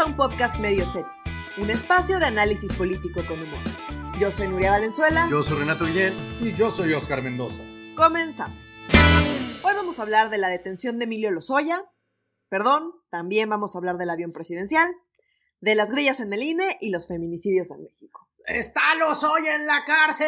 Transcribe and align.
a 0.00 0.04
un 0.06 0.16
podcast 0.16 0.56
medio 0.58 0.86
serio, 0.86 1.10
un 1.58 1.70
espacio 1.70 2.18
de 2.18 2.26
análisis 2.26 2.72
político 2.72 3.20
con 3.26 3.40
humor. 3.40 3.58
Yo 4.18 4.30
soy 4.30 4.48
Nuria 4.48 4.70
Valenzuela. 4.72 5.26
Yo 5.30 5.42
soy 5.42 5.58
Renato 5.58 5.84
Guillén. 5.86 6.14
Y 6.40 6.52
yo 6.54 6.70
soy 6.70 6.92
Oscar 6.92 7.22
Mendoza. 7.22 7.62
Comenzamos. 7.96 8.58
Hoy 9.62 9.72
vamos 9.74 9.98
a 9.98 10.02
hablar 10.02 10.30
de 10.30 10.38
la 10.38 10.48
detención 10.48 10.98
de 10.98 11.04
Emilio 11.04 11.30
Lozoya. 11.30 11.84
Perdón, 12.48 12.92
también 13.10 13.48
vamos 13.50 13.74
a 13.74 13.78
hablar 13.78 13.96
del 13.98 14.10
avión 14.10 14.32
presidencial, 14.32 14.90
de 15.60 15.74
las 15.74 15.90
grillas 15.90 16.20
en 16.20 16.32
el 16.32 16.42
INE 16.42 16.78
y 16.80 16.90
los 16.90 17.06
feminicidios 17.06 17.70
en 17.70 17.82
México. 17.82 18.28
Está 18.46 18.94
Lozoya 18.98 19.54
en 19.54 19.66
la 19.66 19.84
cárcel 19.86 20.26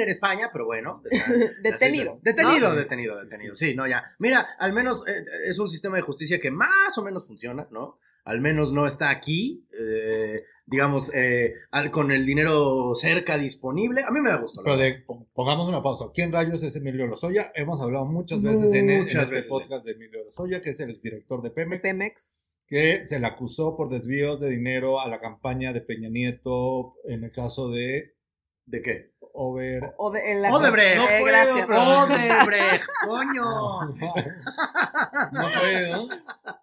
en 0.00 0.08
España, 0.08 0.50
pero 0.52 0.66
bueno. 0.66 1.00
está- 1.10 1.32
Detenido, 1.62 2.18
Detenido, 2.22 2.68
¿no? 2.70 2.74
detenido, 2.74 3.20
detenido. 3.22 3.54
Sí, 3.54 3.74
no, 3.74 3.86
ya. 3.86 4.04
Mira, 4.18 4.46
al 4.58 4.72
menos 4.72 5.06
eh, 5.08 5.24
es 5.48 5.58
un 5.58 5.70
sistema 5.70 5.96
de 5.96 6.02
justicia 6.02 6.38
que 6.40 6.50
más 6.50 6.96
o 6.98 7.02
menos 7.04 7.26
funciona, 7.26 7.66
¿no? 7.70 7.98
Al 8.24 8.40
menos 8.40 8.72
no 8.72 8.86
está 8.86 9.10
aquí, 9.10 9.66
eh, 9.78 10.42
digamos, 10.66 11.14
eh, 11.14 11.54
al- 11.70 11.90
con 11.90 12.10
el 12.10 12.24
dinero 12.24 12.94
cerca 12.94 13.36
disponible. 13.36 14.02
A 14.02 14.10
mí 14.10 14.20
me 14.20 14.30
da 14.30 14.38
gusto. 14.38 14.62
la 14.62 14.64
Pero 14.64 14.76
de, 14.78 15.04
pongamos 15.34 15.68
una 15.68 15.82
pausa. 15.82 16.06
¿Quién 16.14 16.32
rayos 16.32 16.62
es 16.64 16.74
Emilio 16.76 17.06
Lozoya? 17.06 17.52
Hemos 17.54 17.80
hablado 17.82 18.06
muchas 18.06 18.42
veces 18.42 18.72
en, 18.74 18.88
en 18.90 19.02
Muchas 19.02 19.24
este 19.24 19.34
veces. 19.34 19.50
podcast 19.50 19.84
de 19.84 19.92
Emilio 19.92 20.24
Lozoya, 20.24 20.62
que 20.62 20.70
es 20.70 20.80
el 20.80 20.90
exdirector 20.90 21.42
de 21.42 21.50
De 21.50 21.54
Pemex, 21.54 21.82
Pemex. 21.82 22.34
que 22.66 23.04
se 23.04 23.20
le 23.20 23.26
acusó 23.26 23.76
por 23.76 23.90
desvíos 23.90 24.40
de 24.40 24.48
dinero 24.48 25.00
a 25.00 25.08
la 25.08 25.20
campaña 25.20 25.72
de 25.74 25.82
Peña 25.82 26.08
Nieto 26.08 26.94
en 27.04 27.24
el 27.24 27.30
caso 27.30 27.68
de 27.70 28.14
¿De 28.66 28.80
qué? 28.80 29.10
Over... 29.32 29.94
O 29.96 30.10
de, 30.10 30.32
en 30.32 30.42
la- 30.42 30.54
Odebrecht. 30.54 30.96
Eh, 30.96 30.96
No 30.96 31.06
puedo, 31.06 31.24
gracias. 31.24 31.68
Odebrecht, 31.70 32.84
coño. 33.06 33.44
no 35.32 35.48
puedo, 35.60 36.08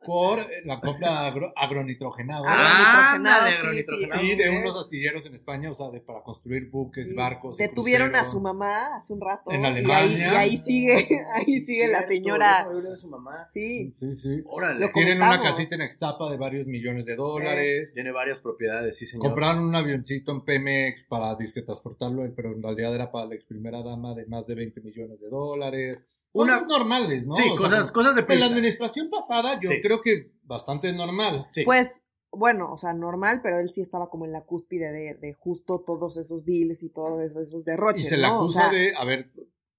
por 0.05 0.39
la 0.65 0.79
compra 0.81 1.25
agro- 1.27 1.53
agronitrogenado. 1.55 2.43
Ah, 2.47 3.13
sí, 3.17 3.21
sí. 3.23 3.59
agronitrogenado. 3.61 4.21
y 4.23 4.35
de 4.35 4.49
unos 4.49 4.77
astilleros 4.77 5.25
en 5.25 5.35
España, 5.35 5.69
o 5.71 5.73
sea, 5.73 5.89
de, 5.89 5.99
para 6.01 6.21
construir 6.23 6.69
buques, 6.69 7.09
Sí. 7.09 7.15
barcos. 7.15 7.57
Detuvieron 7.57 8.15
a 8.15 8.25
su 8.25 8.39
mamá 8.39 8.95
hace 8.97 9.13
un 9.13 9.21
rato. 9.21 9.51
En 9.51 9.61
Y 9.61 9.65
ahí, 9.65 9.73
Alemania. 9.73 10.33
y 10.33 10.35
ahí 10.35 10.57
sigue, 10.57 10.93
ahí 11.35 11.43
Sí, 11.45 11.65
sigue 11.65 11.87
la 11.87 12.01
señora. 12.07 12.67
de 12.69 12.97
su 12.97 13.09
mamá. 13.09 13.45
Sí. 13.51 13.91
Sí, 13.93 14.15
sí. 14.15 14.41
Órale. 14.45 14.79
Lo 14.79 14.91
Tienen 14.91 15.17
una 15.21 15.41
casita 15.41 15.75
en 15.75 15.81
Extapa 15.81 16.29
de 16.29 16.37
varios 16.37 16.67
millones 16.67 17.05
de 17.05 17.15
dólares. 17.15 17.91
Tiene 17.93 18.11
varias 18.11 18.39
propiedades, 18.39 18.97
sí, 18.97 19.05
señor. 19.05 19.27
Compraron 19.27 19.63
un 19.63 19.75
avioncito 19.75 20.31
en 20.31 20.41
Pemex 20.43 21.03
para 21.05 21.35
disque 21.35 21.61
transportarlo, 21.61 22.23
pero 22.35 22.50
en 22.53 22.63
realidad 22.63 22.93
era 22.95 23.11
para 23.11 23.25
la 23.27 23.35
ex 23.35 23.45
primera 23.45 23.81
dama 23.83 24.13
de 24.15 24.25
más 24.25 24.45
de 24.47 24.55
20 24.55 24.81
millones 24.81 25.19
de 25.19 25.29
dólares. 25.29 26.05
Una- 26.33 26.53
Cosas 26.55 26.67
normales, 26.69 27.25
¿no? 27.27 27.35
Sí, 27.35 27.43
O 27.51 27.55
cosas, 27.57 27.91
cosas 27.91 28.15
de 28.15 28.25
En 28.27 28.39
la 28.39 28.45
administración 28.45 29.09
pasada 29.09 29.59
yo 29.61 29.69
Sí. 29.69 29.81
creo 29.81 30.01
que 30.01 30.31
bastante 30.43 30.93
normal. 30.93 31.47
Sí. 31.51 31.63
Pues, 31.65 32.01
bueno, 32.31 32.71
o 32.71 32.77
sea, 32.77 32.93
normal, 32.93 33.41
pero 33.43 33.59
él 33.59 33.69
sí 33.73 33.81
estaba 33.81 34.09
como 34.09 34.25
en 34.25 34.31
la 34.31 34.45
cúspide 34.45 34.91
de, 34.91 35.15
de 35.15 35.33
justo 35.33 35.83
todos 35.85 36.15
esos 36.15 36.45
deals 36.45 36.81
y 36.83 36.89
todos 36.89 37.21
esos, 37.35 37.65
derroches. 37.65 38.03
y 38.03 38.07
se 38.07 38.15
le 38.17 38.27
¿no? 38.27 38.35
O 38.35 38.43
acusa 38.43 38.61
sea, 38.61 38.71
de 38.71 38.95
haber 38.95 39.29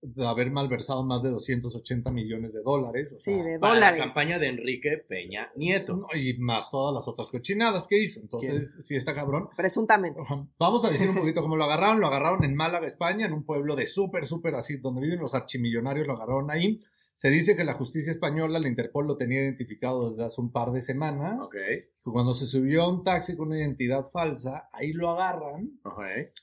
de 0.05 0.27
haber 0.27 0.51
malversado 0.51 1.05
más 1.05 1.23
de 1.23 1.31
280 1.31 2.11
millones 2.11 2.53
de 2.53 2.61
dólares. 2.63 3.13
o 3.13 3.17
Sí, 3.17 3.35
sea, 3.35 3.45
de 3.45 3.59
Para 3.61 3.75
dólares. 3.75 3.99
la 4.01 4.05
campaña 4.07 4.39
de 4.41 4.49
Enrique 4.49 4.99
Peña 5.09 5.51
Nieto. 5.55 5.97
no, 5.97 6.07
y 6.19 6.37
más 6.39 6.71
todas 6.73 6.93
las 6.93 7.07
otras 7.07 7.31
cochinadas 7.31 7.87
que 7.89 8.03
hizo. 8.03 8.21
Entonces, 8.21 8.81
sí 8.85 8.97
está 8.97 9.15
cabrón. 9.15 9.49
Presuntamente. 9.57 10.21
Vamos 10.59 10.85
a 10.85 10.91
decir 10.91 11.09
un 11.09 11.15
poquito 11.17 11.41
cómo 11.43 11.57
lo 11.57 11.65
agarraron. 11.65 12.01
Lo 12.01 12.09
agarraron 12.09 12.43
en 12.45 12.55
Málaga, 12.57 12.87
España, 12.87 13.27
en 13.27 13.33
un 13.33 13.45
pueblo 13.45 13.77
de 13.77 13.87
súper, 13.87 14.27
súper 14.27 14.57
así, 14.57 14.79
donde 14.79 15.01
viven 15.03 15.21
los 15.21 15.35
archimillonarios, 15.37 16.07
lo 16.07 16.15
agarraron 16.15 16.51
ahí. 16.51 16.81
Se 17.23 17.31
dice 17.31 17.55
que 17.55 17.63
la 17.63 17.75
justicia 17.75 18.11
española, 18.11 18.59
la 18.59 18.67
Interpol, 18.67 19.07
lo 19.07 19.17
tenía 19.17 19.45
identificado 19.45 20.11
desde 20.11 20.25
hace 20.25 20.41
un 20.41 20.51
par 20.51 20.73
de 20.73 20.83
semanas. 20.83 21.47
Ok, 21.47 22.13
Cuando 22.13 22.35
se 22.35 22.47
subió 22.49 22.83
a 22.83 22.89
un 22.89 23.05
taxi 23.05 23.37
con 23.37 23.47
una 23.47 23.61
identidad 23.61 24.11
falsa, 24.11 24.69
ahí 24.73 24.93
lo 24.93 25.09
agarran 25.09 25.71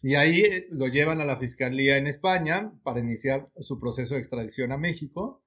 y 0.01 0.15
ahí 0.15 0.39
eh, 0.39 0.67
lo 0.71 0.87
llevan 0.87 1.19
a 1.19 1.25
la 1.25 1.35
fiscalía 1.35 1.97
en 1.97 2.07
España 2.07 2.71
para 2.83 3.01
iniciar 3.01 3.43
su 3.59 3.77
proceso 3.77 4.13
de 4.13 4.21
extradición 4.21 4.71
a 4.71 4.77
México. 4.77 5.38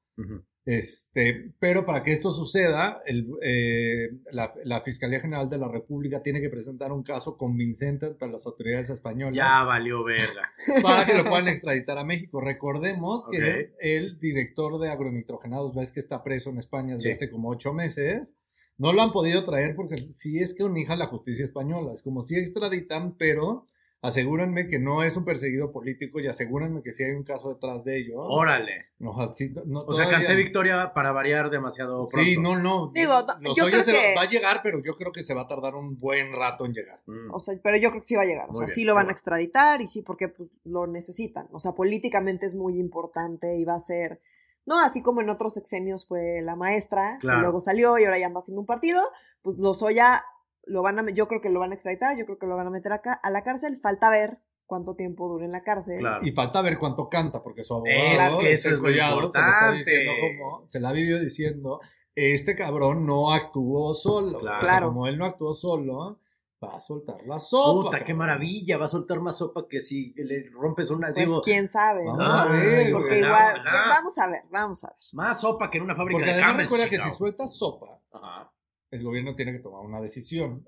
Este, 0.64 1.52
pero 1.58 1.84
para 1.84 2.02
que 2.04 2.12
esto 2.12 2.30
suceda, 2.30 3.02
el, 3.04 3.26
eh, 3.42 4.10
la, 4.30 4.52
la 4.64 4.80
Fiscalía 4.82 5.20
General 5.20 5.48
de 5.50 5.58
la 5.58 5.68
República 5.68 6.22
tiene 6.22 6.40
que 6.40 6.50
presentar 6.50 6.92
un 6.92 7.02
caso 7.02 7.36
convincente 7.36 8.06
ante 8.06 8.28
las 8.28 8.46
autoridades 8.46 8.88
españolas 8.90 9.34
Ya 9.34 9.64
valió 9.64 10.04
verga. 10.04 10.52
para 10.82 11.04
que 11.04 11.14
lo 11.14 11.24
puedan 11.24 11.48
extraditar 11.48 11.98
a 11.98 12.04
México. 12.04 12.40
Recordemos 12.40 13.26
que 13.30 13.72
el 13.80 14.18
director 14.20 14.78
de 14.80 14.90
agronitrogenados, 14.90 15.74
ves 15.74 15.92
que 15.92 16.00
está 16.00 16.22
preso 16.22 16.50
en 16.50 16.58
España 16.58 16.94
desde 16.94 17.08
Sí. 17.08 17.12
hace 17.12 17.30
como 17.30 17.50
ocho 17.50 17.72
meses, 17.74 18.36
no 18.78 18.92
lo 18.92 19.02
han 19.02 19.12
podido 19.12 19.44
traer 19.44 19.74
porque 19.74 20.10
sí 20.14 20.38
es 20.38 20.54
que 20.54 20.62
unija 20.64 20.94
la 20.96 21.06
justicia 21.08 21.44
española. 21.44 21.92
Es 21.92 22.02
como 22.02 22.22
si 22.22 22.36
extraditan, 22.38 23.16
pero 23.16 23.66
asegúrenme 24.02 24.68
que 24.68 24.78
no 24.80 25.02
es 25.04 25.16
un 25.16 25.24
perseguido 25.24 25.70
político 25.72 26.18
y 26.20 26.26
asegúrenme 26.26 26.82
que 26.82 26.92
sí 26.92 27.04
hay 27.04 27.12
un 27.12 27.22
caso 27.22 27.54
detrás 27.54 27.84
de 27.84 27.98
ello. 28.00 28.20
Órale. 28.20 28.86
O 29.00 29.32
sea, 29.32 29.48
no- 29.64 29.80
O 29.80 29.94
canté 30.10 30.34
victoria 30.34 30.92
para 30.92 31.12
variar 31.12 31.50
demasiado 31.50 32.00
pronto. 32.00 32.18
Sí, 32.18 32.36
no, 32.38 32.58
no. 32.58 32.90
Digo, 32.94 33.12
Los 33.40 33.56
yo 33.56 33.64
Lozoya 33.66 33.70
creo 33.70 33.84
se 33.84 33.92
que- 33.92 34.14
va 34.16 34.22
a 34.22 34.28
llegar, 34.28 34.60
pero 34.62 34.82
yo 34.82 34.96
creo 34.96 35.12
que 35.12 35.22
se 35.22 35.34
va 35.34 35.42
a 35.42 35.48
tardar 35.48 35.74
un 35.76 35.96
buen 35.96 36.32
rato 36.32 36.66
en 36.66 36.72
llegar. 36.74 37.00
Mm. 37.06 37.32
O 37.32 37.38
sea, 37.40 37.54
pero 37.62 37.76
yo 37.76 37.90
creo 37.90 38.02
que 38.02 38.08
sí 38.08 38.16
va 38.16 38.22
a 38.22 38.26
llegar. 38.26 38.46
O 38.50 38.54
sea, 38.58 38.66
bien, 38.66 38.74
sí 38.74 38.84
lo 38.84 38.94
van 38.96 39.08
a 39.08 39.12
extraditar 39.12 39.80
y 39.80 39.88
sí, 39.88 40.02
porque 40.02 40.28
pues, 40.28 40.50
lo 40.64 40.86
necesitan. 40.88 41.46
O 41.52 41.60
sea, 41.60 41.72
políticamente 41.72 42.44
es 42.46 42.54
muy 42.56 42.78
importante 42.80 43.56
y 43.56 43.64
va 43.64 43.74
a 43.74 43.80
ser. 43.80 44.20
No, 44.66 44.78
así 44.80 45.02
como 45.02 45.20
en 45.20 45.30
otros 45.30 45.54
sexenios 45.54 46.06
fue 46.06 46.40
la 46.42 46.54
maestra, 46.56 47.18
Claro. 47.20 47.38
y 47.38 47.42
luego 47.42 47.60
salió 47.60 47.98
y 47.98 48.04
ahora 48.04 48.18
ya 48.18 48.26
anda 48.26 48.38
haciendo 48.40 48.60
un 48.60 48.66
partido, 48.66 49.00
pues 49.42 49.58
Lozoya 49.58 50.24
lo 50.64 50.82
van 50.82 50.98
a, 50.98 51.10
yo 51.10 51.28
creo 51.28 51.40
que 51.40 51.50
lo 51.50 51.60
van 51.60 51.72
a 51.72 51.74
extraditar, 51.74 52.16
yo 52.16 52.24
creo 52.24 52.38
que 52.38 52.46
lo 52.46 52.56
van 52.56 52.66
a 52.66 52.70
meter 52.70 52.92
acá 52.92 53.12
a 53.14 53.30
la 53.30 53.42
cárcel. 53.42 53.76
Falta 53.76 54.10
ver 54.10 54.38
cuánto 54.66 54.94
tiempo 54.94 55.28
dure 55.28 55.44
en 55.44 55.52
la 55.52 55.62
cárcel. 55.62 55.98
Claro. 55.98 56.26
Y 56.26 56.32
falta 56.32 56.62
ver 56.62 56.78
cuánto 56.78 57.08
canta, 57.08 57.42
porque 57.42 57.64
su 57.64 57.74
abogado, 57.74 58.00
Es 58.00 58.34
que 58.36 58.52
eso 58.52 58.68
es 58.70 58.80
se 58.80 58.90
está 58.90 59.12
importante. 59.12 60.06
como, 60.38 60.64
se 60.68 60.80
la 60.80 60.92
vivió 60.92 61.18
diciendo, 61.20 61.80
este 62.14 62.56
cabrón 62.56 63.06
no 63.06 63.32
actuó 63.32 63.94
solo. 63.94 64.38
Claro. 64.38 64.64
O 64.64 64.66
sea, 64.66 64.80
como 64.82 65.06
él 65.06 65.18
no 65.18 65.26
actuó 65.26 65.54
solo, 65.54 66.20
va 66.62 66.76
a 66.76 66.80
soltar 66.80 67.16
la 67.26 67.40
sopa. 67.40 67.90
Puta, 67.90 68.04
qué 68.04 68.14
maravilla. 68.14 68.78
Va 68.78 68.84
a 68.84 68.88
soltar 68.88 69.20
más 69.20 69.38
sopa 69.38 69.66
que 69.68 69.80
si 69.80 70.14
le 70.14 70.48
rompes 70.50 70.90
una. 70.90 71.08
Pues 71.08 71.16
digo, 71.26 71.42
quién 71.42 71.68
sabe, 71.68 72.04
Vamos 72.06 72.18
¿no? 72.18 72.32
a 72.32 72.46
ver, 72.46 72.92
Porque 72.92 73.18
igual, 73.18 73.60
pues, 73.62 73.74
vamos 73.88 74.18
a 74.18 74.26
ver, 74.28 74.42
vamos 74.50 74.84
a 74.84 74.88
ver. 74.88 74.96
Más 75.12 75.40
sopa 75.40 75.70
que 75.70 75.78
en 75.78 75.84
una 75.84 75.94
fábrica 75.94 76.18
Porque 76.18 76.26
de 76.26 76.32
además 76.32 76.48
Campbell's, 76.50 76.70
recuerda 76.70 76.90
que 77.04 77.10
si 77.10 77.16
sueltas 77.16 77.56
sopa, 77.56 77.98
Ajá. 78.12 78.52
El 78.92 79.02
gobierno 79.02 79.34
tiene 79.34 79.52
que 79.52 79.58
tomar 79.58 79.84
una 79.84 80.00
decisión 80.00 80.64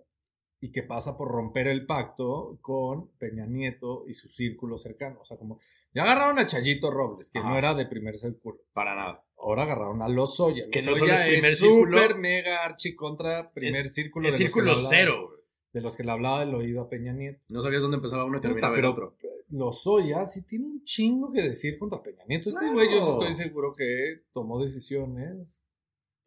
y 0.61 0.73
que 0.73 0.83
pasa 0.83 1.17
por 1.17 1.29
romper 1.29 1.69
el 1.69 1.87
pacto 1.87 2.59
con 2.61 3.11
Peña 3.19 3.47
Nieto 3.47 4.05
y 4.09 4.15
su 4.15 4.29
círculo 4.31 4.79
cercano. 4.79 5.21
O 5.21 5.25
sea, 5.25 5.37
como 5.37 5.61
ya 5.95 6.03
agarraron 6.03 6.39
a 6.41 6.47
Chayito 6.47 6.91
Robles, 6.91 7.31
que 7.31 7.39
Ajá. 7.39 7.49
no 7.51 7.57
era 7.59 7.75
de 7.75 7.87
primer 7.87 8.19
círculo. 8.19 8.59
Para 8.73 8.97
nada. 8.97 9.25
Ahora 9.39 9.63
agarraron 9.65 10.03
a 10.03 10.09
Lozoya. 10.09 10.65
Que 10.73 10.83
no 10.83 10.91
Lozoya 10.93 11.17
solo 11.17 11.25
es 11.29 11.33
primer 11.39 11.55
círculo. 11.57 11.99
super 12.03 12.19
mega 12.19 12.65
archi 12.65 12.97
contra 12.97 13.53
primer 13.53 13.87
círculo. 13.89 14.27
El 14.29 14.33
de 14.33 14.39
los 14.39 14.39
que 14.39 14.45
círculo 14.47 14.65
le 14.65 14.71
hablaba- 14.73 14.89
cero. 14.91 15.27
güey. 15.29 15.41
De 15.75 15.81
los 15.81 15.97
que 15.97 16.05
le 16.05 16.11
hablaba 16.13 16.41
del 16.41 16.55
oído 16.55 16.81
a 16.83 16.89
Peña 16.89 17.13
Nieto. 17.13 17.41
No 17.51 17.61
sabías 17.61 17.83
dónde 17.83 17.97
empezaba 17.97 18.25
uno 18.25 18.39
y 18.39 18.41
terminaba 18.41 18.79
el 18.79 18.85
otro. 18.87 19.17
Lozoya 19.51 20.25
sí 20.27 20.47
tiene 20.47 20.67
un 20.67 20.85
chingo 20.85 21.31
que 21.33 21.43
decir 21.43 21.79
contra 21.79 22.03
Peña 22.03 22.25
Nieto. 22.29 22.49
Este 22.49 22.59
Claro. 22.61 22.75
güey 22.75 22.91
yo 22.91 23.05
sí 23.05 23.11
estoy 23.11 23.35
seguro 23.35 23.75
que 23.77 24.23
tomó 24.33 24.63
decisiones 24.63 25.63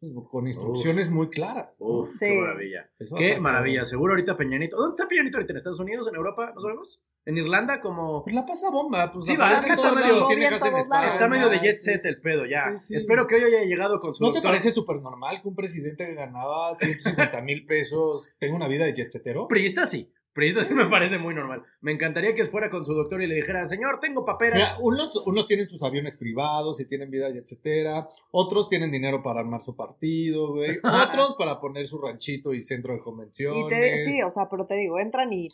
pues, 0.00 0.12
con 0.30 0.46
instrucciones 0.46 1.10
muy 1.10 1.28
claras. 1.28 1.70
¿no? 1.80 1.86
Uf, 1.86 2.08
Sí. 2.08 2.26
qué 2.26 2.40
maravilla. 2.40 2.90
Eso 2.98 3.16
Qué 3.16 3.40
maravilla. 3.40 3.84
Seguro 3.84 4.12
ahorita 4.12 4.36
Peñanito. 4.36 4.76
¿Dónde 4.76 4.94
está 4.94 5.08
Peñanito 5.08 5.38
ahorita? 5.38 5.52
¿En 5.52 5.56
Estados 5.56 5.80
Unidos? 5.80 6.08
¿En 6.08 6.14
Europa? 6.14 6.52
¿No 6.54 6.60
sabemos? 6.60 7.02
¿En 7.24 7.36
Irlanda? 7.36 7.80
Como. 7.80 8.22
Pues 8.24 8.34
la 8.34 8.46
pasa 8.46 8.70
bomba. 8.70 9.12
Pues 9.12 9.26
Sí, 9.26 9.36
va, 9.36 9.58
es 9.58 9.64
que 9.64 9.72
está 9.72 9.92
medio-. 9.94 10.30
Está 10.30 11.48
de 11.50 11.58
jet 11.60 11.76
sí. 11.78 11.84
set 11.92 12.06
el 12.06 12.20
pedo 12.20 12.46
ya. 12.46 12.78
Sí, 12.78 12.86
sí. 12.88 12.96
Espero 12.96 13.26
que 13.26 13.34
hoy 13.34 13.42
haya 13.42 13.64
llegado 13.64 14.00
con 14.00 14.14
su. 14.14 14.24
¿No 14.24 14.32
te 14.32 14.40
parece 14.40 14.70
súper 14.70 14.96
normal 15.02 15.42
que 15.42 15.48
un 15.48 15.54
presidente 15.54 16.06
que 16.06 16.14
ganaba 16.14 16.74
150 16.76 17.42
mil 17.42 17.66
pesos 17.66 18.30
tenga 18.38 18.56
una 18.56 18.68
vida 18.68 18.84
de 18.84 18.94
jet 18.94 19.10
setero? 19.10 19.46
Priista 19.48 19.86
sí. 19.86 20.12
Sí 20.64 20.74
me 20.74 20.86
parece 20.86 21.18
muy 21.18 21.34
normal. 21.34 21.62
Me 21.80 21.92
encantaría 21.92 22.34
que 22.34 22.44
fuera 22.44 22.70
con 22.70 22.84
su 22.84 22.94
doctor 22.94 23.22
y 23.22 23.26
le 23.26 23.34
dijera, 23.34 23.66
señor, 23.66 24.00
tengo 24.00 24.24
paperas. 24.24 24.58
Mira, 24.58 24.76
unos, 24.80 25.16
unos 25.26 25.46
tienen 25.46 25.68
sus 25.68 25.82
aviones 25.82 26.16
privados 26.16 26.80
y 26.80 26.86
tienen 26.86 27.10
vida 27.10 27.28
etcétera. 27.28 28.08
Otros 28.30 28.68
tienen 28.68 28.90
dinero 28.90 29.22
para 29.22 29.40
armar 29.40 29.62
su 29.62 29.74
partido, 29.76 30.52
güey. 30.54 30.78
Otros 30.84 31.36
para 31.36 31.60
poner 31.60 31.86
su 31.86 31.98
ranchito 32.00 32.54
y 32.54 32.62
centro 32.62 32.94
de 32.94 33.00
convenciones. 33.00 33.64
Y 33.64 33.68
te, 33.68 34.04
sí, 34.04 34.22
o 34.22 34.30
sea, 34.30 34.48
pero 34.48 34.66
te 34.66 34.74
digo, 34.74 34.98
entran 34.98 35.32
y 35.32 35.50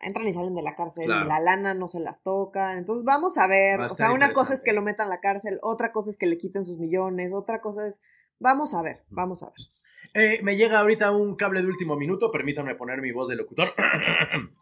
entran 0.00 0.28
y 0.28 0.32
salen 0.32 0.54
de 0.54 0.62
la 0.62 0.76
cárcel, 0.76 1.06
Claro. 1.06 1.24
y 1.26 1.28
la 1.28 1.40
lana 1.40 1.74
no 1.74 1.88
se 1.88 2.00
las 2.00 2.22
tocan. 2.22 2.78
Entonces, 2.78 3.04
vamos 3.04 3.36
a 3.38 3.46
ver. 3.46 3.80
Va 3.80 3.84
a 3.84 3.86
O 3.86 3.90
sea, 3.90 4.12
una 4.12 4.32
cosa 4.32 4.54
es 4.54 4.62
que 4.62 4.72
lo 4.72 4.82
metan 4.82 5.06
a 5.08 5.10
la 5.10 5.20
cárcel, 5.20 5.58
otra 5.62 5.92
cosa 5.92 6.10
es 6.10 6.18
que 6.18 6.26
le 6.26 6.38
quiten 6.38 6.64
sus 6.64 6.78
millones, 6.78 7.32
otra 7.32 7.60
cosa 7.60 7.86
es. 7.86 8.00
Vamos 8.38 8.74
a 8.74 8.82
ver, 8.82 9.02
vamos 9.10 9.42
a 9.42 9.46
ver. 9.46 9.54
Eh, 10.14 10.40
me 10.42 10.56
llega 10.56 10.80
ahorita 10.80 11.10
un 11.10 11.36
cable 11.36 11.62
de 11.62 11.68
último 11.68 11.96
minuto, 11.96 12.30
permítanme 12.30 12.74
poner 12.74 13.00
mi 13.00 13.12
voz 13.12 13.28
de 13.28 13.36
locutor. 13.36 13.74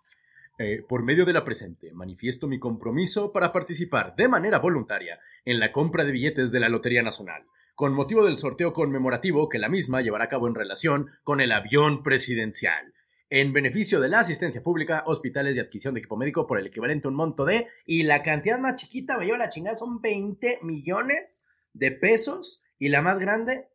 Eh, 0.59 0.83
por 0.89 1.03
medio 1.03 1.27
de 1.27 1.35
la 1.35 1.45
presente, 1.45 1.93
manifiesto 1.93 2.49
mi 2.49 2.59
compromiso 2.59 3.31
para 3.31 3.53
participar 3.53 4.17
de 4.17 4.27
manera 4.27 4.59
voluntaria 4.59 5.21
en 5.45 5.61
la 5.61 5.71
compra 5.71 6.03
de 6.03 6.13
billetes 6.13 6.51
de 6.51 6.61
la 6.61 6.71
Lotería 6.71 7.03
Nacional. 7.03 7.45
con 7.75 7.93
motivo 7.93 8.25
del 8.25 8.39
sorteo 8.39 8.73
conmemorativo 8.73 9.51
que 9.51 9.59
la 9.59 9.69
misma 9.69 10.01
llevará 10.01 10.25
a 10.25 10.29
cabo 10.29 10.49
en 10.49 10.55
relación 10.55 11.11
con 11.25 11.43
el 11.43 11.53
avión 11.53 12.03
presidencial. 12.03 12.95
En 13.29 13.53
beneficio 13.53 14.01
de 14.01 14.09
la 14.09 14.21
asistencia 14.21 14.63
pública, 14.63 15.03
hospitales 15.05 15.57
y 15.57 15.61
adquisición 15.61 15.95
de 15.95 15.99
equipo 15.99 16.17
médico 16.17 16.47
por 16.47 16.59
el 16.59 16.67
equivalente 16.69 17.09
a 17.09 17.11
un 17.11 17.17
monto 17.17 17.45
de. 17.45 17.67
Y 17.85 18.05
la 18.05 18.23
cantidad 18.23 18.59
más 18.59 18.77
chiquita, 18.77 19.19
me 19.19 19.27
lleva 19.27 19.39
la 19.39 19.49
chingada, 19.49 19.75
son 19.75 20.01
20 20.01 20.61
millones 20.63 21.45
de 21.73 21.91
pesos. 21.91 22.63
Y 22.79 22.89
la 22.89 23.03
más 23.03 23.19
grande, 23.19 23.69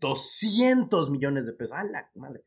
200 0.00 1.10
millones 1.10 1.46
de 1.46 1.52
pesos. 1.52 1.76
¡Ah, 1.76 1.84
la 1.84 2.08
madre! 2.14 2.44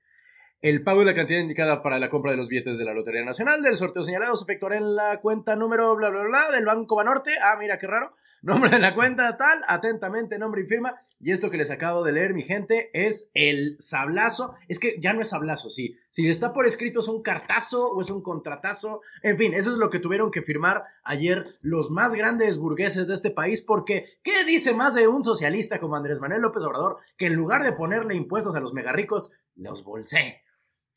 El 0.61 0.83
pago 0.83 0.99
de 0.99 1.05
la 1.05 1.15
cantidad 1.15 1.39
indicada 1.39 1.81
para 1.81 1.99
la 1.99 2.09
compra 2.09 2.31
de 2.31 2.37
los 2.37 2.49
billetes 2.49 2.77
de 2.77 2.83
la 2.83 2.93
Lotería 2.93 3.23
Nacional 3.23 3.63
del 3.63 3.77
sorteo 3.77 4.03
señalado 4.03 4.35
se 4.35 4.43
efectuará 4.43 4.75
en 4.75 4.93
la 4.93 5.21
cuenta 5.21 5.55
número 5.55 5.95
bla 5.95 6.09
bla 6.09 6.23
bla 6.23 6.51
del 6.51 6.65
Banco 6.65 6.97
Banorte. 6.97 7.31
Ah, 7.41 7.55
mira 7.57 7.77
qué 7.77 7.87
raro. 7.87 8.13
Nombre 8.41 8.69
de 8.69 8.79
la 8.79 8.93
cuenta 8.93 9.37
tal, 9.37 9.59
atentamente, 9.67 10.37
nombre 10.37 10.63
y 10.63 10.65
firma. 10.65 10.99
Y 11.19 11.31
esto 11.31 11.49
que 11.49 11.57
les 11.57 11.71
acabo 11.71 12.03
de 12.03 12.11
leer, 12.11 12.33
mi 12.33 12.41
gente, 12.41 12.89
es 12.93 13.31
el 13.35 13.77
sablazo. 13.79 14.53
Es 14.67 14.79
que 14.79 14.95
ya 14.99 15.13
no 15.13 15.21
es 15.21 15.29
sablazo, 15.29 15.69
sí. 15.69 15.97
Si 16.11 16.27
está 16.27 16.53
por 16.53 16.65
escrito 16.65 17.01
es 17.01 17.07
un 17.07 17.21
cartazo 17.21 17.85
o 17.85 18.01
es 18.01 18.09
un 18.09 18.21
contratazo. 18.23 19.01
En 19.21 19.37
fin, 19.37 19.53
eso 19.53 19.69
es 19.71 19.77
lo 19.77 19.89
que 19.89 19.99
tuvieron 19.99 20.31
que 20.31 20.41
firmar 20.41 20.83
ayer 21.03 21.45
los 21.61 21.91
más 21.91 22.13
grandes 22.15 22.57
burgueses 22.57 23.07
de 23.07 23.13
este 23.13 23.29
país. 23.31 23.61
Porque, 23.61 24.17
¿qué 24.23 24.43
dice 24.45 24.73
más 24.73 24.95
de 24.95 25.07
un 25.07 25.23
socialista 25.23 25.79
como 25.79 25.95
Andrés 25.95 26.19
Manuel 26.19 26.41
López 26.41 26.63
Obrador? 26.63 26.97
Que 27.17 27.27
en 27.27 27.35
lugar 27.35 27.63
de 27.63 27.73
ponerle 27.73 28.15
impuestos 28.15 28.55
a 28.55 28.59
los 28.59 28.73
megarricos, 28.73 29.33
los 29.55 29.83
bolsé. 29.83 30.43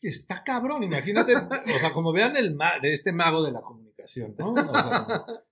Está 0.00 0.42
cabrón, 0.42 0.82
imagínate, 0.82 1.36
o 1.36 1.78
sea, 1.78 1.92
como 1.92 2.12
vean 2.12 2.36
el 2.36 2.56
ma 2.56 2.72
de 2.80 2.92
este 2.92 3.12
mago 3.12 3.44
de 3.44 3.52
la 3.52 3.60
comunicación, 3.60 4.34
¿no? 4.36 4.52
O 4.52 4.56
sea, 4.56 5.06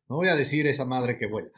no 0.09 0.17
voy 0.17 0.29
a 0.29 0.35
decir 0.35 0.67
esa 0.67 0.85
madre 0.85 1.17
que 1.19 1.27
vuela. 1.29 1.51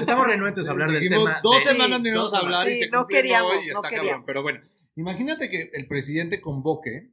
Estamos 0.00 0.26
renuentes 0.26 0.68
a 0.68 0.70
hablar 0.70 0.90
del 0.90 1.08
tema. 1.08 1.40
Dos 1.42 1.64
de- 1.64 1.72
semanas 1.72 2.00
no 2.00 2.08
íbamos 2.08 2.34
a 2.34 2.38
hablar 2.38 2.68
y 2.68 2.72
semanas. 2.74 2.78
se 2.78 2.84
Sí, 2.84 2.90
no 2.92 3.06
queríamos, 3.06 3.52
y 3.54 3.56
no 3.56 3.60
está 3.60 3.80
cabrón. 3.82 3.90
queríamos. 4.00 4.24
Pero 4.26 4.42
bueno, 4.42 4.60
imagínate 4.96 5.48
que 5.48 5.70
el 5.72 5.86
presidente 5.86 6.40
convoque 6.40 7.12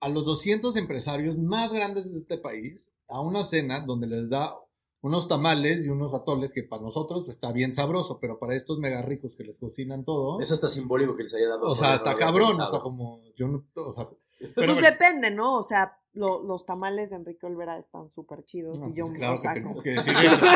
a 0.00 0.08
los 0.08 0.24
200 0.24 0.76
empresarios 0.76 1.38
más 1.38 1.72
grandes 1.72 2.12
de 2.12 2.20
este 2.20 2.38
país 2.38 2.92
a 3.08 3.20
una 3.20 3.44
cena 3.44 3.84
donde 3.84 4.06
les 4.06 4.30
da 4.30 4.54
unos 5.00 5.28
tamales 5.28 5.84
y 5.84 5.88
unos 5.90 6.14
atoles 6.14 6.52
que 6.52 6.64
para 6.64 6.82
nosotros 6.82 7.24
pues, 7.24 7.36
está 7.36 7.52
bien 7.52 7.74
sabroso, 7.74 8.18
pero 8.20 8.38
para 8.38 8.56
estos 8.56 8.78
mega 8.78 9.02
ricos 9.02 9.36
que 9.36 9.44
les 9.44 9.58
cocinan 9.58 10.04
todo, 10.04 10.40
Es 10.40 10.50
hasta 10.50 10.68
simbólico 10.68 11.16
que 11.16 11.22
les 11.24 11.34
haya 11.34 11.48
dado. 11.48 11.68
o 11.68 11.74
sea, 11.74 11.96
está 11.96 12.16
cabrón, 12.16 12.60
o 12.60 12.70
sea, 12.70 12.80
como 12.80 13.22
yo 13.36 13.48
no, 13.48 13.64
o 13.74 13.92
sea, 13.92 14.08
pero 14.38 14.52
pues 14.54 14.66
bueno. 14.74 14.82
depende, 14.82 15.30
¿no? 15.30 15.54
O 15.56 15.62
sea, 15.62 15.98
lo- 16.14 16.42
los 16.42 16.64
tamales 16.66 17.10
de 17.10 17.16
Enrique 17.16 17.46
Olvera 17.46 17.76
están 17.78 18.08
súper 18.10 18.44
chidos 18.44 18.78
No, 18.80 18.88
y 18.88 18.94
yo 18.94 19.04
pues 19.06 19.12
me 19.12 19.18
claro 19.18 19.32
los 19.32 19.40
que 19.42 19.46
saco. 19.48 19.54
tenemos 19.54 19.82
que 19.82 19.90
decir 19.90 20.14
eso. 20.24 20.46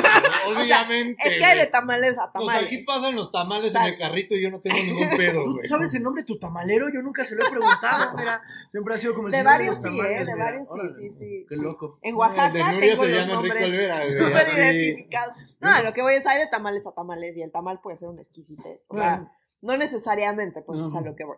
Obviamente. 0.48 1.22
Es 1.28 1.38
que 1.38 1.44
hay 1.44 1.58
de 1.58 1.66
tamales 1.66 2.18
a 2.18 2.24
O 2.24 2.24
sea, 2.24 2.32
tamales. 2.32 2.66
aquí 2.66 2.78
pasan 2.84 3.14
los 3.14 3.30
tamales 3.30 3.70
O 3.70 3.72
sea, 3.72 3.86
en 3.86 3.92
el 3.94 3.98
carrito 3.98 4.34
y 4.34 4.42
yo 4.42 4.50
no 4.50 4.58
tengo 4.60 4.76
ningún 4.76 5.10
pedo, 5.16 5.44
¿Tú 5.44 5.52
güey. 5.54 5.68
sabes 5.68 5.94
el 5.94 6.02
nombre 6.02 6.22
de 6.22 6.26
tu 6.26 6.38
tamalero? 6.38 6.88
Yo 6.92 7.00
nunca 7.02 7.24
se 7.24 7.36
lo 7.36 7.46
he 7.46 7.50
preguntado. 7.50 8.16
Mira, 8.18 8.42
siempre 8.70 8.94
ha 8.94 8.98
sido 8.98 9.14
como 9.14 9.28
el 9.28 9.32
De 9.32 9.38
señor 9.38 9.52
varios 9.52 9.68
los 9.76 9.78
sí, 9.78 9.96
tamales, 9.98 10.10
¿eh? 10.20 10.24
De 10.24 10.32
mira. 10.32 10.44
varios 10.44 10.68
sí, 10.68 10.74
Órale, 10.80 10.92
sí, 10.94 11.10
sí, 11.18 11.46
Qué 11.48 11.56
loco. 11.56 11.98
En 12.02 12.14
Oaxaca 12.16 12.52
tengo 12.80 13.04
los 13.04 13.26
nombres 13.28 14.12
súper 14.12 14.48
identificados. 14.58 15.36
No, 15.60 15.82
lo 15.82 15.92
que 15.92 16.02
voy 16.02 16.14
es 16.14 16.26
hay 16.26 16.38
de 16.40 16.46
tamales 16.48 16.86
a 16.86 16.92
tamales 16.92 17.36
y 17.36 17.42
el 17.42 17.52
tamal 17.52 17.80
puede 17.80 17.96
ser 17.96 18.08
un 18.08 18.18
exquisitez. 18.18 18.84
O 18.88 18.96
sea, 18.96 19.30
no 19.60 19.76
necesariamente, 19.76 20.62
pues 20.62 20.80
es 20.80 20.92
a 20.94 21.00
lo 21.00 21.14
que 21.14 21.24
voy. 21.24 21.36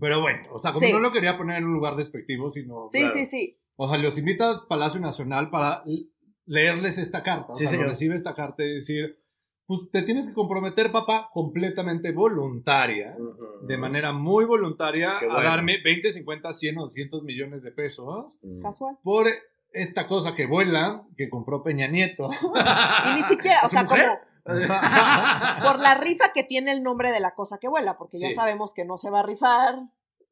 Pero 0.00 0.20
bueno, 0.20 0.40
o 0.52 0.58
sea, 0.58 0.72
como 0.72 0.86
Sí. 0.86 0.92
no 0.92 1.00
lo 1.00 1.12
quería 1.12 1.36
poner 1.36 1.58
en 1.58 1.64
un 1.64 1.74
lugar 1.74 1.96
despectivo, 1.96 2.50
sino. 2.50 2.84
Sí, 2.86 3.00
Claro. 3.00 3.14
sí, 3.14 3.24
sí. 3.26 3.58
O 3.76 3.88
sea, 3.88 3.98
los 3.98 4.18
invita 4.18 4.48
al 4.50 4.60
Palacio 4.68 5.00
Nacional 5.00 5.50
para 5.50 5.82
leerles 6.46 6.98
esta 6.98 7.22
carta. 7.22 7.52
O 7.52 7.56
Sí, 7.56 7.64
sea, 7.64 7.72
señor. 7.72 7.88
recibe 7.88 8.14
esta 8.16 8.34
carta 8.34 8.64
y 8.64 8.74
decir: 8.74 9.18
Pues 9.66 9.90
te 9.92 10.00
tienes 10.02 10.26
que 10.28 10.32
comprometer, 10.34 10.90
papá, 10.90 11.28
completamente 11.32 12.10
voluntaria, 12.12 13.14
de 13.62 13.76
manera 13.76 14.12
muy 14.14 14.46
voluntaria, 14.46 15.12
Qué 15.20 15.26
a 15.26 15.34
bueno. 15.34 15.42
darme 15.50 15.76
20, 15.84 16.10
50, 16.12 16.52
100 16.54 16.78
o 16.78 16.84
200 16.84 17.22
millones 17.22 17.62
de 17.62 17.70
pesos 17.72 18.40
Casual. 18.62 18.96
por 19.02 19.26
esta 19.72 20.06
cosa 20.06 20.34
que 20.34 20.46
vuela 20.46 21.04
que 21.18 21.28
compró 21.28 21.62
Peña 21.62 21.86
Nieto. 21.86 22.30
Y 23.10 23.14
ni 23.16 23.22
siquiera, 23.24 23.60
o 23.62 23.66
¿Es 23.66 23.70
sea, 23.72 23.84
mujer? 23.84 24.06
como 24.06 24.18
por 25.62 25.78
la 25.78 25.94
rifa 25.94 26.32
que 26.32 26.44
tiene 26.44 26.72
el 26.72 26.82
nombre 26.82 27.12
de 27.12 27.20
la 27.20 27.34
cosa 27.34 27.58
que 27.58 27.68
vuela, 27.68 27.96
porque 27.98 28.18
ya 28.18 28.28
Sí. 28.28 28.34
sabemos 28.34 28.72
que 28.74 28.84
no 28.84 28.98
se 28.98 29.10
va 29.10 29.20
a 29.20 29.22
rifar, 29.24 29.80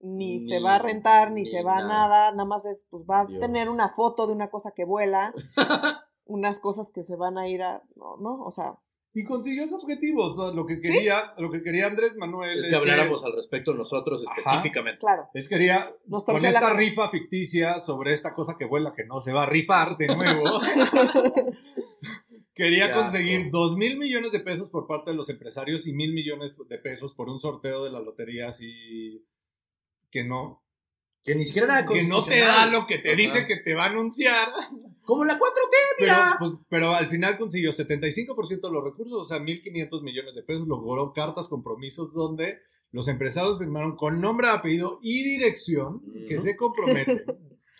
ni, 0.01 0.39
Ni- 0.41 0.49
se 0.49 0.61
va 0.61 0.75
a 0.77 0.79
rentar, 0.79 1.31
ni, 1.33 1.41
ni 1.43 1.47
se 1.47 1.63
va 1.63 1.79
a 1.79 1.81
nada. 1.83 1.89
nada, 2.09 2.31
nada 2.33 2.45
más 2.45 2.67
es, 2.67 2.85
pues 2.91 3.05
va 3.05 3.21
a 3.21 3.27
tener 3.27 3.69
una 3.69 3.89
foto 3.91 4.27
de 4.27 4.33
una 4.33 4.49
cosa 4.51 4.73
que 4.75 4.85
vuela, 4.85 5.33
unas 6.27 6.61
cosas 6.61 6.91
que 6.93 7.03
se 7.05 7.17
van 7.17 7.39
a 7.39 7.49
ir 7.49 7.63
a, 7.63 7.83
no, 7.97 8.17
no, 8.19 8.43
o 8.45 8.51
sea, 8.51 8.75
Y 9.15 9.25
consiguió 9.25 9.67
su 9.69 9.77
objetivo. 9.77 10.35
o 10.35 10.37
sea, 10.37 10.55
lo 10.55 10.67
que 10.67 10.79
quería, 10.81 11.33
lo 11.39 11.51
que 11.51 11.63
quería 11.63 11.87
Andrés 11.87 12.17
Manuel. 12.19 12.59
Es 12.59 12.69
que 12.69 12.77
habláramos 12.77 13.25
al 13.25 13.33
respecto 13.35 13.73
nosotros 13.73 14.23
específicamente. 14.23 14.99
claro. 14.99 15.31
Es 15.33 15.49
quería, 15.49 15.91
Nos 16.07 16.25
con 16.25 16.41
la 16.43 16.49
esta 16.51 16.75
rifa 16.75 17.09
ficticia 17.11 17.81
sobre 17.81 18.13
esta 18.13 18.35
cosa 18.35 18.57
que 18.59 18.67
vuela, 18.67 18.93
que 18.93 19.07
no 19.07 19.23
se 19.23 19.33
va 19.33 19.45
a 19.45 19.47
rifar 19.47 19.97
de 19.97 20.09
nuevo, 20.15 20.45
quería 22.57 22.93
conseguir 22.93 23.51
dos 23.53 23.77
mil 23.77 23.97
millones 23.99 24.33
de 24.33 24.41
pesos 24.41 24.69
por 24.71 24.87
parte 24.89 25.11
de 25.13 25.17
los 25.17 25.29
empresarios 25.29 25.87
y 25.87 25.93
mil 25.93 26.13
millones 26.13 26.53
de 26.69 26.79
pesos 26.79 27.15
por 27.15 27.29
un 27.29 27.39
sorteo 27.41 27.85
de 27.85 27.93
la 27.93 28.01
lotería 28.01 28.49
así 28.49 29.25
que 30.11 30.25
no, 30.25 30.63
Que 31.23 31.35
ni 31.35 31.45
siquiera 31.45 31.81
era 31.81 31.87
que 31.87 32.03
no 32.09 32.25
te 32.25 32.41
da 32.41 32.67
lo 32.67 32.87
que 32.87 32.99
te 32.99 33.09
Ajá. 33.11 33.17
dice 33.17 33.47
que 33.47 33.57
te 33.59 33.75
va 33.75 33.85
a 33.85 33.91
anunciar. 33.91 34.49
Como 35.03 35.25
la 35.25 35.35
4T, 35.39 35.41
Pero, 35.99 36.13
mira. 36.13 36.37
pues, 36.39 36.53
pero 36.69 36.95
al 36.95 37.09
final 37.09 37.37
consiguió 37.39 37.73
75% 37.73 38.61
de 38.69 38.73
los 38.73 38.83
recursos, 38.85 39.13
o 39.21 39.25
sea, 39.25 39.39
1.500 39.39 40.03
millones 40.03 40.35
de 40.35 40.43
pesos, 40.43 40.67
logró 40.67 41.13
cartas, 41.13 41.49
compromisos 41.49 42.13
donde 42.13 42.59
los 42.93 43.07
empresarios 43.09 43.59
firmaron 43.59 43.95
con 43.97 44.21
nombre, 44.21 44.49
apellido 44.49 44.99
y 45.03 45.23
dirección 45.23 46.01
que 46.29 46.41
se 46.41 46.57
comprometen 46.57 47.25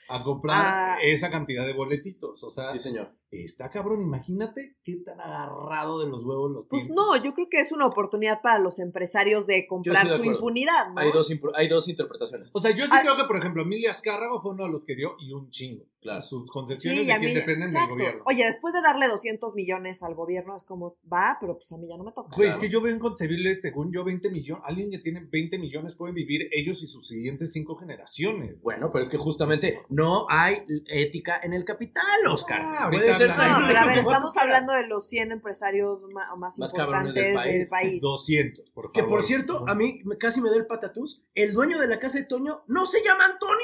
a 0.09 0.23
comprar 0.23 0.57
Ah. 0.97 0.99
esa 1.03 1.31
cantidad 1.31 1.67
de 1.67 1.73
boletitos. 1.73 2.43
O 2.45 2.51
sea, 2.51 2.71
Sí, 2.71 2.79
señor. 2.79 3.13
Está 3.31 3.71
cabrón, 3.71 4.03
imagínate 4.03 4.77
qué 4.85 4.97
tan 5.05 5.21
agarrado 5.21 6.01
de 6.01 6.09
los 6.09 6.25
huevos 6.25 6.51
los 6.53 6.67
Pues 6.69 6.89
no, 6.91 7.17
yo 7.23 7.35
creo 7.35 7.49
que 7.51 7.61
es 7.61 7.73
una 7.73 7.87
oportunidad 7.87 8.41
para 8.41 8.59
los 8.59 8.79
empresarios 8.79 9.47
de 9.47 9.67
comprar 9.67 10.09
de 10.09 10.17
su 10.17 10.25
impunidad, 10.25 10.89
¿no? 10.95 11.01
Hay, 11.01 11.11
dos, 11.13 11.31
hay 11.55 11.69
dos 11.69 11.89
interpretaciones. 11.89 12.51
O 12.55 12.61
sea, 12.61 12.71
yo 12.71 12.85
sí 12.87 12.93
Ah. 12.95 13.01
creo 13.03 13.17
que, 13.17 13.25
por 13.25 13.37
ejemplo, 13.37 13.63
Emilia 13.63 13.91
Azcárraga 13.91 14.41
fue 14.41 14.53
uno 14.53 14.65
de 14.65 14.71
los 14.71 14.85
que 14.85 14.95
dio 14.95 15.17
y 15.19 15.33
un 15.33 15.51
chingo. 15.51 15.85
Claro. 16.01 16.23
Sus 16.23 16.49
concesiones 16.49 17.01
Sí, 17.01 17.05
y 17.05 17.07
de 17.09 17.13
a 17.13 17.19
quien 17.19 17.33
mí, 17.35 17.41
dependen 17.41 17.69
exacto. 17.69 17.89
del 17.89 17.99
gobierno. 17.99 18.23
Oye, 18.27 18.45
después 18.45 18.73
de 18.75 18.81
darle 18.81 19.09
200 19.09 19.55
millones 19.57 20.05
al 20.05 20.15
gobierno, 20.15 20.55
es 20.57 20.65
como, 20.65 20.97
va, 21.13 21.37
pero 21.41 21.57
pues 21.57 21.73
a 21.73 21.77
mí 21.79 21.89
ya 21.89 21.97
no 21.97 22.05
me 22.05 22.13
toca. 22.13 22.35
Claro. 22.37 22.53
es 22.53 22.59
que 22.59 22.69
yo 22.69 22.81
veo 22.81 22.95
inconcebible, 22.95 23.61
según 23.61 23.93
yo, 23.93 24.05
20 24.05 24.31
millones. 24.31 24.63
Alguien 24.67 24.89
que 24.91 24.99
tiene 25.01 25.27
20 25.29 25.59
millones 25.59 25.97
pueden 25.97 26.15
vivir 26.15 26.49
ellos 26.53 26.81
y 26.85 26.87
sus 26.87 27.09
siguientes 27.09 27.53
cinco 27.53 27.75
generaciones. 27.77 28.61
Bueno, 28.63 28.91
pero 28.93 29.03
es 29.03 29.09
que 29.09 29.17
justamente 29.19 29.81
no 29.89 30.27
hay 30.29 30.59
ética 30.87 31.41
en 31.43 31.53
el 31.55 31.65
capital, 31.65 32.05
Oscar. 32.31 32.61
Ah, 32.63 32.89
ser 33.17 33.31
hablan- 33.31 33.61
No, 33.61 33.67
pero 33.67 33.79
a 33.81 33.87
ver, 33.87 33.99
estamos 33.99 34.37
hablando 34.37 34.73
de 34.73 34.87
los 34.87 35.09
100 35.09 35.33
empresarios 35.33 36.03
más, 36.11 36.59
importantes 36.59 37.15
del 37.15 37.25
del 37.25 37.35
país. 37.35 37.71
país. 37.71 38.01
200, 38.01 38.71
por 38.71 38.85
favor. 38.85 38.93
Que 38.93 39.03
por 39.05 39.23
cierto, 39.23 39.65
a 39.69 39.75
mí 39.75 40.01
me- 40.05 40.19
casi 40.19 40.41
me 40.41 40.51
da 40.51 40.57
el 40.57 40.67
patatús. 40.67 41.25
El 41.35 41.53
dueño 41.53 41.79
de 41.79 41.87
la 41.87 41.99
casa 41.99 42.19
de 42.19 42.25
Toño 42.25 42.63
no 42.67 42.87
se 42.87 43.03
llama 43.03 43.25
Antonio. 43.27 43.57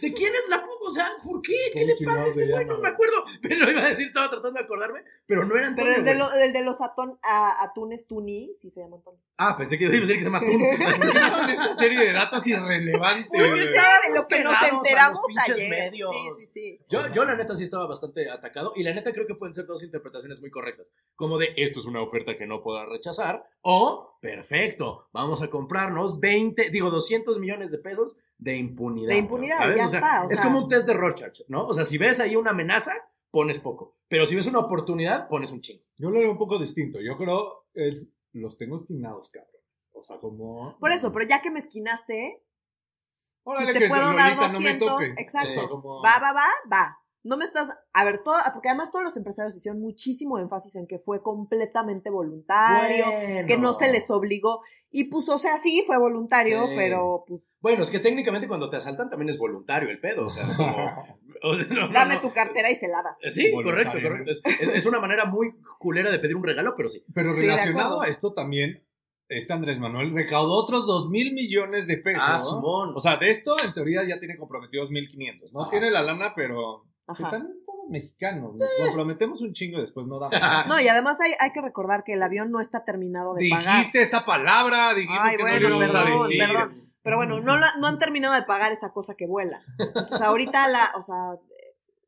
¿De 0.00 0.12
quién 0.12 0.32
es 0.34 0.48
la 0.48 0.62
puta? 0.62 0.70
O 0.82 0.92
sea, 0.92 1.08
¿por 1.22 1.40
qué? 1.42 1.52
¿Qué 1.74 1.80
¿Cómo 1.82 1.86
le 1.98 2.04
pasa 2.06 2.22
a 2.24 2.28
ese 2.28 2.46
se 2.46 2.50
güey? 2.52 2.64
No 2.64 2.78
me 2.78 2.88
acuerdo. 2.88 3.16
Pero 3.42 3.64
lo 3.66 3.70
iba 3.72 3.82
a 3.82 3.88
decir, 3.90 4.06
estaba 4.08 4.28
tratando 4.30 4.58
de 4.58 4.64
acordarme. 4.64 5.00
Pero 5.26 5.44
no 5.44 5.56
era 5.56 5.68
Antonio. 5.68 5.92
Pero 5.94 5.98
el 6.00 6.04
de, 6.04 6.14
lo- 6.18 6.32
el 6.32 6.52
de 6.52 6.64
los 6.64 6.80
atón, 6.80 7.18
a- 7.22 7.62
atunes 7.64 8.06
Tuni, 8.06 8.52
sí 8.58 8.70
se 8.70 8.80
llama 8.80 8.96
Antonio. 8.96 9.20
Ah, 9.36 9.56
pensé 9.56 9.78
que 9.78 9.84
iba 9.84 9.94
a 9.94 9.96
decir 9.98 10.14
que 10.16 10.18
se 10.20 10.24
llama 10.26 10.40
Tun. 10.40 10.60
Son 10.60 11.50
esta 11.50 11.74
serie 11.74 11.98
de 12.00 12.12
datos 12.12 12.46
irrelevantes. 12.46 13.26
Pues 13.28 13.52
es 13.52 13.70
de 13.70 14.14
lo 14.14 14.26
que 14.28 14.40
nos 14.44 14.54
enteramos 14.62 15.20
ayer. 15.48 15.70
medios. 15.70 16.14
Sí, 16.14 16.28
sí, 16.46 16.50
sí. 16.52 16.80
Yo, 16.88 17.06
yo 17.12 17.24
la 17.24 17.34
neta 17.36 17.56
sí 17.56 17.64
estaba 17.64 17.86
bastante 17.86 18.28
atacado 18.30 18.72
y 18.76 18.82
la 18.82 18.92
neta 18.92 19.12
creo 19.12 19.26
que 19.26 19.34
pueden 19.34 19.54
ser 19.54 19.66
dos 19.66 19.82
interpretaciones 19.82 20.40
muy 20.40 20.50
correctas. 20.50 20.92
Como 21.16 21.38
de 21.38 21.52
esto 21.56 21.80
es 21.80 21.86
una 21.86 22.02
oferta 22.02 22.36
que 22.36 22.46
no 22.46 22.62
puedo 22.62 22.84
rechazar 22.86 23.48
o 23.62 24.18
perfecto, 24.20 25.08
vamos 25.12 25.42
a 25.42 25.48
comprarnos 25.48 26.20
20, 26.20 26.70
digo 26.70 26.90
200 26.90 27.38
millones 27.38 27.70
de 27.70 27.78
pesos 27.78 28.16
de 28.40 28.56
impunidad. 28.56 29.08
De 29.08 29.18
impunidad, 29.18 29.58
¿sabes? 29.58 29.76
ya 29.76 29.84
O 29.86 29.88
sea, 29.88 29.98
está, 30.00 30.22
o 30.22 30.26
es 30.26 30.38
sea. 30.38 30.44
como 30.46 30.58
un 30.60 30.68
test 30.68 30.86
de 30.86 30.94
Rorschach, 30.94 31.40
¿no? 31.48 31.66
O 31.66 31.74
sea, 31.74 31.84
si 31.84 31.98
ves 31.98 32.20
ahí 32.20 32.36
una 32.36 32.50
amenaza, 32.50 32.92
pones 33.30 33.58
poco. 33.58 33.96
Pero 34.08 34.26
si 34.26 34.34
ves 34.34 34.46
una 34.46 34.58
oportunidad, 34.60 35.28
pones 35.28 35.52
un 35.52 35.60
chingo. 35.60 35.84
Yo 35.98 36.10
lo 36.10 36.18
veo 36.20 36.30
un 36.32 36.38
poco 36.38 36.58
distinto. 36.58 36.98
Yo 37.00 37.16
creo 37.16 37.66
es, 37.74 38.10
los 38.32 38.56
tengo 38.58 38.76
esquinados, 38.78 39.30
cabrón. 39.30 39.50
O 39.92 40.02
sea, 40.02 40.18
como. 40.18 40.76
Por 40.78 40.90
eso, 40.92 41.12
pero 41.12 41.26
ya 41.28 41.40
que 41.42 41.50
me 41.50 41.58
esquinaste, 41.58 42.42
Órale, 43.44 43.66
si 43.68 43.72
te 43.74 43.78
que 43.80 43.88
puedo 43.88 44.12
dar 44.14 44.36
no 44.36 44.42
me 44.42 44.74
200, 44.74 44.88
toque. 44.88 45.14
exacto. 45.18 45.50
O 45.50 45.52
sea, 45.54 45.68
como- 45.68 46.02
va, 46.02 46.18
va, 46.18 46.32
va, 46.32 46.46
va. 46.72 46.96
no 47.22 47.36
me 47.36 47.44
estás, 47.44 47.68
a 47.92 48.04
ver, 48.04 48.22
todo, 48.22 48.36
porque 48.54 48.68
además 48.70 48.90
todos 48.90 49.04
los 49.04 49.16
empresarios 49.16 49.54
hicieron 49.56 49.80
muchísimo 49.80 50.38
énfasis 50.38 50.76
en 50.76 50.86
que 50.86 50.98
fue 50.98 51.22
completamente 51.22 52.08
voluntario, 52.10 53.04
que 53.46 53.58
no 53.58 53.74
se 53.74 53.92
les 53.92 54.10
obligó. 54.10 54.62
Y 54.92 55.04
pues, 55.04 55.28
o 55.28 55.38
sea, 55.38 55.56
sí, 55.58 55.84
fue 55.86 55.98
voluntario, 55.98 56.66
Sí. 56.66 56.72
pero 56.76 57.24
pues, 57.26 57.42
Bueno, 57.60 57.82
es 57.84 57.90
que 57.90 58.00
técnicamente 58.00 58.48
cuando 58.48 58.68
te 58.68 58.76
asaltan 58.76 59.08
también 59.08 59.28
es 59.28 59.38
voluntario 59.38 59.88
el 59.88 60.00
pedo, 60.00 60.26
o 60.26 60.30
sea, 60.30 60.46
como... 60.56 60.92
no, 61.70 61.88
dame 61.88 62.16
no. 62.16 62.20
tu 62.20 62.32
cartera 62.32 62.70
y 62.70 62.74
se 62.74 62.88
la 62.88 63.02
das. 63.02 63.16
Sí, 63.34 63.52
correcto, 63.52 63.98
correcto. 64.02 64.30
Es, 64.30 64.42
es- 64.60 64.68
es 64.68 64.86
una 64.86 65.00
manera 65.00 65.24
muy 65.26 65.52
culera 65.78 66.10
de 66.10 66.18
pedir 66.18 66.36
un 66.36 66.44
regalo, 66.44 66.74
pero 66.76 66.88
sí. 66.88 67.04
Pero 67.14 67.32
relacionado 67.32 68.00
a 68.02 68.08
esto 68.08 68.32
también, 68.34 68.84
este 69.28 69.52
Andrés 69.52 69.78
Manuel 69.78 70.12
recaudó 70.12 70.54
otros 70.54 70.86
dos 70.86 71.08
mil 71.08 71.32
millones 71.34 71.86
de 71.86 71.96
pesos. 71.98 72.22
Ah, 72.26 72.36
¿no? 72.38 72.44
Simón. 72.44 72.92
O 72.96 73.00
sea, 73.00 73.16
de 73.16 73.30
esto 73.30 73.54
en 73.64 73.72
teoría 73.72 74.02
ya 74.08 74.18
tiene 74.18 74.36
comprometidos 74.36 74.90
1500. 74.90 75.52
No 75.52 75.62
Ajá. 75.62 75.70
tiene 75.70 75.90
la 75.92 76.02
lana, 76.02 76.32
pero 76.34 76.84
Ajá. 77.06 77.30
Somos 77.80 77.90
mexicanos. 77.90 78.54
Nos 78.54 78.68
comprometemos 78.86 79.40
un 79.42 79.52
chingo 79.52 79.78
y 79.78 79.82
después 79.82 80.06
no 80.06 80.18
damos. 80.18 80.38
No, 80.68 80.80
y 80.80 80.88
además 80.88 81.20
hay, 81.20 81.32
hay 81.38 81.52
que 81.52 81.60
recordar 81.60 82.04
que 82.04 82.12
el 82.14 82.22
avión 82.22 82.50
no 82.50 82.60
está 82.60 82.84
terminado 82.84 83.34
de 83.34 83.48
pagar. 83.50 83.76
Dijiste 83.78 84.02
esa 84.02 84.24
palabra, 84.24 84.94
dijimos 84.94 85.18
Ay, 85.22 85.36
que 85.36 85.42
bueno, 85.42 85.68
no 85.70 85.78
le 85.80 85.84
íbamos 85.86 85.94
a 85.94 86.04
perdón, 86.04 86.22
decir. 86.28 86.38
perdón. 86.38 86.90
Pero 87.02 87.16
bueno, 87.16 87.40
no, 87.40 87.58
la- 87.58 87.74
no 87.80 87.86
han 87.86 87.98
terminado 87.98 88.34
de 88.34 88.42
pagar 88.42 88.72
esa 88.72 88.90
cosa 88.92 89.14
que 89.14 89.26
vuela. 89.26 89.62
Entonces 89.78 90.20
ahorita 90.20 90.68
la, 90.68 90.90
o 90.96 91.02
sea, 91.02 91.16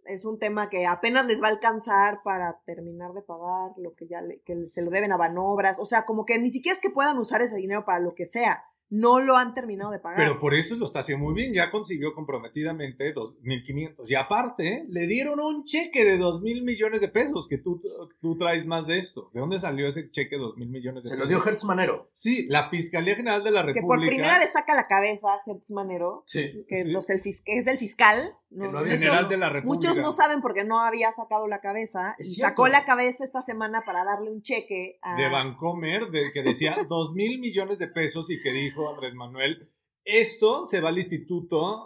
es 0.04 0.24
un 0.24 0.38
tema 0.38 0.68
que 0.68 0.86
apenas 0.86 1.26
les 1.26 1.42
va 1.42 1.46
a 1.46 1.50
alcanzar 1.52 2.20
para 2.22 2.58
terminar 2.66 3.12
de 3.12 3.22
pagar 3.22 3.70
lo 3.78 3.94
que 3.94 4.06
ya 4.06 4.20
le- 4.20 4.40
que 4.44 4.68
se 4.68 4.82
lo 4.82 4.90
deben 4.90 5.12
a 5.12 5.16
Banobras. 5.16 5.78
O 5.78 5.84
sea, 5.86 6.04
como 6.04 6.26
que 6.26 6.38
ni 6.38 6.50
siquiera 6.50 6.74
es 6.74 6.80
que 6.82 6.90
puedan 6.90 7.16
usar 7.18 7.40
ese 7.40 7.56
dinero 7.56 7.84
para 7.86 8.00
lo 8.00 8.14
que 8.14 8.26
sea. 8.26 8.64
No 8.94 9.20
lo 9.20 9.38
han 9.38 9.54
terminado 9.54 9.90
de 9.90 10.00
pagar. 10.00 10.18
Pero 10.18 10.38
por 10.38 10.52
eso 10.52 10.76
lo 10.76 10.84
está 10.84 10.98
haciendo 11.00 11.24
muy 11.24 11.34
bien. 11.34 11.54
Ya 11.54 11.70
consiguió 11.70 12.12
comprometidamente 12.14 13.14
2.500. 13.14 14.04
Y 14.06 14.14
aparte, 14.14 14.84
le 14.88 15.06
dieron 15.06 15.40
un 15.40 15.64
cheque 15.64 16.04
de 16.04 16.18
2.000 16.18 16.62
millones 16.62 17.00
de 17.00 17.08
pesos. 17.08 17.48
Que 17.48 17.56
tú, 17.56 17.80
tú 18.20 18.36
traes 18.36 18.66
más 18.66 18.86
de 18.86 18.98
esto. 18.98 19.30
¿De 19.32 19.40
dónde 19.40 19.58
salió 19.60 19.88
ese 19.88 20.10
cheque 20.10 20.36
de 20.36 20.42
2.000 20.42 20.68
millones 20.68 21.04
de 21.04 21.08
Se 21.08 21.14
pesos? 21.16 21.30
lo 21.30 21.38
dio 21.38 21.42
Hertz 21.50 21.64
Manero. 21.64 22.10
Sí, 22.12 22.46
la 22.48 22.68
Fiscalía 22.68 23.16
General 23.16 23.42
de 23.42 23.50
la 23.50 23.60
que 23.62 23.72
República. 23.72 23.86
por 23.86 24.06
primera 24.06 24.38
le 24.38 24.46
saca 24.46 24.74
la 24.74 24.86
cabeza 24.86 25.28
a 25.32 25.40
Hertz 25.50 25.70
Manero, 25.70 26.22
Sí. 26.26 26.64
que, 26.68 26.84
Sí. 26.84 26.92
los- 26.92 27.08
el 27.08 27.22
fis- 27.22 27.42
que 27.44 27.56
es 27.56 27.66
el 27.68 27.78
fiscal. 27.78 28.34
Que 28.54 28.66
había 28.66 28.80
Muchos- 28.80 28.98
General 28.98 29.28
de 29.30 29.36
la 29.38 29.48
República. 29.48 29.88
Muchos 29.88 30.02
no 30.04 30.12
saben 30.12 30.42
porque 30.42 30.62
no 30.64 30.80
había 30.80 31.10
sacado 31.12 31.48
la 31.48 31.62
cabeza. 31.62 32.14
Es 32.18 32.28
y 32.28 32.34
cierto. 32.34 32.50
sacó 32.50 32.68
la 32.68 32.84
cabeza 32.84 33.24
esta 33.24 33.40
semana 33.40 33.82
para 33.86 34.04
darle 34.04 34.30
un 34.30 34.42
cheque 34.42 34.98
a. 35.00 35.16
de 35.16 35.30
Vancomer, 35.30 36.08
de 36.10 36.30
que 36.32 36.42
decía 36.42 36.74
dos 36.90 37.14
mil 37.14 37.40
millones 37.40 37.78
de 37.78 37.88
pesos 37.88 38.30
y 38.30 38.42
que 38.42 38.52
dijo 38.52 38.81
Andrés 38.90 39.14
Manuel, 39.14 39.68
esto 40.04 40.64
se 40.66 40.80
va 40.80 40.88
al 40.90 40.98
instituto 40.98 41.84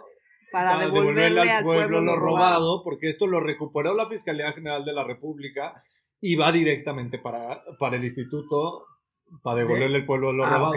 para 0.51 0.79
devolverle 0.79 1.41
al 1.51 1.63
pueblo, 1.63 2.01
lo 2.01 2.15
robado, 2.15 2.83
porque 2.83 3.09
esto 3.09 3.27
lo 3.27 3.39
recuperó 3.39 3.93
la 3.93 4.07
Fiscalía 4.07 4.53
General 4.53 4.83
de 4.85 4.93
la 4.93 5.03
República 5.03 5.83
y 6.21 6.35
va 6.35 6.51
directamente 6.51 7.19
para, 7.19 7.61
para 7.79 7.97
el 7.97 8.03
instituto 8.05 8.85
para 9.43 9.59
devolverle 9.59 9.97
al 9.97 10.05
pueblo 10.05 10.31
lo 10.31 10.45
Ah, 10.45 10.57
robado. 10.57 10.73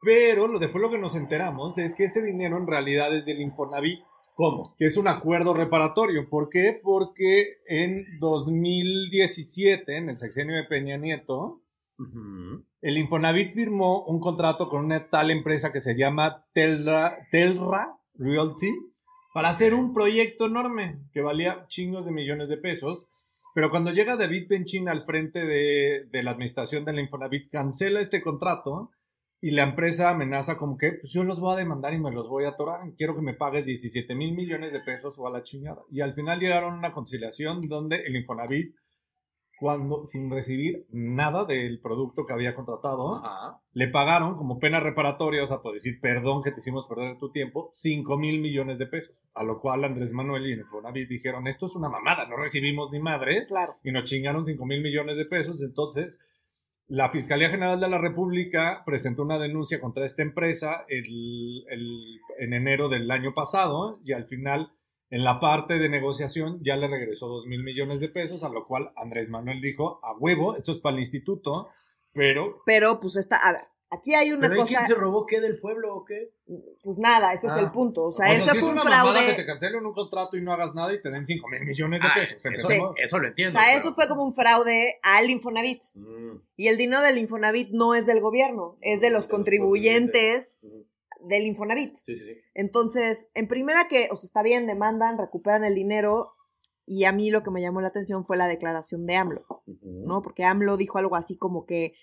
Pero 0.00 0.48
lo, 0.48 0.58
después 0.58 0.80
lo 0.82 0.90
que 0.90 0.98
nos 0.98 1.14
enteramos 1.14 1.76
es 1.78 1.94
que 1.94 2.04
ese 2.04 2.22
dinero 2.22 2.56
en 2.56 2.66
realidad 2.66 3.14
es 3.16 3.24
del 3.24 3.40
Infonavit, 3.40 4.00
¿Cómo? 4.34 4.74
que 4.78 4.86
es 4.86 4.96
un 4.96 5.06
acuerdo 5.08 5.52
reparatorio. 5.54 6.28
¿Por 6.28 6.48
qué? 6.48 6.80
Porque 6.82 7.58
en 7.66 8.18
2017, 8.18 9.96
en 9.96 10.10
el 10.10 10.18
sexenio 10.18 10.56
de 10.56 10.64
Peña 10.64 10.96
Nieto, 10.96 11.60
Ujú. 11.98 12.64
El 12.82 12.98
Infonavit 12.98 13.52
firmó 13.52 14.04
un 14.04 14.20
contrato 14.20 14.68
con 14.68 14.84
una 14.84 15.08
tal 15.08 15.30
empresa 15.30 15.70
que 15.70 15.80
se 15.80 15.96
llama 15.96 16.44
Telra, 16.52 17.16
Realty 18.14 18.74
para 19.32 19.48
hacer 19.48 19.72
un 19.72 19.94
proyecto 19.94 20.46
enorme 20.46 20.98
que 21.12 21.22
valía 21.22 21.64
chingos 21.68 22.04
de 22.04 22.12
millones 22.12 22.48
de 22.48 22.58
pesos. 22.58 23.10
Pero 23.54 23.70
cuando 23.70 23.92
llega 23.92 24.16
David 24.16 24.48
Penchín 24.48 24.88
al 24.88 25.04
frente 25.04 25.44
de, 25.46 26.22
la 26.22 26.32
administración 26.32 26.84
de 26.84 26.92
la 26.92 27.00
Infonavit, 27.02 27.50
cancela 27.50 28.00
este 28.00 28.20
contrato 28.20 28.90
y 29.40 29.52
la 29.52 29.62
empresa 29.62 30.10
amenaza 30.10 30.56
como 30.56 30.76
que 30.76 30.92
pues 30.92 31.12
yo 31.12 31.24
los 31.24 31.40
voy 31.40 31.54
a 31.54 31.58
demandar 31.58 31.94
y 31.94 32.00
me 32.00 32.10
los 32.10 32.28
voy 32.28 32.44
a 32.44 32.50
atorar. 32.50 32.80
Quiero 32.96 33.14
que 33.14 33.22
me 33.22 33.34
pagues 33.34 33.64
17 33.64 34.14
mil 34.14 34.34
millones 34.34 34.72
de 34.72 34.80
pesos 34.80 35.18
o 35.18 35.26
a 35.26 35.30
la 35.30 35.44
chingada. 35.44 35.82
Y 35.90 36.00
al 36.00 36.14
final 36.14 36.40
llegaron 36.40 36.74
a 36.74 36.78
una 36.78 36.92
conciliación 36.92 37.60
donde 37.60 37.96
el 37.96 38.16
Infonavit, 38.16 38.74
cuando 39.62 40.06
sin 40.06 40.28
recibir 40.28 40.86
nada 40.90 41.44
del 41.44 41.78
producto 41.80 42.26
que 42.26 42.32
había 42.32 42.56
contratado, 42.56 43.24
Ajá. 43.24 43.60
le 43.72 43.86
pagaron 43.86 44.36
como 44.36 44.58
pena 44.58 44.80
reparatoria, 44.80 45.44
o 45.44 45.46
sea, 45.46 45.58
por 45.62 45.72
decir 45.74 46.00
perdón 46.00 46.42
que 46.42 46.50
te 46.50 46.58
hicimos 46.58 46.86
perder 46.88 47.16
tu 47.20 47.30
tiempo, 47.30 47.70
5 47.74 48.18
mil 48.18 48.40
millones 48.40 48.80
de 48.80 48.86
pesos. 48.86 49.14
A 49.34 49.44
lo 49.44 49.60
cual 49.60 49.84
Andrés 49.84 50.12
Manuel 50.12 50.48
y 50.48 50.52
el 50.54 50.58
Infonavit 50.62 51.08
dijeron, 51.08 51.46
esto 51.46 51.66
es 51.66 51.76
una 51.76 51.88
mamada, 51.88 52.26
no 52.28 52.36
recibimos 52.36 52.90
ni 52.90 52.98
madres, 52.98 53.46
Claro. 53.48 53.74
y 53.84 53.92
nos 53.92 54.04
chingaron 54.06 54.44
5 54.44 54.66
mil 54.66 54.82
millones 54.82 55.16
de 55.16 55.26
pesos. 55.26 55.62
Entonces, 55.62 56.18
la 56.88 57.10
Fiscalía 57.10 57.48
General 57.48 57.78
de 57.78 57.88
la 57.88 57.98
República 57.98 58.82
presentó 58.84 59.22
una 59.22 59.38
denuncia 59.38 59.80
contra 59.80 60.04
esta 60.04 60.22
empresa 60.22 60.84
el- 60.88 61.64
el- 61.70 62.18
en 62.40 62.52
enero 62.52 62.88
del 62.88 63.08
año 63.12 63.32
pasado, 63.32 64.00
y 64.04 64.12
al 64.12 64.24
final, 64.26 64.72
en 65.12 65.22
la 65.24 65.38
parte 65.38 65.78
de 65.78 65.88
negociación, 65.88 66.58
ya 66.64 66.76
le 66.76 66.88
regresó 66.88 67.28
2 67.28 67.46
mil 67.46 67.62
millones 67.62 68.00
de 68.00 68.08
pesos, 68.08 68.42
a 68.44 68.48
lo 68.48 68.66
cual 68.66 68.92
Andrés 68.96 69.28
Manuel 69.30 69.60
dijo, 69.60 70.00
a 70.02 70.16
huevo, 70.18 70.56
esto 70.56 70.72
es 70.72 70.80
para 70.80 70.94
el 70.96 71.00
instituto, 71.00 71.68
pero 72.12 72.62
Pero 72.66 72.98
pues 72.98 73.16
está, 73.16 73.36
a 73.36 73.52
ver, 73.52 73.62
aquí 73.90 74.14
hay 74.14 74.32
una 74.32 74.48
¿Pero 74.48 74.62
cosa, 74.62 74.68
quién 74.78 74.86
se 74.86 74.94
robó 74.94 75.26
qué 75.26 75.40
del 75.40 75.60
pueblo 75.60 75.94
o 75.94 76.04
qué? 76.04 76.30
pues 76.82 76.98
nada, 76.98 77.32
ese 77.34 77.46
es 77.46 77.52
Ah. 77.52 77.60
el 77.60 77.70
punto. 77.72 78.04
O 78.04 78.10
sea, 78.10 78.26
O 78.26 78.28
sea, 78.30 78.36
eso 78.38 78.44
sí 78.44 78.50
fue 78.50 78.58
es 78.58 78.64
un 78.64 78.70
una 78.72 78.84
mamada 78.84 79.20
que 79.20 79.26
te 79.26 79.32
fraude. 79.34 79.46
cancelen 79.46 79.86
un 79.86 79.92
contrato 79.94 80.36
y 80.36 80.42
no 80.42 80.52
hagas 80.52 80.74
nada 80.74 80.92
y 80.94 81.00
te 81.02 81.10
den 81.10 81.26
5 81.26 81.46
mil 81.48 81.64
millones 81.64 82.00
de 82.00 82.06
Ah, 82.08 82.14
pesos. 82.14 82.38
eso, 82.96 83.18
lo 83.18 83.24
O 83.24 83.28
entiendo. 83.28 83.52
sea, 83.52 83.62
pero- 83.68 83.78
eso 83.80 83.94
fue 83.94 84.08
como 84.08 84.24
un 84.24 84.34
fraude 84.34 84.98
al 85.02 85.28
Infonavit. 85.30 85.82
Mm. 85.94 86.36
Y 86.56 86.68
el 86.68 86.76
dinero 86.78 87.02
del 87.02 87.18
Infonavit 87.18 87.70
no 87.70 87.94
es 87.94 88.06
del 88.06 88.20
gobierno, 88.20 88.76
es 88.80 89.00
de 89.00 89.10
los 89.10 89.26
De 89.28 89.28
los 89.28 89.28
contribuyentes. 89.28 90.58
Del 91.26 91.46
Infonavit. 91.46 91.96
Sí, 92.04 92.16
sí, 92.16 92.24
sí. 92.26 92.40
Entonces, 92.54 93.30
en 93.34 93.48
primera 93.48 93.88
que, 93.88 94.08
o 94.10 94.16
sea, 94.16 94.26
está 94.26 94.42
bien, 94.42 94.66
demandan, 94.66 95.18
recuperan 95.18 95.64
el 95.64 95.74
dinero. 95.74 96.34
Y 96.84 97.04
a 97.04 97.12
mí 97.12 97.30
lo 97.30 97.42
que 97.42 97.50
me 97.50 97.60
llamó 97.60 97.80
la 97.80 97.88
atención 97.88 98.24
fue 98.24 98.36
la 98.36 98.48
declaración 98.48 99.06
de 99.06 99.16
AMLO. 99.16 99.44
¿no? 99.82 100.22
Porque 100.22 100.44
AMLO 100.44 100.76
dijo 100.76 100.98
algo 100.98 101.16
así 101.16 101.36
como 101.36 101.64
que, 101.64 101.94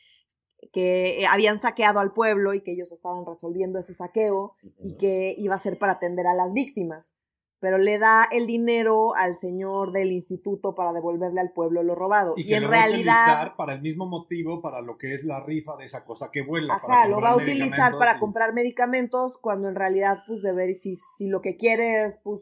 que 0.71 1.21
eh, 1.21 1.27
habían 1.27 1.59
saqueado 1.59 1.99
al 1.99 2.13
pueblo 2.13 2.53
y 2.53 2.61
que 2.61 2.71
ellos 2.71 2.91
estaban 2.91 3.25
resolviendo 3.25 3.79
ese 3.79 3.93
saqueo 3.93 4.55
y 4.83 4.95
que 4.97 5.35
iba 5.37 5.55
a 5.55 5.59
ser 5.59 5.77
para 5.77 5.93
atender 5.93 6.27
a 6.27 6.33
las 6.33 6.53
víctimas. 6.53 7.13
Pero 7.61 7.77
le 7.77 7.99
da 7.99 8.25
el 8.31 8.47
dinero 8.47 9.15
al 9.15 9.35
señor 9.35 9.91
del 9.91 10.11
instituto 10.13 10.75
para 10.75 10.93
devolverle 10.93 11.41
al 11.41 11.51
pueblo 11.51 11.83
lo 11.83 11.93
robado. 11.93 12.33
Y, 12.37 12.41
Y 12.41 12.47
que 12.47 12.55
en 12.55 12.63
lo 12.63 12.69
va 12.69 12.75
a 12.75 12.85
realidad, 12.87 13.23
utilizar 13.25 13.55
para 13.57 13.73
el 13.73 13.81
mismo 13.81 14.05
motivo 14.07 14.61
para 14.61 14.81
lo 14.81 14.97
que 14.97 15.13
es 15.13 15.25
la 15.25 15.41
rifa 15.43 15.75
de 15.75 15.85
esa 15.85 16.05
cosa 16.05 16.29
que 16.31 16.41
vuela. 16.41 16.75
ajá, 16.75 16.87
para 16.87 17.07
lo 17.07 17.19
va 17.19 17.31
a 17.31 17.35
utilizar 17.35 17.97
para 17.97 18.15
y- 18.15 18.19
comprar 18.19 18.53
medicamentos 18.53 19.37
cuando 19.37 19.67
en 19.67 19.75
realidad, 19.75 20.19
pues, 20.25 20.41
de 20.41 20.53
ver 20.53 20.75
si, 20.75 20.95
si 21.17 21.27
lo 21.27 21.41
que 21.41 21.57
quiere 21.57 22.05
es, 22.05 22.17
pues, 22.23 22.39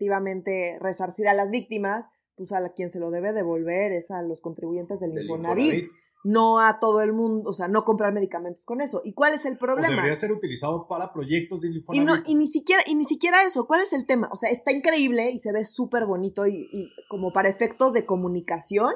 efectivamente 0.00 0.78
resarcir 0.80 1.28
a 1.28 1.34
las 1.34 1.50
víctimas, 1.50 2.08
pues 2.36 2.52
a 2.52 2.60
la, 2.60 2.70
quien 2.70 2.90
se 2.90 3.00
lo 3.00 3.10
debe 3.10 3.32
devolver 3.32 3.92
es 3.92 4.10
a 4.10 4.22
los 4.22 4.40
contribuyentes 4.40 5.00
del, 5.00 5.14
Del 5.14 5.24
Infonavit. 5.24 5.64
Infonavit. 5.74 5.92
No 6.26 6.58
a 6.58 6.80
todo 6.80 7.02
el 7.02 7.12
mundo, 7.12 7.48
o 7.50 7.52
sea, 7.52 7.68
no 7.68 7.84
comprar 7.84 8.12
medicamentos 8.12 8.64
con 8.64 8.80
eso. 8.80 9.00
¿Y 9.04 9.12
cuál 9.14 9.34
es 9.34 9.46
el 9.46 9.54
o 9.54 9.58
problema? 9.58 9.94
debería 9.94 10.16
ser 10.16 10.32
utilizado 10.32 10.88
para 10.88 11.12
proyectos 11.12 11.60
de 11.60 11.68
Y, 11.92 12.00
no, 12.00 12.14
y 12.26 12.34
ni 12.34 12.48
siquiera, 12.48 12.82
y 12.84 12.96
ni 12.96 13.04
siquiera 13.04 13.44
eso, 13.44 13.68
¿cuál 13.68 13.82
es 13.82 13.92
el 13.92 14.06
tema? 14.06 14.28
O 14.32 14.36
sea, 14.36 14.50
está 14.50 14.72
increíble 14.72 15.30
y 15.30 15.38
se 15.38 15.52
ve 15.52 15.64
súper 15.64 16.04
bonito 16.04 16.48
y, 16.48 16.68
y 16.72 16.90
como 17.08 17.32
para 17.32 17.48
efectos 17.48 17.92
de 17.92 18.06
comunicación, 18.06 18.92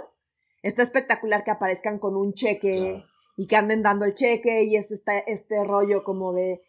está 0.64 0.82
espectacular 0.82 1.44
que 1.44 1.52
aparezcan 1.52 2.00
con 2.00 2.16
un 2.16 2.32
cheque 2.34 2.94
Claro. 2.94 3.04
y 3.36 3.46
que 3.46 3.56
anden 3.56 3.82
dando 3.82 4.06
el 4.06 4.14
cheque 4.14 4.64
y 4.64 4.74
este, 4.74 4.96
este 5.28 5.62
rollo 5.62 6.02
como 6.02 6.32
de 6.32 6.62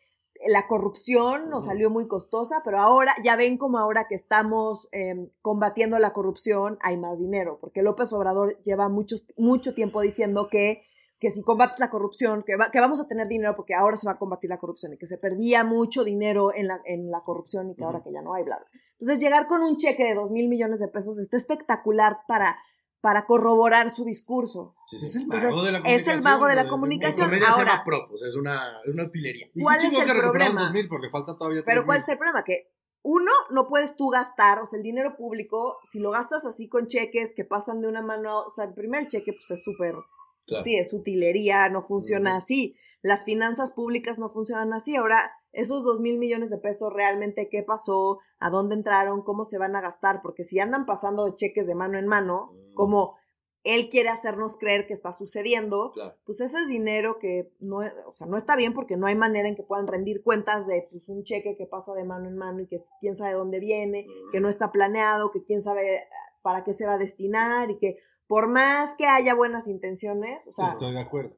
la 0.47 0.67
corrupción 0.67 1.49
nos 1.49 1.65
salió 1.65 1.89
muy 1.89 2.07
costosa, 2.07 2.61
pero 2.65 2.79
ahora 2.79 3.13
ya 3.23 3.35
ven 3.35 3.57
como 3.57 3.77
ahora 3.77 4.07
que 4.07 4.15
estamos 4.15 4.89
eh, 4.91 5.29
combatiendo 5.41 5.99
la 5.99 6.13
corrupción 6.13 6.77
hay 6.81 6.97
más 6.97 7.19
dinero, 7.19 7.57
porque 7.61 7.81
López 7.83 8.11
Obrador 8.13 8.61
lleva 8.63 8.89
mucho, 8.89 9.15
mucho 9.37 9.73
tiempo 9.73 10.01
diciendo 10.01 10.47
que, 10.49 10.83
que 11.19 11.29
si 11.31 11.43
combates 11.43 11.79
la 11.79 11.91
corrupción, 11.91 12.43
que, 12.43 12.55
va- 12.55 12.71
que 12.71 12.79
vamos 12.79 12.99
a 12.99 13.07
tener 13.07 13.27
dinero 13.27 13.55
porque 13.55 13.75
ahora 13.75 13.97
se 13.97 14.07
va 14.07 14.13
a 14.13 14.17
combatir 14.17 14.49
la 14.49 14.57
corrupción 14.59 14.93
y 14.93 14.97
que 14.97 15.05
se 15.05 15.17
perdía 15.19 15.63
mucho 15.63 16.03
dinero 16.03 16.53
en 16.55 16.67
la, 16.67 16.81
en 16.85 17.11
la 17.11 17.21
corrupción 17.23 17.69
y 17.69 17.75
que 17.75 17.83
ahora 17.83 18.01
que 18.03 18.11
ya 18.11 18.21
no 18.23 18.33
hay, 18.33 18.43
bla, 18.43 18.57
bla. 18.57 18.67
Entonces 18.99 19.19
llegar 19.19 19.47
con 19.47 19.61
un 19.61 19.77
cheque 19.77 20.03
de 20.05 20.15
dos 20.15 20.31
mil 20.31 20.47
millones 20.47 20.79
de 20.79 20.87
pesos 20.87 21.19
está 21.19 21.37
espectacular 21.37 22.19
para, 22.27 22.57
para 23.01 23.25
corroborar 23.25 23.89
su 23.89 24.05
discurso. 24.05 24.75
Sí, 24.87 24.97
Es 24.97 25.11
sí. 25.11 25.17
el 25.17 25.23
Entonces, 25.23 25.49
mago 25.49 25.63
de 25.63 25.71
la 25.71 25.77
es 25.79 25.83
el 25.85 25.91
comunicación. 26.19 26.23
mago 26.23 26.45
de 26.47 26.55
la. 26.55 26.61
En 26.61 26.67
comunicación. 26.69 27.29
se 27.31 27.45
ahora- 27.45 27.83
es 28.27 28.35
una, 28.35 28.79
es 28.83 28.93
una 28.93 29.03
utilería. 29.07 29.47
¿Cuál 29.59 29.83
es 29.83 29.93
el 29.99 30.17
problema? 30.17 30.63
2000 30.65 30.87
porque 30.87 31.09
falta 31.09 31.35
todavía 31.35 31.61
Pero 31.65 31.81
3000. 31.81 31.85
¿cuál 31.85 32.01
es 32.01 32.09
el 32.09 32.17
problema? 32.17 32.43
Que 32.43 32.71
uno, 33.03 33.31
no 33.49 33.67
puedes 33.67 33.97
tú 33.97 34.09
gastar, 34.09 34.59
o 34.59 34.65
sea, 34.67 34.77
el 34.77 34.83
dinero 34.83 35.15
público, 35.17 35.79
si 35.89 35.99
lo 35.99 36.11
gastas 36.11 36.45
así 36.45 36.69
con 36.69 36.85
cheques 36.85 37.33
que 37.35 37.43
pasan 37.43 37.81
de 37.81 37.87
una 37.87 38.03
mano, 38.03 38.29
a- 38.29 38.45
o 38.47 38.51
sea, 38.51 38.65
el 38.65 38.73
primer 38.75 39.07
cheque 39.07 39.33
pues 39.33 39.49
es 39.49 39.63
súper, 39.63 39.95
Claro. 40.45 40.63
sí, 40.63 40.75
es 40.77 40.93
utilería, 40.93 41.67
no 41.69 41.81
funciona 41.81 42.35
así. 42.35 42.75
las 43.03 43.23
finanzas 43.23 43.71
públicas 43.71 44.19
no 44.19 44.29
funcionan 44.29 44.73
así. 44.73 44.95
Ahora, 44.95 45.31
esos 45.53 45.83
dos 45.83 45.99
mil 45.99 46.17
millones 46.17 46.49
de 46.49 46.57
pesos, 46.57 46.91
realmente, 46.93 47.49
¿qué 47.49 47.63
pasó? 47.63 48.19
¿A 48.39 48.49
dónde 48.49 48.75
entraron? 48.75 49.21
¿Cómo 49.23 49.43
se 49.45 49.57
van 49.57 49.75
a 49.75 49.81
gastar? 49.81 50.21
Porque 50.21 50.43
si 50.43 50.59
andan 50.59 50.85
pasando 50.85 51.35
cheques 51.35 51.67
de 51.67 51.75
mano 51.75 51.97
en 51.97 52.07
mano, 52.07 52.51
Mm. 52.53 52.73
como 52.73 53.15
él 53.63 53.89
quiere 53.89 54.09
hacernos 54.09 54.57
creer 54.57 54.87
que 54.87 54.93
está 54.93 55.13
sucediendo, 55.13 55.91
Claro. 55.91 56.15
pues 56.25 56.41
ese 56.41 56.57
es 56.57 56.67
dinero 56.67 57.19
que 57.19 57.51
no, 57.59 57.77
o 58.07 58.13
sea, 58.13 58.25
no 58.25 58.35
está 58.37 58.55
bien 58.55 58.73
porque 58.73 58.97
no 58.97 59.05
hay 59.05 59.13
manera 59.15 59.47
en 59.47 59.55
que 59.55 59.61
puedan 59.61 59.85
rendir 59.85 60.23
cuentas 60.23 60.65
de 60.65 60.87
pues, 60.89 61.07
un 61.09 61.23
cheque 61.23 61.55
que 61.55 61.67
pasa 61.67 61.93
de 61.93 62.03
mano 62.03 62.27
en 62.27 62.37
mano 62.37 62.61
y 62.61 62.67
que 62.67 62.77
quién 62.99 63.15
sabe 63.15 63.33
dónde 63.33 63.59
viene, 63.59 64.07
que 64.31 64.39
no 64.39 64.49
está 64.49 64.71
planeado, 64.71 65.29
que 65.29 65.43
quién 65.43 65.61
sabe 65.61 66.03
para 66.41 66.63
qué 66.63 66.73
se 66.73 66.87
va 66.87 66.93
a 66.93 66.97
destinar 66.97 67.69
y 67.69 67.77
que 67.77 67.97
por 68.25 68.47
más 68.47 68.95
que 68.95 69.05
haya 69.05 69.35
buenas 69.35 69.67
intenciones, 69.67 70.41
o 70.47 70.51
sea, 70.53 70.69
Estoy 70.69 70.93
de 70.93 71.01
acuerdo. 71.01 71.35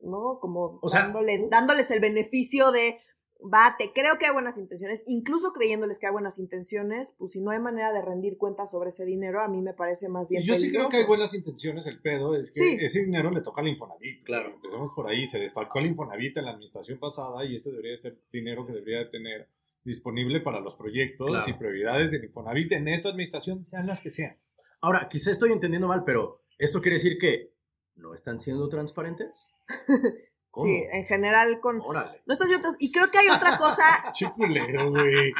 ¿no? 0.00 0.38
Como 0.40 0.78
O 0.80 0.88
sea, 0.88 1.02
dándoles, 1.02 1.50
dándoles 1.50 1.90
el 1.90 2.00
beneficio 2.00 2.70
de, 2.70 2.98
va, 3.42 3.74
te 3.78 3.92
creo 3.92 4.18
que 4.18 4.26
hay 4.26 4.32
buenas 4.32 4.58
intenciones, 4.58 5.02
incluso 5.06 5.52
creyéndoles 5.52 5.98
que 5.98 6.06
hay 6.06 6.12
buenas 6.12 6.38
intenciones, 6.38 7.08
pues 7.18 7.32
si 7.32 7.40
no 7.40 7.50
hay 7.50 7.58
manera 7.58 7.92
de 7.92 8.02
rendir 8.02 8.38
cuentas 8.38 8.70
sobre 8.70 8.88
ese 8.90 9.04
dinero, 9.04 9.40
a 9.42 9.48
mí 9.48 9.60
me 9.60 9.74
parece 9.74 10.08
más 10.08 10.28
bien 10.28 10.42
Y 10.42 10.46
yo 10.46 10.54
sí 10.58 10.70
creo 10.70 10.88
que 10.88 10.96
hay 10.96 11.02
peligroso. 11.04 11.08
buenas 11.08 11.34
intenciones, 11.34 11.86
el 11.86 12.00
pedo 12.00 12.34
es 12.34 12.50
que 12.52 12.60
Sí. 12.62 12.76
ese 12.80 13.04
dinero 13.04 13.30
le 13.30 13.40
toca 13.42 13.60
al 13.60 13.68
Infonavit. 13.68 14.24
Claro. 14.24 14.54
Empezamos 14.54 14.92
por 14.94 15.08
ahí, 15.08 15.26
se 15.26 15.38
desfalcó 15.38 15.78
el 15.80 15.86
Infonavit 15.86 16.36
en 16.38 16.44
la 16.46 16.50
administración 16.52 16.98
pasada 16.98 17.44
y 17.44 17.56
ese 17.56 17.70
debería 17.70 17.96
ser 17.98 18.18
dinero 18.32 18.66
que 18.66 18.72
debería 18.72 18.98
de 19.00 19.06
tener 19.06 19.48
disponible 19.84 20.40
para 20.40 20.60
los 20.60 20.74
proyectos 20.74 21.28
Claro. 21.28 21.44
y 21.48 21.52
prioridades 21.52 22.10
del 22.10 22.24
Infonavit 22.24 22.72
en 22.72 22.88
esta 22.88 23.10
administración, 23.10 23.64
sean 23.66 23.86
las 23.86 24.00
que 24.00 24.10
sean. 24.10 24.36
Ahora, 24.80 25.06
quizá 25.08 25.30
estoy 25.30 25.52
entendiendo 25.52 25.88
mal, 25.88 26.02
pero 26.04 26.42
¿esto 26.58 26.80
quiere 26.80 26.96
decir 26.96 27.18
que 27.18 27.52
no 27.94 28.12
están 28.14 28.40
siendo 28.40 28.68
transparentes? 28.68 29.52
¿Cómo? 30.56 30.66
Sí, 30.72 30.84
en 30.90 31.04
general 31.04 31.60
con... 31.60 31.80
Órale. 31.82 32.22
No 32.24 32.32
está 32.32 32.46
cierto. 32.46 32.68
Y 32.78 32.90
creo 32.90 33.10
que 33.10 33.18
hay 33.18 33.28
otra 33.28 33.58
cosa, 33.58 33.82
Chiculero, 34.12 34.90
güey. 34.90 35.32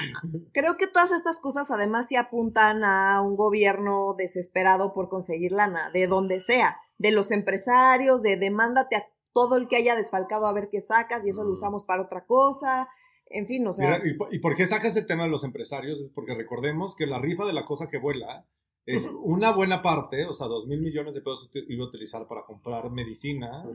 creo 0.53 0.77
que 0.77 0.87
todas 0.87 1.11
estas 1.13 1.41
cosas 1.41 1.71
además 1.71 2.07
sí 2.09 2.17
apuntan 2.17 2.85
a 2.85 3.23
un 3.23 3.35
gobierno 3.35 4.15
desesperado 4.19 4.93
por 4.93 5.09
conseguir 5.09 5.53
lana, 5.53 5.91
de 5.91 6.07
donde 6.07 6.41
sea, 6.41 6.77
de 6.99 7.13
los 7.13 7.31
empresarios, 7.31 8.23
de 8.23 8.37
demándate 8.37 8.97
a 8.97 9.07
todo 9.33 9.57
el 9.57 9.69
que 9.69 9.77
haya 9.77 9.97
desfalcado 9.97 10.47
a 10.47 10.53
ver 10.53 10.69
qué 10.71 10.81
sacas 10.83 11.25
y 11.27 11.31
eso 11.31 11.43
lo 11.45 11.51
Mm. 11.51 11.53
usamos 11.55 11.85
para 11.85 12.03
otra 12.03 12.27
cosa. 12.27 12.89
En 13.29 13.47
fin, 13.47 13.67
o 13.67 13.73
sea, 13.73 13.87
Mira, 13.99 14.07
¿y, 14.07 14.15
por- 14.19 14.35
y 14.35 14.39
por 14.39 14.55
qué 14.55 14.67
sacas 14.67 14.97
el 14.97 15.07
tema 15.07 15.25
de 15.25 15.31
los 15.31 15.45
empresarios? 15.45 15.99
Es 16.01 16.11
porque 16.11 16.35
recordemos 16.35 16.95
que 16.95 17.07
la 17.07 17.19
rifa 17.19 17.45
de 17.47 17.53
la 17.55 17.65
cosa 17.65 17.89
que 17.89 17.99
vuela 17.99 18.47
es 18.85 19.11
una 19.21 19.51
buena 19.51 19.83
parte, 19.83 20.27
o 20.27 20.35
sea, 20.35 20.47
dos 20.47 20.67
mil 20.69 20.81
millones 20.81 21.13
de 21.13 21.21
pesos 21.21 21.51
iba 21.55 21.85
a 21.85 21.89
utilizar 21.89 22.29
para 22.29 22.45
comprar 22.45 22.89
medicinas. 22.91 23.67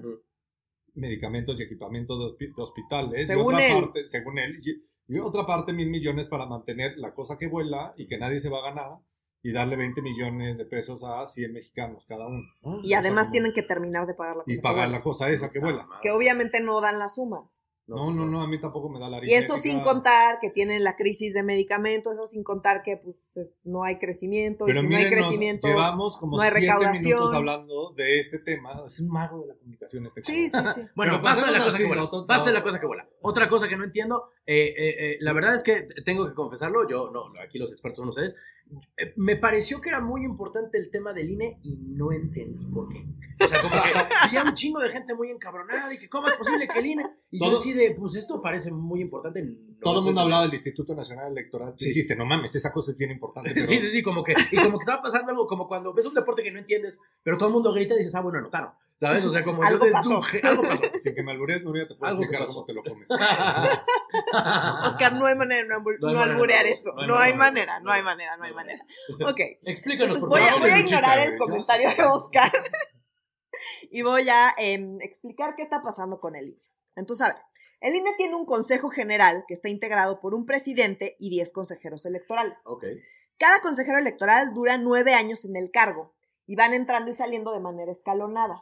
Medicamentos 0.93 1.59
y 1.59 1.63
equipamiento 1.63 2.17
de, 2.17 2.47
de 2.47 2.53
hospitales. 2.61 3.27
Según 3.27 3.53
y 3.53 3.55
otra 3.55 3.67
él. 3.67 3.83
Parte, 3.83 4.09
según 4.09 4.39
él. 4.39 4.59
Y, 4.63 5.15
y 5.15 5.19
otra 5.19 5.45
parte, 5.45 5.73
mil 5.73 5.89
millones 5.89 6.27
para 6.29 6.45
mantener 6.45 6.97
la 6.97 7.13
cosa 7.13 7.37
que 7.37 7.47
vuela 7.47 7.93
y 7.97 8.07
que 8.07 8.17
nadie 8.17 8.39
se 8.39 8.49
va 8.49 8.59
a 8.59 8.69
ganar 8.69 8.91
y 9.43 9.51
darle 9.51 9.75
20 9.75 10.01
millones 10.01 10.57
de 10.57 10.65
pesos 10.65 11.03
a 11.03 11.25
100 11.25 11.51
mexicanos 11.53 12.05
cada 12.07 12.27
uno. 12.27 12.43
¿no? 12.61 12.79
y 12.83 12.93
además 12.93 13.11
O 13.11 13.15
sea, 13.15 13.23
como- 13.23 13.31
tienen 13.31 13.53
que 13.53 13.63
terminar 13.63 14.05
de 14.07 14.13
pagar 14.13 14.35
la 14.37 14.43
cosa. 14.43 14.53
Y 14.55 14.61
pagar 14.61 14.89
la 14.89 15.01
cosa 15.01 15.29
esa 15.29 15.49
que 15.49 15.59
vuela. 15.59 15.87
Que 16.01 16.11
obviamente 16.11 16.61
no 16.61 16.79
dan 16.81 16.99
las 16.99 17.15
sumas. 17.15 17.63
No, 17.95 18.11
no, 18.11 18.25
no, 18.25 18.41
a 18.41 18.47
mí 18.47 18.59
tampoco 18.59 18.89
me 18.89 18.99
da 18.99 19.09
la 19.09 19.23
Y 19.25 19.33
eso 19.33 19.57
sin 19.57 19.81
contar 19.81 20.39
que 20.39 20.49
tienen 20.49 20.83
la 20.83 20.95
crisis 20.95 21.33
de 21.33 21.43
medicamentos, 21.43 22.13
eso 22.13 22.25
sin 22.27 22.43
contar 22.43 22.81
que 22.83 22.97
pues 22.97 23.17
es- 23.35 23.53
no 23.63 23.83
hay 23.83 23.97
crecimiento, 23.99 24.67
y 24.67 24.71
si 24.75 24.87
no 24.87 24.95
hay 24.97 25.03
nos 25.03 25.11
crecimiento. 25.13 25.67
llevamos 25.67 26.17
como 26.17 26.37
no 26.37 26.43
hay 26.43 26.51
siete 26.51 26.65
recaudación. 26.67 27.03
minutos 27.03 27.33
hablando 27.33 27.93
de 27.95 28.19
este 28.19 28.39
tema. 28.39 28.83
Es 28.85 28.99
un 28.99 29.09
mago 29.09 29.41
de 29.41 29.47
la 29.47 29.55
comunicación 29.55 30.05
este 30.05 30.23
Sí, 30.23 30.49
sí, 30.49 30.57
sí. 30.73 30.81
Bueno, 30.95 31.21
basta 31.21 31.45
de 31.45 31.51
la 31.51 31.63
cosa 31.63 31.77
que 31.77 31.85
vuela. 31.85 32.09
Basta 32.27 32.49
de 32.49 32.53
la 32.53 32.63
cosa 32.63 32.79
que 32.79 32.85
vuela. 32.85 33.07
Otra 33.21 33.49
cosa 33.49 33.67
que 33.67 33.77
no 33.77 33.83
entiendo, 33.83 34.29
eh, 34.45 34.73
eh, 34.77 34.95
eh, 34.99 35.17
la 35.19 35.33
verdad 35.33 35.55
es 35.55 35.63
que 35.63 35.87
tengo 36.03 36.27
que 36.27 36.33
confesarlo, 36.33 36.87
yo, 36.87 37.11
no, 37.11 37.25
aquí 37.43 37.59
los 37.59 37.71
expertos 37.71 37.99
son 37.99 38.09
ustedes, 38.09 38.35
me 39.15 39.35
pareció 39.35 39.81
que 39.81 39.89
era 39.89 39.99
muy 39.99 40.23
importante 40.23 40.77
el 40.77 40.89
tema 40.89 41.13
del 41.13 41.29
INE 41.29 41.59
y 41.63 41.77
no 41.77 42.11
entendí 42.11 42.65
por 42.65 42.89
qué. 42.89 43.05
O 43.43 43.47
sea, 43.47 43.61
como 43.61 43.73
que 43.73 43.89
había 44.21 44.43
un 44.43 44.53
chingo 44.53 44.79
de 44.79 44.89
gente 44.89 45.15
muy 45.15 45.29
encabronada 45.29 45.93
y 45.93 45.97
que 45.97 46.09
cómo 46.09 46.27
es 46.27 46.35
posible 46.35 46.67
que 46.67 46.79
el 46.79 46.85
INE... 46.85 47.05
Y 47.31 47.39
yo 47.39 47.51
así 47.51 47.73
de, 47.73 47.95
pues 47.97 48.15
esto 48.15 48.41
parece 48.41 48.71
muy 48.71 49.01
importante. 49.01 49.41
No 49.81 49.89
Todo 49.89 49.99
el 49.99 50.05
mundo 50.05 50.21
hablaba 50.21 50.43
del 50.43 50.53
Instituto 50.53 50.93
Nacional 50.93 51.31
Electoral. 51.31 51.73
Sí. 51.77 51.87
Dijiste, 51.89 52.15
no 52.15 52.23
mames, 52.25 52.53
esa 52.55 52.71
cosa 52.71 52.91
es 52.91 52.97
bien 52.97 53.09
importante. 53.11 53.51
Pero... 53.55 53.65
Sí, 53.65 53.79
sí, 53.81 53.89
sí, 53.89 54.03
como 54.03 54.23
que, 54.23 54.33
y 54.51 54.55
como 54.57 54.77
que 54.77 54.83
estaba 54.83 55.01
pasando 55.01 55.31
algo, 55.31 55.47
como 55.47 55.67
cuando 55.67 55.91
ves 55.93 56.05
un 56.05 56.13
deporte 56.13 56.43
que 56.43 56.51
no 56.51 56.59
entiendes, 56.59 57.01
pero 57.23 57.37
todo 57.37 57.49
el 57.49 57.53
mundo 57.53 57.73
grita 57.73 57.95
y 57.95 57.97
dices, 57.97 58.13
ah, 58.15 58.21
bueno, 58.21 58.37
anotaron, 58.39 58.71
¿sabes? 58.99 59.25
O 59.25 59.29
sea, 59.31 59.43
como 59.43 59.63
Algo 59.63 59.85
yo 59.85 59.91
pasó. 59.91 60.09
deduje- 60.21 60.43
algo 60.43 60.61
pasó. 60.63 60.83
Sin 61.01 61.15
que 61.15 61.23
me 61.23 61.31
alburees, 61.31 61.63
Nuria, 61.63 61.87
te 61.87 61.95
puedo 61.95 62.13
explicar 62.13 62.45
cómo 62.45 62.65
te 62.65 62.73
lo 62.73 62.83
comes. 62.83 63.09
Oscar, 64.85 65.13
no 65.13 65.25
hay 65.25 65.35
manera 65.35 65.63
de 65.63 65.67
no, 65.69 65.79
No 65.79 66.07
hay 66.09 66.13
no 66.13 66.21
alburear 66.21 66.65
eso. 66.67 66.91
no 66.93 67.01
hay 67.01 67.07
No 67.07 67.17
hay 67.19 67.33
manera, 67.33 67.79
no, 67.79 67.91
hay 67.91 68.03
manera, 68.03 68.37
no 68.37 68.43
hay 68.43 68.53
manera. 68.53 68.83
Ok. 69.25 69.39
Explícanos, 69.63 70.15
Entonces 70.15 70.19
por 70.21 70.29
voy 70.29 70.41
a, 70.41 70.45
favor. 70.47 70.61
voy 70.61 70.69
a 70.69 70.77
Luchita, 70.77 70.97
ignorar 70.97 71.19
el 71.27 71.37
comentario 71.37 71.89
de 71.95 72.03
Oscar 72.03 72.51
y 73.91 74.01
voy 74.01 74.27
a 74.29 74.53
em, 74.57 74.99
explicar 75.01 75.55
qué 75.55 75.63
está 75.63 75.81
pasando 75.81 76.19
con 76.19 76.35
el 76.35 76.49
INE. 76.49 76.61
Entonces, 76.95 77.27
a 77.27 77.33
ver, 77.33 77.41
el 77.81 77.95
INE 77.95 78.11
tiene 78.15 78.35
un 78.35 78.45
consejo 78.45 78.89
general 78.89 79.43
que 79.47 79.53
está 79.53 79.67
integrado 79.67 80.21
por 80.21 80.33
un 80.33 80.45
presidente 80.45 81.15
y 81.19 81.29
10 81.29 81.51
consejeros 81.51 82.05
electorales. 82.05 82.57
Cada 83.37 83.59
consejero 83.61 83.97
electoral 83.97 84.53
dura 84.53 84.77
nueve 84.77 85.13
años 85.13 85.43
en 85.45 85.55
el 85.55 85.71
cargo 85.71 86.13
y 86.51 86.55
van 86.57 86.73
entrando 86.73 87.09
y 87.09 87.13
saliendo 87.13 87.53
de 87.53 87.61
manera 87.61 87.89
escalonada. 87.93 88.61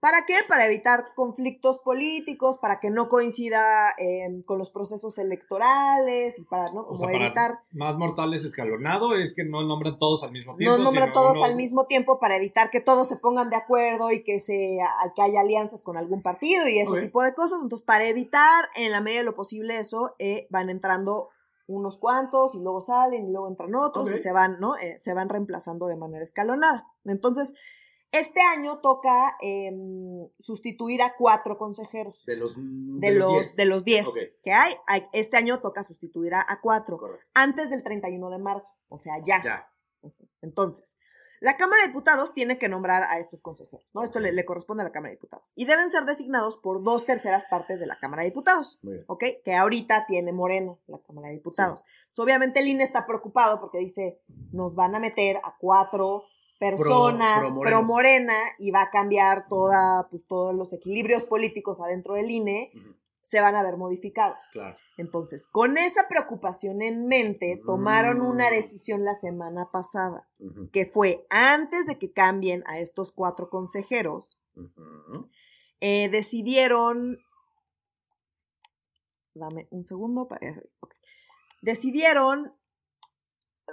¿Para 0.00 0.24
qué? 0.24 0.36
Para 0.48 0.64
evitar 0.66 1.08
conflictos 1.14 1.80
políticos, 1.80 2.56
para 2.56 2.80
que 2.80 2.88
no 2.88 3.10
coincida 3.10 3.90
em, 3.98 4.40
con 4.42 4.58
los 4.58 4.70
procesos 4.70 5.18
electorales 5.18 6.38
y 6.38 6.44
para 6.44 6.72
¿no? 6.72 6.80
O 6.80 6.84
como 6.86 6.96
sea, 6.96 7.08
para 7.08 7.26
evitar 7.26 7.58
más 7.72 7.98
mortales 7.98 8.42
escalonado 8.44 9.14
es 9.14 9.34
que 9.34 9.44
no 9.44 9.62
nombran 9.64 9.98
todos 9.98 10.22
al 10.24 10.32
mismo 10.32 10.56
tiempo. 10.56 10.78
no 10.78 10.82
nombran 10.84 11.12
todos 11.12 11.36
uno- 11.36 11.44
al 11.44 11.56
mismo 11.56 11.84
tiempo 11.86 12.18
para 12.18 12.36
evitar 12.38 12.70
que 12.70 12.80
todos 12.80 13.06
se 13.06 13.16
pongan 13.16 13.50
de 13.50 13.56
acuerdo 13.56 14.10
y 14.12 14.24
que 14.24 14.40
se 14.40 14.78
que 15.14 15.22
haya 15.22 15.40
alianzas 15.40 15.82
con 15.82 15.98
algún 15.98 16.22
partido 16.22 16.66
y 16.68 16.78
ese 16.78 17.02
tipo 17.02 17.22
de 17.22 17.34
cosas. 17.34 17.60
Entonces, 17.62 17.84
para 17.84 18.06
evitar 18.08 18.64
en 18.76 18.92
la 18.92 19.02
medida 19.02 19.18
de 19.20 19.24
lo 19.26 19.34
posible 19.34 19.78
eso, 19.78 20.14
eh, 20.18 20.46
van 20.48 20.70
entrando 20.70 21.28
unos 21.66 21.98
cuantos 21.98 22.54
y 22.54 22.60
luego 22.60 22.80
salen 22.80 23.26
y 23.28 23.32
luego 23.32 23.48
entran 23.48 23.74
otros 23.74 24.12
y 24.14 24.18
se 24.18 24.32
van, 24.32 24.60
¿no? 24.60 24.76
Eh, 24.76 24.96
se 25.00 25.14
van 25.14 25.28
reemplazando 25.28 25.86
de 25.86 25.96
manera 25.96 26.22
escalonada. 26.22 26.86
Entonces, 27.04 27.54
este 28.12 28.40
año 28.40 28.78
toca 28.80 29.36
em, 29.40 30.28
sustituir 30.38 31.02
a 31.02 31.14
cuatro 31.18 31.58
consejeros. 31.58 32.24
De 32.24 32.36
los 32.36 32.56
De 32.56 33.10
los, 33.12 33.32
10. 33.32 33.56
de 33.56 33.64
los 33.64 33.84
10 33.84 34.06
Ok. 34.08 34.14
que 34.44 34.52
hay, 34.52 34.74
hay- 34.86 35.06
este 35.12 35.36
año 35.36 35.60
toca 35.60 35.82
sustituir 35.82 36.34
a, 36.34 36.40
a 36.48 36.60
cuatro 36.60 36.98
Correcto. 36.98 37.26
antes 37.34 37.70
del 37.70 37.82
31 37.82 38.30
de 38.30 38.38
marzo, 38.38 38.68
o 38.88 38.96
sea, 38.98 39.14
ya. 39.24 39.40
Ya. 39.42 39.68
Entonces, 40.40 40.96
la 41.46 41.56
Cámara 41.56 41.82
de 41.82 41.88
Diputados 41.90 42.34
tiene 42.34 42.58
que 42.58 42.68
nombrar 42.68 43.04
a 43.04 43.20
estos 43.20 43.40
consejeros, 43.40 43.86
¿no? 43.94 44.02
Esto 44.02 44.18
le, 44.18 44.32
le 44.32 44.44
corresponde 44.44 44.82
a 44.82 44.84
la 44.84 44.90
Cámara 44.90 45.10
de 45.10 45.14
Diputados. 45.14 45.52
Y 45.54 45.64
deben 45.64 45.92
ser 45.92 46.04
designados 46.04 46.56
por 46.56 46.82
dos 46.82 47.06
terceras 47.06 47.44
partes 47.48 47.78
de 47.78 47.86
la 47.86 48.00
Cámara 48.00 48.24
de 48.24 48.30
Diputados. 48.30 48.80
¿ok? 49.06 49.22
Que 49.44 49.54
ahorita 49.54 50.06
tiene 50.08 50.32
Moreno, 50.32 50.80
la 50.88 50.98
Cámara 51.06 51.28
de 51.28 51.34
Diputados. 51.34 51.84
Entonces, 51.84 52.18
obviamente 52.18 52.58
el 52.58 52.66
INE 52.66 52.82
está 52.82 53.06
preocupado 53.06 53.60
porque 53.60 53.78
dice, 53.78 54.20
nos 54.50 54.74
van 54.74 54.96
a 54.96 54.98
meter 54.98 55.36
a 55.36 55.54
cuatro 55.56 56.24
personas 56.58 57.38
pro 57.38 57.48
pro, 57.50 57.54
morenos. 57.54 57.84
morena 57.84 58.34
y 58.58 58.72
va 58.72 58.82
a 58.82 58.90
cambiar 58.90 59.46
toda, 59.46 60.08
pues, 60.10 60.26
todos 60.26 60.52
los 60.52 60.72
equilibrios 60.72 61.22
políticos 61.22 61.80
adentro 61.80 62.14
del 62.14 62.28
INE. 62.28 62.72
Se 63.26 63.40
van 63.40 63.56
a 63.56 63.62
ver 63.64 63.76
modificados. 63.76 64.38
Claro. 64.52 64.76
Entonces, 64.96 65.48
con 65.48 65.78
esa 65.78 66.06
preocupación 66.08 66.80
en 66.80 67.08
mente, 67.08 67.60
tomaron 67.66 68.20
una 68.20 68.48
Mm. 68.48 68.52
decisión 68.52 69.04
la 69.04 69.16
semana 69.16 69.68
pasada, 69.72 70.28
que 70.72 70.86
fue 70.86 71.26
antes 71.28 71.86
de 71.86 71.98
que 71.98 72.12
cambien 72.12 72.62
a 72.68 72.78
estos 72.78 73.10
cuatro 73.10 73.50
consejeros, 73.50 74.38
eh, 75.80 76.08
decidieron, 76.08 77.18
dame 79.34 79.66
un 79.70 79.84
segundo, 79.84 80.28
para, 80.28 80.62
decidieron 81.62 82.54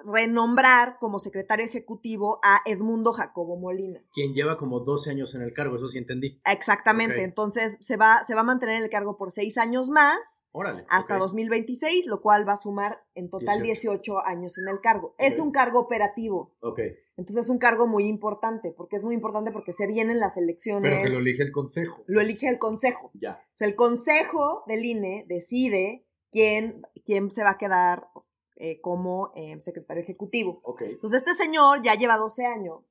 renombrar 0.06 0.98
como 1.00 1.20
secretario 1.20 1.66
ejecutivo 1.66 2.40
a 2.44 2.62
Edmundo 2.66 3.14
Jacobo 3.14 3.58
Molina. 3.58 4.04
Quien 4.12 4.34
lleva 4.34 4.58
como 4.58 4.80
12 4.80 5.12
años 5.12 5.36
en 5.36 5.42
el 5.42 5.54
cargo, 5.54 5.76
eso 5.76 5.88
sí 5.88 5.98
entendí. 5.98 6.42
Exactamente, 6.46 7.24
entonces 7.24 7.78
se 7.80 7.98
va, 7.98 8.24
se 8.26 8.34
va 8.36 8.42
a 8.42 8.46
mantener 8.46 8.78
en 8.78 8.84
el 8.84 8.90
cargo 8.90 9.18
por 9.18 9.32
seis 9.32 9.58
años 9.58 9.90
más, 9.90 10.18
Órale. 10.52 10.86
hasta 10.90 11.16
ok. 11.16 11.22
2026, 11.22 12.08
lo 12.08 12.22
cual 12.22 12.48
va 12.48 12.54
a 12.54 12.58
sumar 12.58 13.04
en 13.16 13.30
total 13.30 13.62
18. 13.62 13.74
18, 13.74 14.20
años 14.26 14.58
en 14.58 14.68
el 14.68 14.80
cargo. 14.82 15.16
Es 15.18 15.40
un 15.40 15.52
cargo 15.52 15.80
operativo, 15.80 16.56
Ok. 16.62 16.80
entonces 17.18 17.46
es 17.46 17.50
un 17.50 17.58
cargo 17.60 17.88
muy 17.88 18.06
importante, 18.08 18.72
porque 18.76 18.96
es 18.98 19.04
muy 19.04 19.16
importante 19.16 19.52
porque 19.52 19.74
se 19.74 19.88
vienen 19.88 20.20
las 20.20 20.38
elecciones, 20.38 20.92
Pero 20.92 21.04
que 21.04 21.10
lo 21.10 21.20
elige 21.20 21.44
el 21.44 21.52
consejo. 21.52 22.04
lo 22.08 22.22
elige 22.22 22.48
el 22.50 22.60
consejo. 22.60 23.12
Ya. 23.14 23.42
O 23.54 23.58
sea, 23.58 23.68
el 23.68 23.76
consejo 23.76 24.64
del 24.68 24.86
INE 24.86 25.26
decide 25.28 26.06
quién, 26.32 26.82
quién 27.06 27.30
se 27.32 27.44
va 27.44 27.52
a 27.52 27.58
quedar 27.58 28.08
eh, 28.56 28.80
como 28.82 29.32
eh, 29.36 29.60
secretario 29.62 30.04
ejecutivo. 30.04 30.62
Ok. 30.64 30.82
Entonces 30.84 31.22
este 31.22 31.34
señor 31.34 31.82
ya 31.82 31.96
lleva 31.96 32.18
12 32.18 32.46
años 32.46 32.82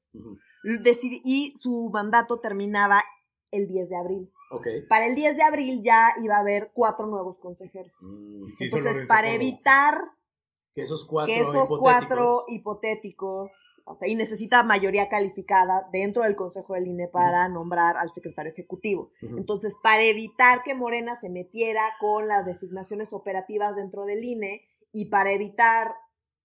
y 1.24 1.54
su 1.56 1.90
mandato 1.92 2.40
terminaba 2.40 3.02
el 3.50 3.68
10 3.68 3.88
de 3.90 3.96
abril. 3.96 4.32
Ok. 4.50 4.66
Para 4.88 5.06
el 5.06 5.14
10 5.14 5.36
de 5.36 5.42
abril 5.42 5.82
ya 5.82 6.14
iba 6.22 6.36
a 6.36 6.40
haber 6.40 6.72
cuatro 6.74 7.06
nuevos 7.06 7.38
consejeros. 7.38 7.92
Mm, 8.00 8.44
¿Qué 8.58 8.64
hizo 8.66 8.76
Entonces, 8.78 9.06
para 9.06 9.32
evitar 9.32 9.98
que 10.74 10.82
esos 10.82 11.06
cuatro 11.06 11.34
que 11.34 11.40
esos 11.40 11.54
hipotéticos- 11.68 11.78
cuatro 11.78 12.44
hipotéticos, 12.48 13.52
o 13.84 13.94
sea, 13.96 14.08
y 14.08 14.14
necesita 14.14 14.62
mayoría 14.62 15.08
calificada 15.08 15.88
dentro 15.92 16.22
del 16.22 16.36
Consejo 16.36 16.74
del 16.74 16.86
INE 16.86 17.08
para 17.08 17.48
nombrar 17.48 17.96
al 17.96 18.10
secretario 18.10 18.52
ejecutivo. 18.52 19.10
Entonces, 19.20 19.76
para 19.82 20.02
evitar 20.02 20.62
que 20.62 20.74
Morena 20.74 21.14
se 21.14 21.30
metiera 21.30 21.82
con 22.00 22.28
las 22.28 22.44
designaciones 22.46 23.12
operativas 23.12 23.76
dentro 23.76 24.04
del 24.04 24.24
INE 24.24 24.62
y 24.92 25.06
para 25.06 25.32
evitar, 25.32 25.94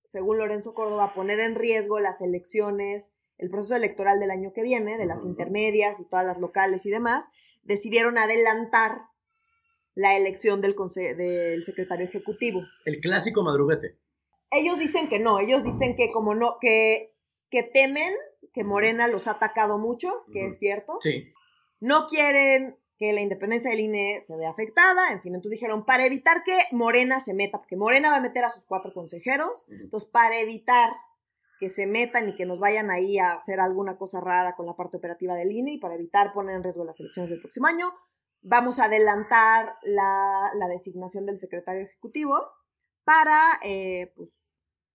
según 0.04 0.38
Lorenzo 0.38 0.74
Córdoba, 0.74 1.14
poner 1.14 1.40
en 1.40 1.56
riesgo 1.56 2.00
las 2.00 2.22
elecciones, 2.22 3.12
el 3.38 3.50
proceso 3.50 3.76
electoral 3.76 4.20
del 4.20 4.32
año 4.32 4.52
que 4.54 4.62
viene, 4.64 4.98
de 4.98 5.06
las 5.06 5.26
intermedias 5.26 6.00
y 6.00 6.06
todas 6.10 6.26
las 6.26 6.40
locales 6.40 6.86
y 6.86 6.90
demás, 6.90 7.26
decidieron 7.64 8.18
adelantar 8.18 9.02
la 9.94 10.16
elección 10.16 10.62
del, 10.62 10.76
conse- 10.76 11.16
del 11.16 11.64
secretario 11.64 12.06
ejecutivo. 12.06 12.62
El 12.86 13.00
clásico 13.00 13.44
madruguete. 13.44 13.98
Ellos 14.52 14.80
dicen 14.80 15.10
que 15.10 15.20
no, 15.20 15.40
ellos 15.40 15.64
dicen 15.64 15.96
que 15.96 16.12
como 16.12 16.34
no, 16.34 16.58
que, 16.62 17.14
que 17.50 17.64
temen 17.64 18.14
que 18.54 18.64
Morena 18.64 19.08
los 19.08 19.28
ha 19.28 19.32
atacado 19.32 19.78
mucho, 19.78 20.24
que 20.32 20.48
es 20.48 20.58
cierto. 20.58 20.98
Sí. 21.02 21.32
No 21.80 22.08
quieren 22.08 22.78
que 22.98 23.14
la 23.14 23.22
independencia 23.22 23.70
del 23.70 23.82
INE 23.82 24.22
se 24.26 24.36
vea 24.36 24.50
afectada, 24.50 25.12
en 25.12 25.22
fin, 25.22 25.36
entonces 25.36 25.60
dijeron, 25.60 25.86
para 25.86 26.06
evitar 26.06 26.44
que 26.44 26.58
Morena 26.72 27.20
se 27.20 27.34
meta, 27.34 27.60
porque 27.60 27.78
Morena 27.78 28.10
va 28.10 28.18
a 28.18 28.22
meter 28.22 28.44
a 28.44 28.52
sus 28.52 28.66
cuatro 28.66 28.94
consejeros, 28.94 29.66
entonces 29.70 30.10
para 30.10 30.40
evitar 30.40 30.94
que 31.60 31.70
se 31.70 31.88
metan 31.88 32.30
y 32.30 32.36
que 32.36 32.46
nos 32.46 32.60
vayan 32.60 32.92
ahí 32.92 33.18
a 33.18 33.34
hacer 33.34 33.60
alguna 33.60 33.98
cosa 33.98 34.20
rara 34.20 34.56
con 34.56 34.66
la 34.66 34.76
parte 34.76 34.98
operativa 34.98 35.36
del 35.36 35.52
INE 35.52 35.74
y 35.74 35.80
para 35.80 35.96
evitar 35.96 36.34
poner 36.34 36.56
en 36.56 36.64
riesgo 36.64 36.86
las 36.86 37.00
elecciones 37.00 37.30
del 37.32 37.40
próximo 37.40 37.68
año, 37.68 37.92
vamos 38.42 38.80
a 38.80 38.86
adelantar 38.86 39.76
la, 39.84 40.52
la 40.56 40.68
designación 40.68 41.26
del 41.26 41.38
secretario 41.38 41.84
ejecutivo 41.84 42.36
para, 43.04 43.40
eh, 43.64 44.12
pues, 44.16 44.38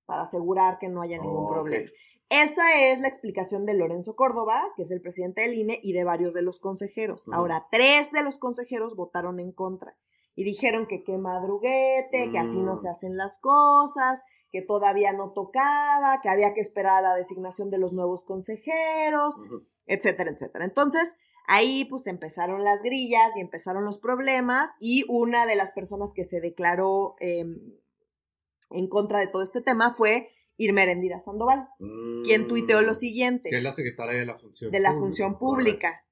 para 0.04 0.22
asegurar 0.22 0.78
que 0.78 0.88
no 0.88 1.02
haya 1.02 1.18
ningún 1.18 1.48
problema. 1.48 1.90
Esa 2.32 2.80
es 2.80 3.00
la 3.00 3.08
explicación 3.08 3.66
de 3.66 3.74
Lorenzo 3.74 4.16
Córdoba, 4.16 4.64
que 4.74 4.84
es 4.84 4.90
el 4.90 5.02
presidente 5.02 5.42
del 5.42 5.52
INE, 5.52 5.78
y 5.82 5.92
de 5.92 6.02
varios 6.02 6.32
de 6.32 6.40
los 6.40 6.60
consejeros. 6.60 7.26
Ahora, 7.30 7.66
tres 7.70 8.10
de 8.10 8.22
los 8.22 8.38
consejeros 8.38 8.96
votaron 8.96 9.38
en 9.38 9.52
contra 9.52 9.94
y 10.34 10.42
dijeron 10.44 10.86
que 10.86 11.04
qué 11.04 11.18
madruguete, 11.18 12.30
que 12.32 12.38
así 12.38 12.56
no 12.62 12.72
Mm. 12.72 12.76
se 12.76 12.88
hacen 12.88 13.16
las 13.18 13.38
cosas, 13.38 14.22
que 14.50 14.62
todavía 14.62 15.12
no 15.12 15.32
tocaba, 15.32 16.20
que 16.22 16.30
había 16.30 16.54
que 16.54 16.62
esperar 16.62 16.96
a 17.04 17.08
la 17.08 17.14
designación 17.14 17.70
de 17.70 17.76
los 17.76 17.92
nuevos 17.92 18.24
consejeros, 18.24 19.36
etcétera, 19.84 20.30
etcétera. 20.30 20.64
Entonces, 20.64 21.14
ahí 21.48 21.84
pues 21.84 22.06
empezaron 22.06 22.64
las 22.64 22.82
grillas 22.82 23.30
y 23.36 23.40
empezaron 23.40 23.84
los 23.84 23.98
problemas 23.98 24.70
y 24.80 25.04
una 25.10 25.44
de 25.44 25.56
las 25.56 25.72
personas 25.72 26.12
que 26.14 26.24
se 26.24 26.40
declaró 26.40 27.14
eh, 27.20 27.44
en 28.70 28.88
contra 28.88 29.18
de 29.18 29.26
todo 29.26 29.42
este 29.42 29.60
tema 29.60 29.92
fue 29.92 30.30
Irma 30.56 30.82
Erendira 30.82 31.20
Sandoval, 31.20 31.68
quien 32.24 32.42
Mm. 32.42 32.48
tuiteó 32.48 32.82
lo 32.82 32.94
siguiente 32.94 33.50
Que 33.50 33.58
es 33.58 33.62
la 33.62 33.72
secretaria 33.72 34.18
de 34.18 34.26
la 34.26 34.38
función 34.38 34.70
de 34.70 34.80
la 34.80 34.90
pública. 34.90 35.00
función 35.06 35.38
pública. 35.38 36.04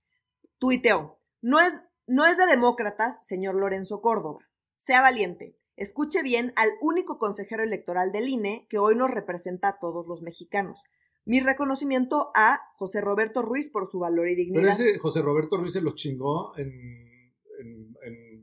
Tuiteó, 0.58 1.16
no 1.40 1.60
es, 1.60 1.72
no 2.06 2.26
es 2.26 2.36
de 2.36 2.46
demócratas, 2.46 3.26
señor 3.26 3.54
Lorenzo 3.54 4.00
Córdoba. 4.00 4.40
Sea 4.76 5.00
valiente. 5.00 5.56
Escuche 5.76 6.22
bien 6.22 6.52
al 6.56 6.68
único 6.80 7.18
consejero 7.18 7.62
electoral 7.62 8.12
del 8.12 8.28
INE 8.28 8.66
que 8.68 8.78
hoy 8.78 8.94
nos 8.96 9.10
representa 9.10 9.68
a 9.68 9.78
todos 9.78 10.06
los 10.06 10.20
mexicanos. 10.22 10.82
Mi 11.24 11.40
reconocimiento 11.40 12.30
a 12.34 12.60
José 12.74 13.00
Roberto 13.00 13.42
Ruiz 13.42 13.68
por 13.70 13.90
su 13.90 13.98
valor 14.00 14.28
y 14.28 14.34
Pero 14.34 14.44
dignidad. 14.46 14.72
ese 14.80 14.98
José 14.98 15.22
Roberto 15.22 15.56
Ruiz 15.58 15.72
se 15.72 15.80
los 15.80 15.94
chingó 15.94 16.56
en 16.58 17.09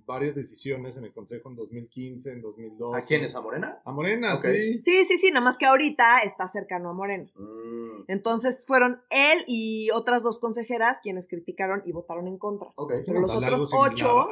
varias 0.08 0.34
decisiones 0.34 0.98
en 0.98 1.04
el 1.04 1.13
Consejo 1.13 1.50
en 1.50 1.56
2015, 1.58 2.32
en 2.32 2.41
2012. 2.41 2.98
¿A 2.98 3.02
quién 3.04 3.24
es? 3.24 3.36
¿A 3.36 3.41
Morena? 3.41 3.82
A 3.86 3.91
Morena, 3.91 4.36
sí. 4.38 4.82
Sí, 4.82 5.06
sí, 5.06 5.17
sí, 5.17 5.30
nada 5.32 5.43
más 5.43 5.58
que 5.58 5.65
ahorita 5.67 6.20
está 6.20 6.48
cercano 6.48 6.89
a 6.89 6.93
Moreno. 6.93 7.26
Mm, 7.36 8.06
Entonces 8.08 8.65
fueron 8.65 9.02
él 9.12 9.43
y 9.48 9.89
otras 9.91 10.24
dos 10.24 10.39
consejeras 10.39 11.02
quienes 11.02 11.28
criticaron 11.28 11.84
y 11.86 11.91
votaron 11.91 12.28
en 12.28 12.38
contra. 12.38 12.70
ok. 12.76 12.93
Pero 13.06 13.20
los 13.20 13.32
otros 13.36 13.70
similar 13.70 13.91
ocho- 13.91 14.30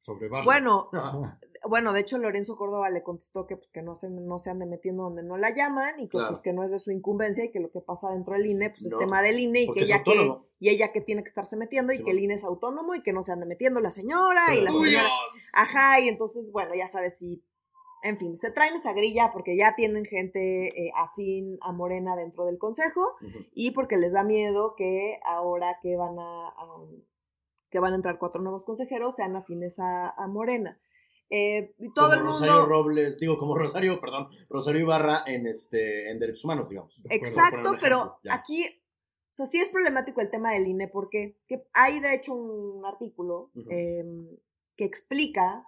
sobre. 0.00 0.28
Bueno, 0.28 0.88
Ah, 0.92 1.38
bueno, 1.68 1.92
de 1.92 2.00
hecho 2.00 2.18
Lorenzo 2.18 2.56
Córdoba 2.56 2.90
le 2.90 3.02
contestó 3.02 3.46
que 3.46 3.56
pues 3.56 3.70
que 3.70 3.82
no 3.82 3.94
se, 3.94 4.08
no 4.10 4.38
se 4.38 4.50
ande 4.50 4.66
metiendo 4.66 5.04
donde 5.04 5.22
no 5.22 5.36
la 5.36 5.54
llaman 5.54 5.98
y 6.00 6.04
que 6.08 6.18
Claro. 6.18 6.28
pues 6.30 6.42
que 6.42 6.52
no 6.52 6.62
es 6.64 6.70
de 6.70 6.78
su 6.78 6.90
incumbencia 6.90 7.44
y 7.44 7.50
que 7.50 7.60
lo 7.60 7.70
que 7.70 7.80
pasa 7.80 8.10
dentro 8.10 8.34
del 8.34 8.46
INE 8.46 8.70
pues 8.70 8.82
No, 8.82 8.88
es 8.88 8.98
tema 8.98 9.22
del 9.22 9.38
INE 9.40 9.62
y 9.62 9.72
que 9.72 9.80
ella 9.80 10.02
que 10.02 10.32
y 10.58 10.68
ella 10.70 10.92
que 10.92 11.00
tiene 11.00 11.22
que 11.22 11.28
estarse 11.28 11.56
metiendo 11.56 11.92
y 11.92 11.98
Sí, 11.98 12.04
que 12.04 12.10
el. 12.12 12.20
INE 12.20 12.34
es 12.34 12.44
autónomo 12.44 12.94
y 12.94 13.02
que 13.02 13.12
no 13.12 13.22
se 13.22 13.32
ande 13.32 13.46
metiendo 13.46 13.80
la 13.80 13.90
señora 13.90 14.54
y 14.58 14.62
la 14.62 14.72
señora 14.72 15.04
Ajá, 15.54 16.00
y 16.00 16.08
entonces, 16.08 16.50
bueno, 16.52 16.74
ya 16.74 16.88
sabes, 16.88 17.16
si, 17.18 17.44
en 18.02 18.16
fin, 18.18 18.36
se 18.36 18.50
traen 18.50 18.74
esa 18.74 18.92
grilla 18.92 19.30
porque 19.32 19.56
ya 19.56 19.74
tienen 19.74 20.04
gente 20.04 20.68
eh, 20.68 20.92
afín 20.96 21.58
a 21.60 21.72
Morena 21.72 22.14
dentro 22.16 22.44
del 22.46 22.58
consejo 22.58 23.16
y 23.52 23.72
porque 23.72 23.96
les 23.96 24.12
da 24.12 24.22
miedo 24.24 24.74
que 24.76 25.18
ahora 25.26 25.78
que 25.82 25.96
van 25.96 26.18
a, 26.18 26.48
a- 26.48 26.86
que 27.68 27.80
van 27.80 27.92
a 27.92 27.96
entrar 27.96 28.18
cuatro 28.18 28.40
nuevos 28.40 28.64
consejeros 28.64 29.16
sean 29.16 29.34
afines 29.36 29.78
a, 29.80 30.10
a 30.10 30.26
Morena. 30.28 30.78
Eh, 31.30 31.74
y 31.78 31.92
todo 31.92 32.06
como 32.06 32.12
el 32.12 32.18
mundo... 32.24 32.32
Rosario 32.32 32.66
Robles, 32.66 33.18
digo, 33.18 33.38
como 33.38 33.56
Rosario, 33.56 34.00
perdón, 34.00 34.28
Rosario 34.48 34.80
Ibarra 34.82 35.24
en 35.26 35.46
este 35.46 36.10
en 36.10 36.18
Derechos 36.18 36.44
Humanos, 36.44 36.68
digamos. 36.70 37.02
Exacto, 37.10 37.74
pero 37.80 38.18
ya. 38.22 38.34
aquí, 38.34 38.64
o 38.64 39.32
sea, 39.32 39.46
sí 39.46 39.58
es 39.60 39.68
problemático 39.68 40.20
el 40.20 40.30
tema 40.30 40.52
del 40.52 40.66
INE 40.66 40.88
porque 40.88 41.38
que 41.46 41.66
hay 41.72 42.00
de 42.00 42.14
hecho 42.14 42.34
un 42.34 42.84
artículo 42.84 43.50
em, 43.70 44.28
que 44.76 44.84
explica 44.84 45.64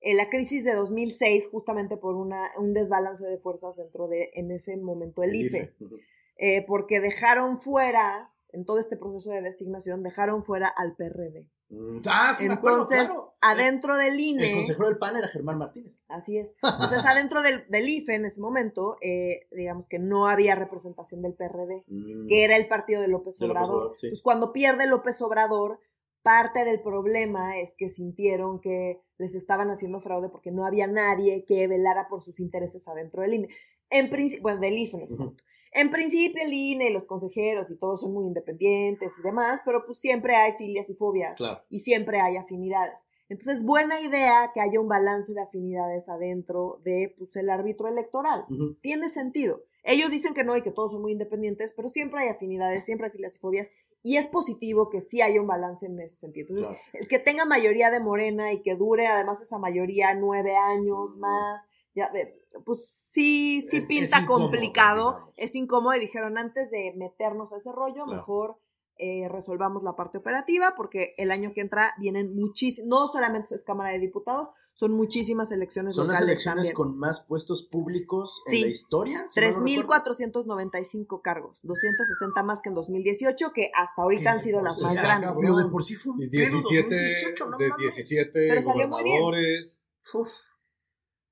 eh, 0.00 0.14
la 0.14 0.28
crisis 0.30 0.64
de 0.64 0.74
2006 0.74 1.48
justamente 1.50 1.96
por 1.96 2.14
una, 2.14 2.50
un 2.56 2.72
desbalance 2.72 3.26
de 3.26 3.38
fuerzas 3.38 3.76
dentro 3.76 4.06
de, 4.06 4.30
en 4.34 4.50
ese 4.52 4.76
momento, 4.76 5.22
el, 5.22 5.34
IFE, 5.34 5.74
Ujú. 5.80 5.96
eh, 6.36 6.64
porque 6.66 7.00
dejaron 7.00 7.58
fuera, 7.58 8.32
en 8.50 8.64
todo 8.64 8.78
este 8.78 8.96
proceso 8.96 9.30
de 9.30 9.42
designación, 9.42 10.02
dejaron 10.02 10.42
fuera 10.42 10.68
al 10.68 10.96
PRD. 10.96 11.46
Mm, 11.70 12.00
Ah, 12.06 12.32
sí, 12.34 12.46
me 12.48 12.54
acuerdo, 12.54 12.82
Entonces, 12.82 13.08
claro. 13.08 13.34
adentro 13.42 13.96
del 13.96 14.14
El 14.14 14.20
INE... 14.20 14.52
consejero 14.54 14.88
del 14.88 14.96
PAN 14.98 15.16
era 15.16 15.28
Germán 15.28 15.58
Martínez. 15.58 16.02
Así 16.08 16.38
es. 16.38 16.54
Entonces, 16.62 17.04
adentro 17.04 17.42
del, 17.42 17.68
del 17.68 17.88
IFE 17.88 18.14
en 18.14 18.24
ese 18.24 18.40
momento, 18.40 18.96
eh, 19.02 19.46
digamos 19.52 19.86
que 19.88 19.98
no 19.98 20.28
había 20.28 20.54
representación 20.54 21.20
del 21.22 21.34
PRD, 21.34 21.84
Mm, 21.86 22.26
que 22.28 22.44
era 22.44 22.56
el 22.56 22.68
partido 22.68 23.02
de 23.02 23.08
López 23.08 23.38
de 23.38 23.46
López 23.48 23.62
Obrador. 23.68 23.94
Sí. 23.98 24.08
Pues 24.08 24.22
cuando 24.22 24.52
pierde 24.52 24.86
López 24.86 25.20
Obrador, 25.20 25.78
parte 26.22 26.64
del 26.64 26.80
problema 26.82 27.58
es 27.60 27.74
que 27.76 27.88
sintieron 27.88 28.60
que 28.60 29.00
les 29.18 29.34
estaban 29.34 29.70
haciendo 29.70 30.00
fraude 30.00 30.28
porque 30.30 30.50
no 30.50 30.64
había 30.66 30.86
nadie 30.86 31.44
que 31.46 31.66
velara 31.68 32.08
por 32.08 32.22
sus 32.22 32.40
intereses 32.40 32.86
adentro 32.88 33.22
del 33.22 33.34
INE. 33.34 33.48
En 33.90 34.10
principio, 34.10 34.42
bueno, 34.42 34.60
del 34.60 34.76
IFE 34.78 34.96
en 34.98 35.02
ese 35.02 35.16
momento. 35.16 35.44
En 35.72 35.90
principio 35.90 36.42
el 36.44 36.52
INE 36.52 36.88
y 36.90 36.92
los 36.92 37.06
consejeros 37.06 37.70
y 37.70 37.76
todos 37.76 38.00
son 38.00 38.12
muy 38.12 38.26
independientes 38.26 39.14
y 39.18 39.22
demás, 39.22 39.60
pero 39.64 39.84
pues 39.84 39.98
siempre 39.98 40.34
hay 40.36 40.52
filias 40.52 40.88
y 40.90 40.94
fobias 40.94 41.36
Claro. 41.36 41.62
y 41.68 41.80
siempre 41.80 42.20
hay 42.20 42.36
afinidades. 42.36 43.06
Entonces, 43.30 43.62
buena 43.62 44.00
idea 44.00 44.50
que 44.54 44.60
haya 44.62 44.80
un 44.80 44.88
balance 44.88 45.34
de 45.34 45.42
afinidades 45.42 46.08
adentro 46.08 46.80
de 46.82 47.14
pues, 47.18 47.36
el 47.36 47.50
árbitro 47.50 47.86
electoral. 47.86 48.46
Tiene 48.80 49.10
sentido. 49.10 49.62
Ellos 49.84 50.10
dicen 50.10 50.32
que 50.32 50.44
no 50.44 50.56
y 50.56 50.62
que 50.62 50.70
todos 50.70 50.92
son 50.92 51.02
muy 51.02 51.12
independientes, 51.12 51.72
pero 51.76 51.90
siempre 51.90 52.22
hay 52.22 52.28
afinidades, 52.28 52.84
siempre 52.84 53.06
hay 53.06 53.12
filias 53.12 53.36
y 53.36 53.38
fobias, 53.38 53.72
y 54.02 54.16
es 54.16 54.26
positivo 54.28 54.88
que 54.88 55.02
sí 55.02 55.20
haya 55.20 55.40
un 55.42 55.46
balance 55.46 55.84
en 55.86 56.00
ese 56.00 56.16
sentido. 56.16 56.46
Entonces, 56.48 56.68
Claro. 56.68 56.82
el 56.94 57.08
que 57.08 57.18
tenga 57.18 57.44
mayoría 57.44 57.90
de 57.90 58.00
Morena 58.00 58.52
y 58.54 58.62
que 58.62 58.74
dure 58.76 59.06
además 59.06 59.42
esa 59.42 59.58
mayoría 59.58 60.14
nueve 60.14 60.56
años 60.56 61.16
más, 61.18 61.68
ya, 61.98 62.10
ve, 62.12 62.42
pues 62.64 62.86
sí, 62.88 63.62
sí 63.68 63.76
Es- 63.78 63.82
es 63.84 63.88
pinta 63.88 64.20
incómodo, 64.20 64.48
complicado, 64.50 65.12
digamos. 65.12 65.32
es 65.36 65.54
incómodo 65.54 65.94
y 65.96 66.00
dijeron 66.00 66.38
antes 66.38 66.70
de 66.70 66.92
meternos 66.96 67.52
a 67.52 67.56
ese 67.58 67.70
rollo, 67.72 68.04
Claro. 68.04 68.16
mejor 68.16 68.56
eh, 69.00 69.28
resolvamos 69.28 69.84
la 69.84 69.94
parte 69.94 70.18
operativa 70.18 70.74
porque 70.76 71.14
el 71.18 71.30
año 71.30 71.52
que 71.54 71.60
entra 71.60 71.94
vienen 72.00 72.34
muchísimos, 72.34 72.88
no 72.88 73.06
solamente 73.06 73.54
es 73.54 73.62
Cámara 73.64 73.90
de 73.92 74.00
Diputados, 74.00 74.48
son 74.74 74.90
muchísimas 74.92 75.52
elecciones 75.52 75.94
Son 75.94 76.08
las 76.08 76.16
locales 76.16 76.28
elecciones 76.30 76.66
también. 76.72 76.74
con 76.92 76.98
más 76.98 77.24
puestos 77.28 77.62
públicos 77.70 78.42
Sí. 78.46 78.56
en 78.56 78.62
la 78.62 78.68
historia. 78.68 79.18
si 79.28 79.40
mal 79.40 79.50
no 79.50 79.56
recuerdo. 79.56 80.04
3.495 80.04 81.20
cargos, 81.22 81.60
260 81.62 82.42
más 82.42 82.60
que 82.60 82.70
en 82.70 82.74
2018, 82.74 83.52
que 83.52 83.70
hasta 83.74 84.02
ahorita 84.02 84.32
han 84.32 84.40
sido 84.40 84.62
las 84.62 84.80
por 84.80 84.92
más 84.94 85.02
grandes. 85.02 85.30
Pero 85.40 85.56
de 85.56 85.70
por 85.70 85.84
sí 85.84 85.94
fue 85.94 86.12
un 86.14 86.22
Y 86.22 86.28
pedo 86.28 86.40
17, 86.56 86.88
2018, 86.88 87.46
no 87.50 87.56
de 87.58 87.68
mames. 87.68 87.94
17 87.94 88.30
Pero 88.32 88.62
salió 88.62 88.88
muy 88.88 89.04
bien. 89.04 89.20
gobernadores. 89.22 89.80
Uf, 90.14 90.28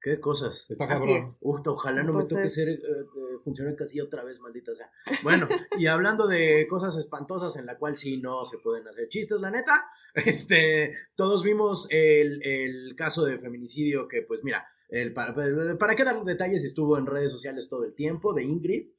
qué 0.06 0.20
cosas. 0.20 0.70
Está 0.70 0.86
cabrón. 0.86 1.18
es. 1.18 1.38
Uf, 1.40 1.66
ojalá 1.66 2.04
no 2.04 2.12
me 2.12 2.24
toque 2.24 2.48
ser 2.48 2.68
eh, 2.68 2.74
eh, 2.74 3.38
funcionario 3.42 3.76
casilla 3.76 4.04
otra 4.04 4.22
vez, 4.22 4.38
maldita 4.38 4.72
sea. 4.72 4.88
Bueno, 5.24 5.48
y 5.78 5.86
hablando 5.86 6.28
de 6.28 6.68
cosas 6.68 6.96
espantosas 6.96 7.56
en 7.56 7.66
la 7.66 7.76
cual 7.76 7.96
sí 7.96 8.18
no 8.18 8.44
se 8.44 8.58
pueden 8.58 8.86
hacer 8.86 9.08
chistes, 9.08 9.40
la 9.40 9.50
neta, 9.50 9.90
este, 10.14 10.92
todos 11.16 11.42
vimos 11.42 11.88
el, 11.90 12.40
el 12.44 12.94
caso 12.96 13.24
de 13.24 13.38
feminicidio 13.38 14.06
que, 14.06 14.22
pues 14.22 14.44
mira, 14.44 14.64
el, 14.88 15.12
para, 15.12 15.34
para 15.76 15.96
qué 15.96 16.04
dar 16.04 16.22
detalles, 16.22 16.62
estuvo 16.62 16.96
en 16.96 17.06
redes 17.06 17.32
sociales 17.32 17.68
todo 17.68 17.84
el 17.84 17.94
tiempo, 17.94 18.32
de 18.32 18.44
Ingrid. 18.44 18.90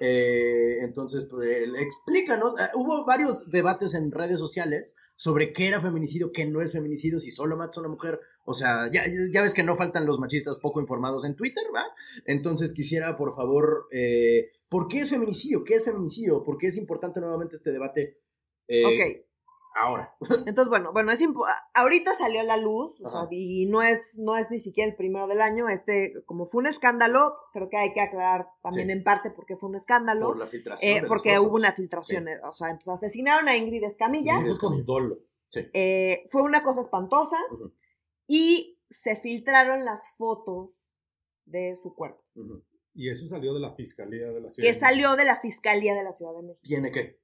Eh, 0.00 0.78
entonces, 0.80 1.26
pues, 1.30 1.46
explícanos, 1.78 2.58
eh, 2.58 2.70
hubo 2.74 3.04
varios 3.04 3.50
debates 3.50 3.92
en 3.94 4.10
redes 4.10 4.40
sociales 4.40 4.96
sobre 5.16 5.52
qué 5.52 5.68
era 5.68 5.80
feminicidio, 5.80 6.32
qué 6.32 6.44
no 6.46 6.60
es 6.60 6.72
feminicidio, 6.72 7.20
si 7.20 7.30
solo 7.30 7.56
matas 7.56 7.78
a 7.78 7.80
una 7.80 7.90
mujer. 7.90 8.20
O 8.44 8.54
sea, 8.54 8.90
ya, 8.92 9.04
ya 9.32 9.42
ves 9.42 9.54
que 9.54 9.62
no 9.62 9.76
faltan 9.76 10.06
los 10.06 10.18
machistas 10.18 10.58
poco 10.58 10.80
informados 10.80 11.24
en 11.24 11.34
Twitter, 11.34 11.64
¿va? 11.74 11.84
Entonces 12.26 12.72
quisiera, 12.74 13.16
por 13.16 13.34
favor, 13.34 13.86
eh, 13.90 14.50
¿por 14.68 14.88
qué 14.88 15.00
es 15.00 15.10
feminicidio? 15.10 15.64
¿Qué 15.64 15.76
es 15.76 15.84
feminicidio? 15.84 16.42
¿Por 16.42 16.58
qué 16.58 16.66
es 16.66 16.76
importante 16.76 17.20
nuevamente 17.20 17.56
este 17.56 17.72
debate? 17.72 18.18
Eh, 18.68 18.84
Ok. 18.84 19.23
Ahora. 19.76 20.14
Entonces, 20.46 20.68
bueno, 20.68 20.92
bueno, 20.92 21.10
es 21.10 21.20
ahorita 21.74 22.14
salió 22.14 22.40
a 22.40 22.44
la 22.44 22.56
luz, 22.56 22.92
o 23.02 23.10
sea, 23.10 23.26
y 23.30 23.66
no 23.66 23.82
es, 23.82 24.18
no 24.20 24.36
es 24.36 24.50
ni 24.50 24.60
siquiera 24.60 24.88
el 24.90 24.96
primero 24.96 25.26
del 25.26 25.40
año, 25.40 25.68
este, 25.68 26.12
como 26.26 26.46
fue 26.46 26.60
un 26.60 26.66
escándalo, 26.68 27.34
creo 27.52 27.68
que 27.68 27.76
hay 27.76 27.92
que 27.92 28.00
aclarar 28.00 28.46
también 28.62 28.86
Sí. 28.88 28.92
en 28.92 29.02
parte 29.04 29.30
por 29.30 29.46
qué 29.46 29.56
fue 29.56 29.68
un 29.70 29.74
escándalo, 29.74 30.26
Por 30.26 30.38
la 30.38 30.46
filtración. 30.46 30.90
eh, 30.90 30.94
de 30.94 31.00
las 31.02 31.08
porque 31.08 31.30
fotos. 31.34 31.46
hubo 31.48 31.56
una 31.56 31.72
filtración, 31.72 32.28
eh, 32.28 32.38
o 32.44 32.52
sea, 32.52 32.68
entonces 32.70 32.92
asesinaron 33.04 33.48
a 33.48 33.56
Ingrid 33.56 33.82
Escamilla, 33.84 34.38
Sí. 34.38 34.44
Fue 34.44 34.58
con 34.68 34.84
dolo. 34.84 35.18
Sí. 35.48 35.68
eh, 35.72 36.24
fue 36.30 36.42
una 36.42 36.62
cosa 36.62 36.80
espantosa, 36.80 37.36
y 38.26 38.78
se 38.90 39.16
filtraron 39.16 39.84
las 39.84 40.14
fotos 40.16 40.70
de 41.46 41.76
su 41.82 41.94
cuerpo. 41.94 42.22
Y 42.94 43.10
eso 43.10 43.28
salió 43.28 43.52
de 43.54 43.60
la 43.60 43.74
Fiscalía 43.74 44.28
de 44.28 44.40
la 44.40 44.50
Ciudad. 44.50 44.68
que 44.68 44.72
de 44.74 44.78
salió 44.78 45.16
de 45.16 45.24
la 45.24 45.40
Fiscalía 45.40 45.94
de 45.94 46.04
la 46.04 46.12
Ciudad 46.12 46.32
de 46.32 46.42
México, 46.42 46.60
¿Tiene 46.62 46.90
qué? 46.92 47.18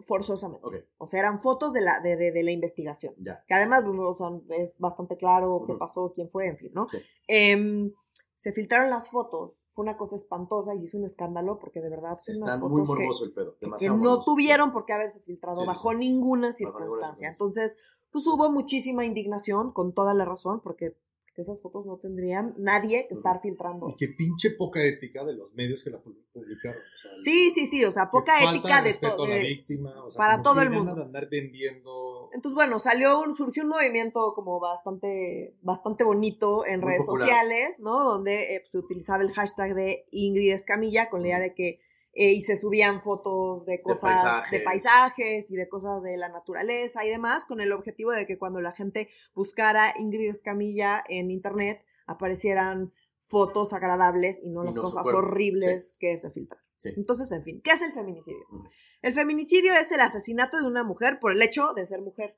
Forzosamente, 0.00 0.86
o 0.98 1.06
sea, 1.06 1.20
eran 1.20 1.40
fotos 1.40 1.72
de 1.72 1.80
la, 1.80 2.00
de, 2.00 2.16
de- 2.16 2.32
de 2.32 2.42
la 2.42 2.50
investigación. 2.50 3.14
ya. 3.18 3.44
que 3.46 3.54
además 3.54 3.84
o 3.86 4.14
sea, 4.14 4.56
es 4.58 4.74
bastante 4.78 5.16
claro 5.16 5.64
qué 5.66 5.74
pasó, 5.74 6.12
quién 6.14 6.28
fue, 6.30 6.46
en 6.48 6.56
fin, 6.58 6.70
¿no? 6.74 6.88
Sí. 6.88 6.98
Em, 7.28 7.92
se 8.36 8.52
filtraron 8.52 8.90
las 8.90 9.08
fotos, 9.10 9.66
fue 9.70 9.84
una 9.84 9.96
cosa 9.96 10.16
espantosa 10.16 10.74
y 10.74 10.82
hizo 10.84 10.98
un 10.98 11.04
escándalo 11.04 11.58
porque 11.58 11.80
de 11.80 11.88
verdad 11.88 12.18
son 12.22 12.32
Está 12.34 12.44
unas 12.44 12.60
muy 12.60 12.82
fotos 12.82 12.96
que, 12.96 13.02
morboso 13.02 13.24
el 13.24 13.32
pedo. 13.32 13.56
que 13.58 13.66
no 13.88 13.96
morboso. 13.96 14.24
tuvieron 14.32 14.72
por 14.72 14.84
qué 14.84 14.92
haberse 14.94 15.20
filtrado 15.20 15.58
Sí, 15.62 15.66
bajo 15.66 15.90
sí. 15.90 15.96
ninguna 15.96 16.52
circunstancia. 16.52 17.28
Entonces, 17.28 17.76
pues 18.10 18.26
hubo 18.26 18.50
muchísima 18.50 19.04
indignación, 19.06 19.72
con 19.72 19.94
toda 19.94 20.12
la 20.12 20.24
razón, 20.24 20.60
porque 20.60 20.96
esas 21.40 21.62
fotos 21.62 21.86
no 21.86 21.96
tendrían 21.96 22.54
nadie 22.58 23.06
que 23.08 23.14
estar 23.14 23.40
filtrando. 23.40 23.88
Y 23.88 23.94
qué 23.94 24.08
pinche 24.08 24.50
poca 24.50 24.84
ética 24.84 25.24
de 25.24 25.32
los 25.32 25.54
medios 25.54 25.82
que 25.82 25.88
la 25.88 25.96
pu- 26.02 26.14
publicaron. 26.30 26.78
o 26.82 26.98
sea, 26.98 27.10
Sí, 27.16 27.50
sí, 27.52 27.64
sí, 27.64 27.82
o 27.86 27.90
sea, 27.90 28.10
poca 28.10 28.34
ética 28.50 28.82
de 28.82 28.92
todo. 28.92 29.24
a 29.24 29.28
la 29.28 29.36
víctima. 29.38 30.04
o 30.04 30.10
sea, 30.10 30.18
para 30.18 30.42
todo 30.42 30.60
el 30.60 30.68
mundo. 30.68 30.94
de 30.94 31.02
andar 31.04 31.28
vendiendo. 31.30 32.28
Entonces, 32.34 32.54
bueno, 32.54 32.78
salió 32.78 33.18
un, 33.20 33.34
surgió 33.34 33.62
un 33.62 33.70
movimiento 33.70 34.32
como 34.34 34.60
bastante, 34.60 35.56
bastante 35.62 36.04
bonito 36.04 36.66
en 36.66 36.80
Muy 36.80 36.88
redes 36.90 37.06
popular. 37.06 37.28
sociales, 37.28 37.78
¿no? 37.78 38.04
Donde 38.04 38.56
eh, 38.56 38.64
se 38.66 38.78
utilizaba 38.78 39.22
el 39.22 39.30
hashtag 39.32 39.74
de 39.74 40.04
Ingrid 40.10 40.52
Escamilla 40.52 41.08
con 41.08 41.22
la 41.22 41.28
idea 41.28 41.40
de 41.40 41.54
que 41.54 41.80
eh, 42.14 42.32
y 42.32 42.42
se 42.42 42.56
subían 42.56 43.00
fotos 43.00 43.64
de 43.66 43.80
cosas, 43.80 44.50
de 44.50 44.60
paisajes. 44.60 44.62
paisajes. 44.64 45.50
y 45.50 45.56
de 45.56 45.68
cosas 45.68 46.02
de 46.02 46.16
la 46.16 46.28
naturaleza 46.28 47.04
y 47.04 47.10
demás, 47.10 47.46
con 47.46 47.60
el 47.60 47.72
objetivo 47.72 48.10
de 48.12 48.26
que 48.26 48.38
cuando 48.38 48.60
la 48.60 48.72
gente 48.72 49.08
buscara 49.34 49.94
Ingrid 49.98 50.30
Escamilla 50.30 51.02
en 51.08 51.30
internet 51.30 51.84
aparecieran 52.06 52.92
fotos 53.24 53.72
agradables 53.72 54.40
y 54.42 54.50
no 54.50 54.62
las 54.62 54.76
no 54.76 54.82
cosas 54.82 55.06
horribles 55.06 55.96
que 55.98 56.18
se 56.18 56.30
filtran. 56.30 56.60
Sí. 56.76 56.90
Entonces, 56.96 57.30
en 57.32 57.42
fin, 57.42 57.60
¿qué 57.62 57.70
es 57.70 57.82
el 57.82 57.92
feminicidio? 57.92 58.44
Ujú. 58.50 58.68
El 59.02 59.12
feminicidio 59.14 59.72
es 59.72 59.90
el 59.92 60.00
asesinato 60.00 60.60
de 60.60 60.66
una 60.66 60.84
mujer 60.84 61.18
por 61.20 61.32
el 61.32 61.40
hecho 61.42 61.72
de 61.74 61.86
ser 61.86 62.02
mujer. 62.02 62.36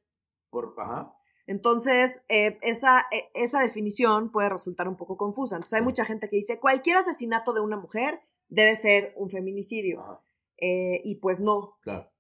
Por, 0.50 0.74
ajá. 0.78 1.14
Entonces, 1.46 2.22
eh, 2.28 2.58
esa, 2.62 3.06
eh, 3.10 3.28
esa 3.34 3.60
definición 3.60 4.30
puede 4.32 4.48
resultar 4.48 4.88
un 4.88 4.96
poco 4.96 5.16
confusa. 5.16 5.56
Entonces, 5.56 5.74
hay 5.74 5.80
Sí. 5.80 5.84
mucha 5.84 6.04
gente 6.04 6.28
que 6.30 6.36
dice, 6.36 6.58
cualquier 6.60 6.96
asesinato 6.98 7.52
de 7.52 7.60
una 7.60 7.76
mujer 7.76 8.20
debe 8.48 8.76
ser 8.76 9.12
un 9.16 9.30
feminicidio. 9.30 10.00
Ajá. 10.00 10.20
Eh, 10.58 11.00
y 11.04 11.16
pues 11.16 11.40
no. 11.40 11.76
Claro. 11.82 12.10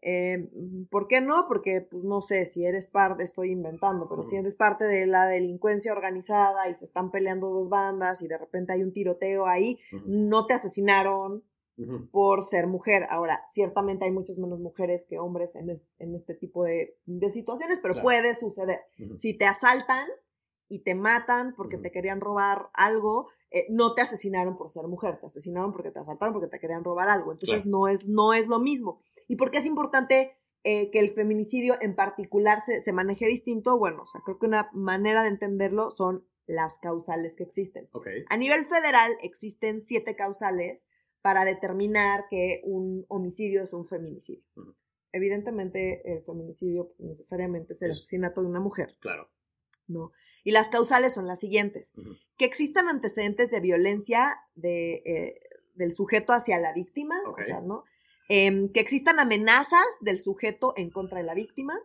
Eh, 0.00 0.48
¿Por 0.90 1.08
qué 1.08 1.20
no? 1.20 1.46
Porque, 1.48 1.80
pues 1.80 2.04
no 2.04 2.20
sé, 2.20 2.46
si 2.46 2.64
eres 2.64 2.86
parte, 2.86 3.24
estoy 3.24 3.50
inventando, 3.50 4.08
pero 4.08 4.22
si 4.28 4.36
eres 4.36 4.54
parte 4.54 4.84
de 4.84 5.06
la 5.06 5.26
delincuencia 5.26 5.92
organizada 5.92 6.68
y 6.68 6.74
se 6.76 6.84
están 6.84 7.10
peleando 7.10 7.48
dos 7.50 7.68
bandas 7.68 8.22
y 8.22 8.28
de 8.28 8.38
repente 8.38 8.72
hay 8.72 8.82
un 8.84 8.92
tiroteo 8.92 9.46
ahí, 9.46 9.78
no 10.06 10.46
te 10.46 10.54
asesinaron 10.54 11.42
por 12.12 12.44
ser 12.44 12.66
mujer. 12.68 13.06
Ahora, 13.10 13.40
ciertamente 13.52 14.04
hay 14.04 14.10
muchas 14.12 14.38
menos 14.38 14.58
mujeres 14.60 15.06
que 15.08 15.18
hombres 15.18 15.54
en, 15.56 15.70
es- 15.70 15.88
en 15.98 16.14
este 16.14 16.34
tipo 16.34 16.64
de, 16.64 16.96
de 17.06 17.30
situaciones, 17.30 17.78
pero 17.80 17.94
Claro. 17.94 18.04
puede 18.04 18.34
suceder. 18.34 18.80
Si 19.16 19.36
te 19.36 19.46
asaltan 19.46 20.06
y 20.68 20.80
te 20.80 20.94
matan 20.94 21.54
porque 21.56 21.76
te 21.78 21.90
querían 21.90 22.20
robar 22.20 22.68
algo, 22.72 23.28
eh, 23.50 23.66
no 23.70 23.94
te 23.94 24.02
asesinaron 24.02 24.56
por 24.56 24.70
ser 24.70 24.86
mujer, 24.88 25.18
te 25.20 25.26
asesinaron 25.26 25.72
porque 25.72 25.90
te 25.90 25.98
asaltaron, 25.98 26.32
porque 26.34 26.48
te 26.48 26.58
querían 26.60 26.84
robar 26.84 27.08
algo. 27.08 27.32
Entonces 27.32 27.62
Claro. 27.62 27.78
no, 27.78 27.88
es, 27.88 28.06
no 28.06 28.32
es 28.34 28.48
lo 28.48 28.58
mismo. 28.60 29.00
¿Y 29.26 29.36
por 29.36 29.50
qué 29.50 29.58
es 29.58 29.66
importante 29.66 30.36
eh, 30.64 30.90
que 30.90 30.98
el 30.98 31.10
feminicidio 31.10 31.76
en 31.80 31.94
particular 31.96 32.62
se, 32.64 32.82
se 32.82 32.92
maneje 32.92 33.26
distinto? 33.26 33.78
Bueno, 33.78 34.02
o 34.02 34.06
sea, 34.06 34.20
creo 34.24 34.38
que 34.38 34.46
una 34.46 34.68
manera 34.72 35.22
de 35.22 35.28
entenderlo 35.28 35.90
son 35.90 36.26
las 36.46 36.78
causales 36.78 37.36
que 37.36 37.44
existen. 37.44 37.88
A 38.30 38.36
nivel 38.36 38.64
federal 38.64 39.12
existen 39.22 39.80
siete 39.80 40.16
causales 40.16 40.86
para 41.22 41.44
determinar 41.44 42.24
que 42.30 42.60
un 42.64 43.04
homicidio 43.08 43.62
es 43.62 43.72
un 43.74 43.86
feminicidio. 43.86 44.44
Evidentemente, 45.12 46.02
el 46.12 46.22
feminicidio 46.22 46.92
necesariamente 46.98 47.72
es 47.72 47.82
el 47.82 47.90
Es- 47.90 47.98
asesinato 47.98 48.42
de 48.42 48.46
una 48.48 48.60
mujer, 48.60 48.96
Claro. 49.00 49.30
¿no? 49.86 50.12
Y 50.48 50.52
las 50.52 50.68
causales 50.68 51.12
son 51.12 51.26
las 51.26 51.40
siguientes. 51.40 51.92
Que 52.38 52.46
existan 52.46 52.88
antecedentes 52.88 53.50
de 53.50 53.60
violencia 53.60 54.40
de, 54.54 55.02
eh, 55.04 55.40
del 55.74 55.92
sujeto 55.92 56.32
hacia 56.32 56.58
la 56.58 56.72
víctima, 56.72 57.16
Ok. 57.26 57.40
o 57.40 57.44
sea, 57.44 57.60
¿no? 57.60 57.84
Em, 58.30 58.72
que 58.72 58.80
existan 58.80 59.20
amenazas 59.20 59.84
del 60.00 60.18
sujeto 60.18 60.72
en 60.78 60.88
contra 60.88 61.18
de 61.18 61.24
la 61.24 61.34
víctima, 61.34 61.78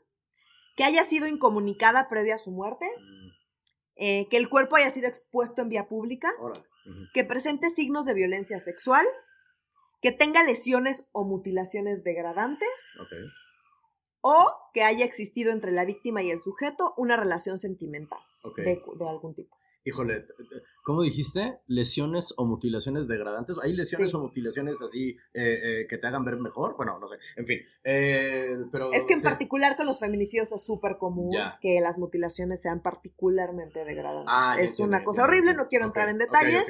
que 0.78 0.86
haya 0.86 1.04
sido 1.04 1.28
incomunicada 1.28 2.08
previa 2.08 2.36
a 2.36 2.40
su 2.40 2.52
muerte, 2.52 2.86
Mm, 2.98 3.28
eh, 3.98 4.28
que 4.30 4.38
el 4.38 4.48
cuerpo 4.48 4.78
haya 4.78 4.90
sido 4.90 5.10
expuesto 5.10 5.62
en 5.62 5.68
vía 5.68 5.90
pública, 5.90 6.32
que 7.14 7.26
presente 7.26 7.70
signos 7.70 8.06
de 8.06 8.14
violencia 8.14 8.62
sexual, 8.62 9.06
que 10.02 10.14
tenga 10.14 10.42
lesiones 10.42 11.10
o 11.12 11.26
mutilaciones 11.26 12.06
degradantes, 12.06 12.94
o 14.22 14.54
que 14.74 14.84
haya 14.84 15.04
existido 15.04 15.52
entre 15.52 15.74
la 15.74 15.84
víctima 15.84 16.24
y 16.24 16.32
el 16.32 16.42
sujeto 16.42 16.94
una 16.96 17.18
relación 17.18 17.58
sentimental 17.60 18.22
De, 18.56 18.64
de 18.64 19.10
algún 19.10 19.34
tipo. 19.36 19.58
Híjole, 19.86 20.22
t- 20.22 20.28
t- 20.28 20.62
¿cómo 20.86 21.02
dijiste? 21.02 21.60
¿Lesiones 21.68 22.34
o 22.38 22.46
mutilaciones 22.46 23.10
degradantes? 23.10 23.58
¿Hay 23.62 23.74
lesiones 23.74 24.12
Sí. 24.12 24.16
o 24.16 24.22
mutilaciones 24.22 24.82
así 24.82 25.10
eh, 25.34 25.60
eh, 25.82 25.88
que 25.90 25.98
te 25.98 26.08
hagan 26.08 26.24
ver 26.24 26.38
mejor? 26.38 26.78
Bueno, 26.78 27.00
no 27.00 27.10
sé. 27.10 27.16
En 27.36 27.46
fin. 27.46 27.60
eh, 27.84 28.56
pero, 28.72 28.94
Es 28.94 29.04
que 29.04 29.12
en 29.14 29.20
sí. 29.20 29.26
particular 29.26 29.76
con 29.76 29.86
los 29.86 30.00
feminicidios 30.00 30.54
es 30.54 30.66
súper 30.66 30.98
común 30.98 31.34
Ya. 31.34 31.58
que 31.62 31.82
las 31.82 31.98
mutilaciones 31.98 32.62
sean 32.62 32.82
particularmente 32.82 33.84
degradantes. 33.84 34.30
Ah, 34.34 34.56
es 34.58 34.72
entiendo, 34.72 34.96
una 34.96 35.04
cosa 35.04 35.24
horrible, 35.26 35.54
no 35.54 35.68
quiero 35.68 35.86
entrar 35.86 36.08
en 36.08 36.18
detalles, 36.18 36.64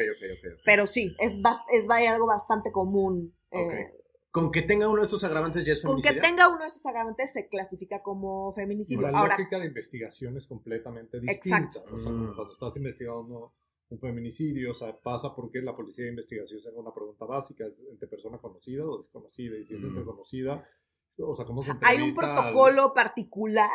pero 0.66 0.88
sí, 0.88 1.16
es, 1.20 1.34
es 1.34 1.88
ba- 1.88 1.98
algo 2.12 2.26
bastante 2.26 2.72
común. 2.72 3.36
eh, 3.52 3.58
Ok. 3.92 4.03
Con 4.34 4.52
que 4.52 4.64
tenga 4.64 4.88
uno 4.90 4.98
de 4.98 5.04
estos 5.04 5.24
agravantes 5.24 5.64
ya 5.64 5.74
es 5.74 5.84
con 5.84 6.02
que 6.02 6.12
tenga 6.14 6.50
uno 6.50 6.62
de 6.62 6.66
estos 6.66 6.84
agravantes 6.88 7.32
se 7.32 7.48
clasifica 7.48 8.02
como 8.02 8.52
feminicidio. 8.54 9.04
La 9.10 9.20
Ahora, 9.20 9.38
lógica 9.38 9.60
de 9.60 9.68
investigación 9.68 10.36
es 10.38 10.48
completamente 10.48 11.20
distinta. 11.20 11.58
Exacto. 11.60 11.96
O 11.96 12.00
sea, 12.00 12.12
Mm. 12.12 12.34
cuando 12.36 12.52
estás 12.52 12.76
investigando 12.78 13.54
un 13.90 14.00
feminicidio, 14.00 14.72
o 14.72 14.74
sea, 14.74 14.98
pasa 15.00 15.36
porque 15.36 15.62
la 15.62 15.76
policía 15.76 16.06
de 16.06 16.10
investigación 16.10 16.60
se 16.60 16.68
haga 16.70 16.80
una 16.80 16.92
pregunta 16.92 17.26
básica, 17.26 17.64
¿es 17.68 17.80
entre 17.92 18.08
persona 18.08 18.40
conocida 18.40 18.84
o 18.86 18.98
desconocida? 18.98 19.56
Y 19.56 19.68
si 19.68 19.76
es 19.76 19.82
Mm. 19.82 19.88
entre 19.90 20.04
conocida, 20.04 20.68
o 21.20 21.36
sea, 21.36 21.46
¿cómo 21.46 21.62
se 21.62 21.74
hay 21.84 21.98
un 22.02 22.10
al- 22.10 22.16
protocolo 22.16 22.92
particular 22.96 23.70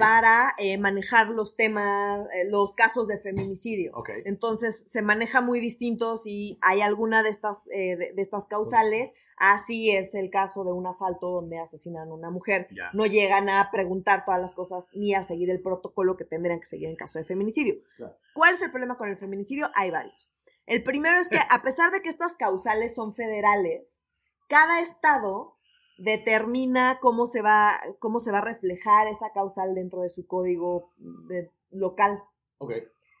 para 0.00 0.48
eh, 0.58 0.78
manejar 0.78 1.28
los 1.28 1.54
temas, 1.54 2.26
eh, 2.34 2.50
los 2.50 2.74
casos 2.74 3.06
de 3.06 3.18
feminicidio. 3.18 3.92
Ok. 3.94 4.10
Entonces 4.24 4.84
se 4.90 5.00
maneja 5.00 5.40
muy 5.42 5.60
distinto 5.60 6.16
si 6.16 6.58
hay 6.60 6.80
alguna 6.80 7.22
de 7.22 7.28
estas, 7.30 7.68
eh, 7.72 7.96
de, 7.96 8.12
de 8.14 8.22
estas 8.22 8.46
causales. 8.48 9.12
Así 9.44 9.90
es 9.90 10.14
el 10.14 10.30
caso 10.30 10.62
de 10.62 10.70
un 10.70 10.86
asalto 10.86 11.28
donde 11.28 11.58
asesinan 11.58 12.08
a 12.08 12.14
una 12.14 12.30
mujer. 12.30 12.68
Ya. 12.70 12.90
No 12.92 13.06
llegan 13.06 13.48
a 13.48 13.70
preguntar 13.72 14.24
todas 14.24 14.40
las 14.40 14.54
cosas 14.54 14.86
ni 14.92 15.14
a 15.14 15.24
seguir 15.24 15.50
el 15.50 15.60
protocolo 15.60 16.16
que 16.16 16.24
tendrían 16.24 16.60
que 16.60 16.66
seguir 16.66 16.88
en 16.88 16.94
caso 16.94 17.18
de 17.18 17.24
feminicidio. 17.24 17.74
Claro. 17.96 18.16
¿Cuál 18.34 18.54
es 18.54 18.62
el 18.62 18.70
problema 18.70 18.96
con 18.96 19.08
el 19.08 19.16
feminicidio? 19.16 19.68
Hay 19.74 19.90
varios. 19.90 20.30
El 20.64 20.84
primero 20.84 21.18
es 21.18 21.28
que 21.28 21.38
a 21.50 21.60
pesar 21.60 21.90
de 21.90 22.02
que 22.02 22.08
estas 22.08 22.34
causales 22.34 22.94
son 22.94 23.14
federales, 23.16 24.00
cada 24.48 24.80
estado 24.80 25.56
determina 25.98 26.98
cómo 27.00 27.26
se 27.26 27.42
va, 27.42 27.72
cómo 27.98 28.20
se 28.20 28.30
va 28.30 28.38
a 28.38 28.42
reflejar 28.44 29.08
esa 29.08 29.32
causal 29.32 29.74
dentro 29.74 30.02
de 30.02 30.08
su 30.10 30.26
código 30.28 30.92
de- 30.98 31.50
local. 31.72 32.22
Ok. 32.58 32.74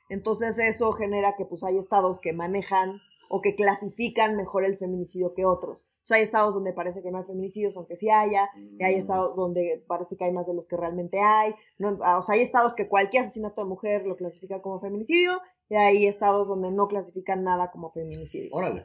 Entonces 0.08 0.58
eso 0.58 0.92
genera 0.92 1.34
que 1.36 1.46
pues 1.46 1.64
hay 1.64 1.78
estados 1.78 2.20
que 2.20 2.32
manejan 2.32 3.00
o 3.34 3.40
que 3.40 3.54
clasifican 3.54 4.36
mejor 4.36 4.62
el 4.62 4.76
feminicidio 4.76 5.32
que 5.32 5.46
otros. 5.46 5.86
O 6.02 6.04
sea, 6.04 6.18
hay 6.18 6.22
estados 6.22 6.52
donde 6.52 6.74
parece 6.74 7.02
que 7.02 7.10
no 7.10 7.16
hay 7.16 7.24
feminicidios, 7.24 7.74
aunque 7.78 7.96
sí 7.96 8.10
haya, 8.10 8.50
y 8.78 8.84
hay 8.84 8.96
Mm, 8.96 8.98
estados 8.98 9.34
donde 9.34 9.82
parece 9.88 10.18
que 10.18 10.24
hay 10.24 10.32
más 10.32 10.46
de 10.46 10.52
los 10.52 10.68
que 10.68 10.76
realmente 10.76 11.18
hay. 11.18 11.54
No, 11.78 11.98
ah, 12.02 12.18
o 12.18 12.22
sea, 12.22 12.34
hay 12.34 12.42
estados 12.42 12.74
que 12.74 12.88
cualquier 12.88 13.22
asesinato 13.22 13.62
de 13.62 13.68
mujer 13.68 14.04
lo 14.04 14.16
clasifica 14.16 14.60
como 14.60 14.80
feminicidio, 14.80 15.40
y 15.70 15.76
hay 15.76 16.06
estados 16.06 16.46
donde 16.46 16.70
no 16.70 16.88
clasifican 16.88 17.42
nada 17.42 17.70
como 17.70 17.90
feminicidio. 17.90 18.50
Órale. 18.52 18.84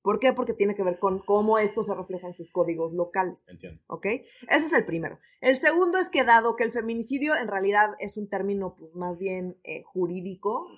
¿Por 0.00 0.20
qué? 0.20 0.32
Porque 0.32 0.54
tiene 0.54 0.76
que 0.76 0.84
ver 0.84 1.00
con 1.00 1.18
cómo 1.18 1.58
esto 1.58 1.82
se 1.82 1.96
refleja 1.96 2.28
en 2.28 2.34
sus 2.34 2.52
códigos 2.52 2.92
locales. 2.92 3.42
Entiendo. 3.48 3.82
¿Ok? 3.88 4.06
Ese 4.06 4.66
es 4.66 4.72
el 4.72 4.84
primero. 4.84 5.18
El 5.40 5.56
segundo 5.56 5.98
es 5.98 6.08
que 6.08 6.22
dado 6.22 6.54
que 6.54 6.62
el 6.62 6.70
feminicidio 6.70 7.34
en 7.34 7.48
realidad 7.48 7.96
es 7.98 8.16
un 8.16 8.28
término 8.28 8.76
pues, 8.76 8.94
más 8.94 9.18
bien 9.18 9.58
eh, 9.64 9.82
jurídico 9.82 10.68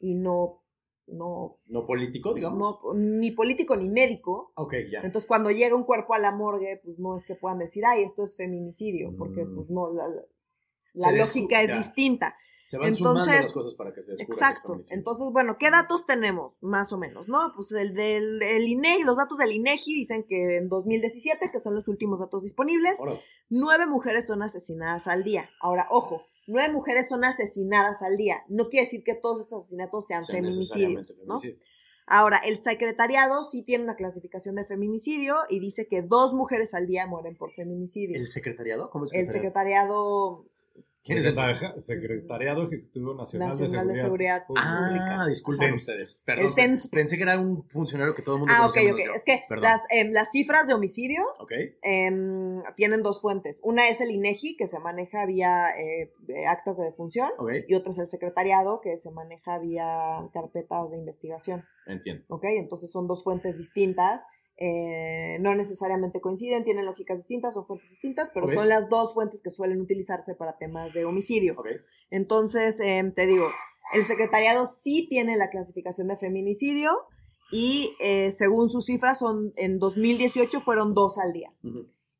y 0.00 0.16
no, 0.16 0.64
no, 1.12 1.58
No 1.66 1.86
político, 1.86 2.34
digamos. 2.34 2.58
no, 2.82 2.94
ni 2.94 3.30
político 3.32 3.76
ni 3.76 3.88
médico, 3.88 4.52
Ok, 4.56 4.74
ya. 4.90 5.00
entonces 5.00 5.26
cuando 5.28 5.50
llega 5.50 5.74
un 5.76 5.84
cuerpo 5.84 6.14
a 6.14 6.18
la 6.18 6.30
morgue, 6.32 6.80
pues 6.84 6.98
no 6.98 7.16
es 7.16 7.24
que 7.24 7.34
puedan 7.34 7.58
decir, 7.58 7.84
ay, 7.86 8.02
esto 8.04 8.22
es 8.24 8.36
feminicidio, 8.36 9.14
porque 9.16 9.44
Mm. 9.44 9.54
pues 9.54 9.70
no, 9.70 9.92
la, 9.92 10.08
la- 10.94 11.12
lógica 11.12 11.62
es 11.62 11.68
ya. 11.68 11.76
distinta. 11.78 12.36
Se 12.64 12.76
van 12.76 12.94
sumando 12.94 13.20
entonces- 13.20 13.44
las 13.44 13.54
cosas 13.54 13.74
para 13.76 13.94
que 13.94 14.02
se 14.02 14.14
que 14.14 14.22
Exacto. 14.24 14.78
Entonces, 14.90 15.26
bueno, 15.32 15.56
¿qué 15.58 15.70
datos 15.70 16.04
tenemos? 16.04 16.58
Más 16.60 16.92
o 16.92 16.98
menos, 16.98 17.26
¿no? 17.26 17.52
Pues 17.56 17.72
el 17.72 17.94
del 17.94 18.42
el 18.42 18.68
INEGI, 18.68 19.04
los 19.04 19.16
datos 19.16 19.38
del 19.38 19.52
INEGI 19.52 19.94
dicen 19.94 20.24
que 20.28 20.58
en 20.58 20.68
2017, 20.68 21.50
que 21.50 21.60
son 21.60 21.74
los 21.74 21.88
últimos 21.88 22.20
datos 22.20 22.42
disponibles, 22.42 23.00
nueve 23.48 23.86
mujeres 23.86 24.26
son 24.26 24.42
asesinadas 24.42 25.06
al 25.08 25.24
día. 25.24 25.48
Ahora, 25.62 25.86
ojo, 25.90 26.20
nueve 26.48 26.72
mujeres 26.72 27.08
son 27.08 27.24
asesinadas 27.24 28.02
al 28.02 28.16
día. 28.16 28.42
No 28.48 28.68
quiere 28.68 28.86
decir 28.86 29.04
que 29.04 29.14
todos 29.14 29.40
estos 29.42 29.62
asesinatos 29.64 30.06
sean 30.06 30.24
feminicidios, 30.24 31.14
¿no? 31.24 31.38
feminicidio. 31.38 31.58
Ahora, 32.10 32.38
el 32.38 32.62
secretariado 32.62 33.44
sí 33.44 33.62
tiene 33.62 33.84
una 33.84 33.94
clasificación 33.94 34.54
de 34.56 34.64
feminicidio 34.64 35.36
y 35.50 35.60
dice 35.60 35.86
que 35.86 36.00
dos 36.02 36.32
mujeres 36.32 36.72
al 36.74 36.86
día 36.86 37.06
mueren 37.06 37.36
por 37.36 37.52
feminicidio. 37.52 38.16
¿El 38.18 38.28
secretariado? 38.28 38.88
¿Cómo 38.90 39.04
el 39.04 39.14
El 39.14 39.30
secretariado? 39.30 39.32
secretariado 39.32 40.36
¿Quién 40.36 40.36
es 40.36 40.42
el 40.42 40.44
Secretaria- 40.44 40.57
Secretariado 41.02 42.64
Ejecutivo 42.64 43.14
Nacional, 43.14 43.48
Nacional 43.48 43.86
de 43.86 43.94
de 43.94 44.00
Seguridad 44.00 44.46
Seguridad, 44.46 44.46
Pública. 44.46 45.22
Ah, 45.22 45.26
disculpen 45.26 45.74
ustedes. 45.74 46.22
Perdón, 46.26 46.52
El 46.56 46.78
pensé 46.90 47.16
que 47.16 47.22
era 47.22 47.40
un 47.40 47.66
funcionario 47.68 48.14
que 48.14 48.22
todo 48.22 48.36
el 48.36 48.40
mundo 48.40 48.54
Ah, 48.56 48.66
ok, 48.66 48.76
ok. 48.92 49.00
Es 49.14 49.24
que 49.24 49.44
las, 49.56 49.82
em, 49.90 50.10
las 50.12 50.30
cifras 50.30 50.66
de 50.66 50.74
homicidio 50.74 51.22
Ok, 51.40 51.52
em, 51.82 52.62
tienen 52.76 53.02
dos 53.02 53.20
fuentes. 53.20 53.60
Una 53.62 53.88
es 53.88 54.00
el 54.00 54.10
INEGI, 54.10 54.56
que 54.56 54.66
se 54.66 54.78
maneja 54.80 55.24
vía 55.26 55.68
eh, 55.78 56.12
eh, 56.28 56.46
actas 56.46 56.76
de 56.76 56.84
defunción, 56.84 57.30
y 57.66 57.74
otra 57.74 57.92
es 57.92 57.98
el 57.98 58.08
secretariado, 58.08 58.80
que 58.80 58.98
se 58.98 59.10
maneja 59.10 59.58
vía 59.58 60.28
carpetas 60.32 60.90
de 60.90 60.98
investigación. 60.98 61.64
entiendo. 61.86 62.24
¿Ok? 62.28 62.44
Entonces 62.44 62.90
son 62.90 63.06
dos 63.06 63.24
fuentes 63.24 63.56
distintas. 63.56 64.24
Eh, 64.60 65.38
no 65.40 65.54
necesariamente 65.54 66.20
coinciden, 66.20 66.64
tienen 66.64 66.84
lógicas 66.84 67.18
distintas, 67.18 67.54
son 67.54 67.64
fuentes 67.64 67.90
distintas, 67.90 68.30
pero 68.34 68.48
son 68.48 68.68
las 68.68 68.88
dos 68.88 69.14
fuentes 69.14 69.40
que 69.40 69.52
suelen 69.52 69.80
utilizarse 69.80 70.34
para 70.34 70.58
temas 70.58 70.92
de 70.92 71.04
homicidio. 71.04 71.56
Entonces, 72.10 72.80
em, 72.80 73.14
te 73.14 73.26
digo, 73.26 73.46
el 73.92 74.02
secretariado 74.04 74.66
sí 74.66 75.06
tiene 75.08 75.36
la 75.36 75.50
clasificación 75.50 76.08
de 76.08 76.16
feminicidio 76.16 76.90
y 77.52 77.94
eh, 78.00 78.32
según 78.32 78.68
sus 78.68 78.86
cifras 78.86 79.20
son 79.20 79.52
en 79.56 79.78
2018 79.78 80.60
fueron 80.60 80.92
dos 80.92 81.18
al 81.18 81.32
día. 81.32 81.52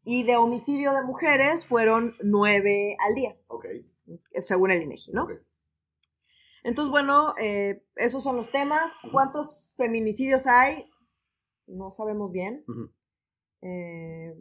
Y 0.04 0.22
de 0.22 0.36
homicidio 0.36 0.92
de 0.92 1.02
mujeres 1.02 1.66
fueron 1.66 2.14
nueve 2.22 2.96
al 3.00 3.16
día, 3.16 3.36
según 4.40 4.70
el 4.70 4.82
INEGI, 4.82 5.10
¿no? 5.12 5.24
ok. 5.24 5.32
Entonces, 6.62 6.90
bueno, 6.90 7.34
eh, 7.40 7.82
esos 7.96 8.22
son 8.22 8.36
los 8.36 8.50
temas. 8.50 8.92
¿Cuántos 9.12 9.74
feminicidios 9.76 10.46
hay? 10.46 10.90
No 11.68 11.90
sabemos 11.90 12.32
bien. 12.32 12.64
Eh, 13.62 14.34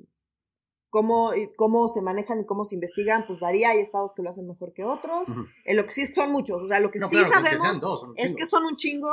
cómo, 0.89 1.31
cómo 1.55 1.87
se 1.87 2.01
manejan 2.01 2.41
y 2.41 2.45
cómo 2.45 2.65
se 2.65 2.75
investigan, 2.75 3.25
pues 3.27 3.39
varía. 3.39 3.69
Hay 3.71 3.79
estados 3.79 4.13
que 4.15 4.23
lo 4.23 4.29
hacen 4.29 4.47
mejor 4.47 4.73
que 4.73 4.83
otros. 4.83 5.29
Ujú. 5.29 5.45
Eh, 5.65 5.73
lo 5.73 5.83
que 5.85 5.91
sí 5.91 6.05
son 6.07 6.31
muchos. 6.31 6.61
O 6.63 6.67
sea, 6.67 6.79
lo 6.79 6.91
que 6.91 6.99
No, 6.99 7.09
sí 7.09 7.17
claro, 7.17 7.33
sabemos 7.33 7.81
dos, 7.81 8.03
es 8.15 8.35
que 8.35 8.45
son 8.45 8.63
un 8.65 8.75
chingo 8.77 9.11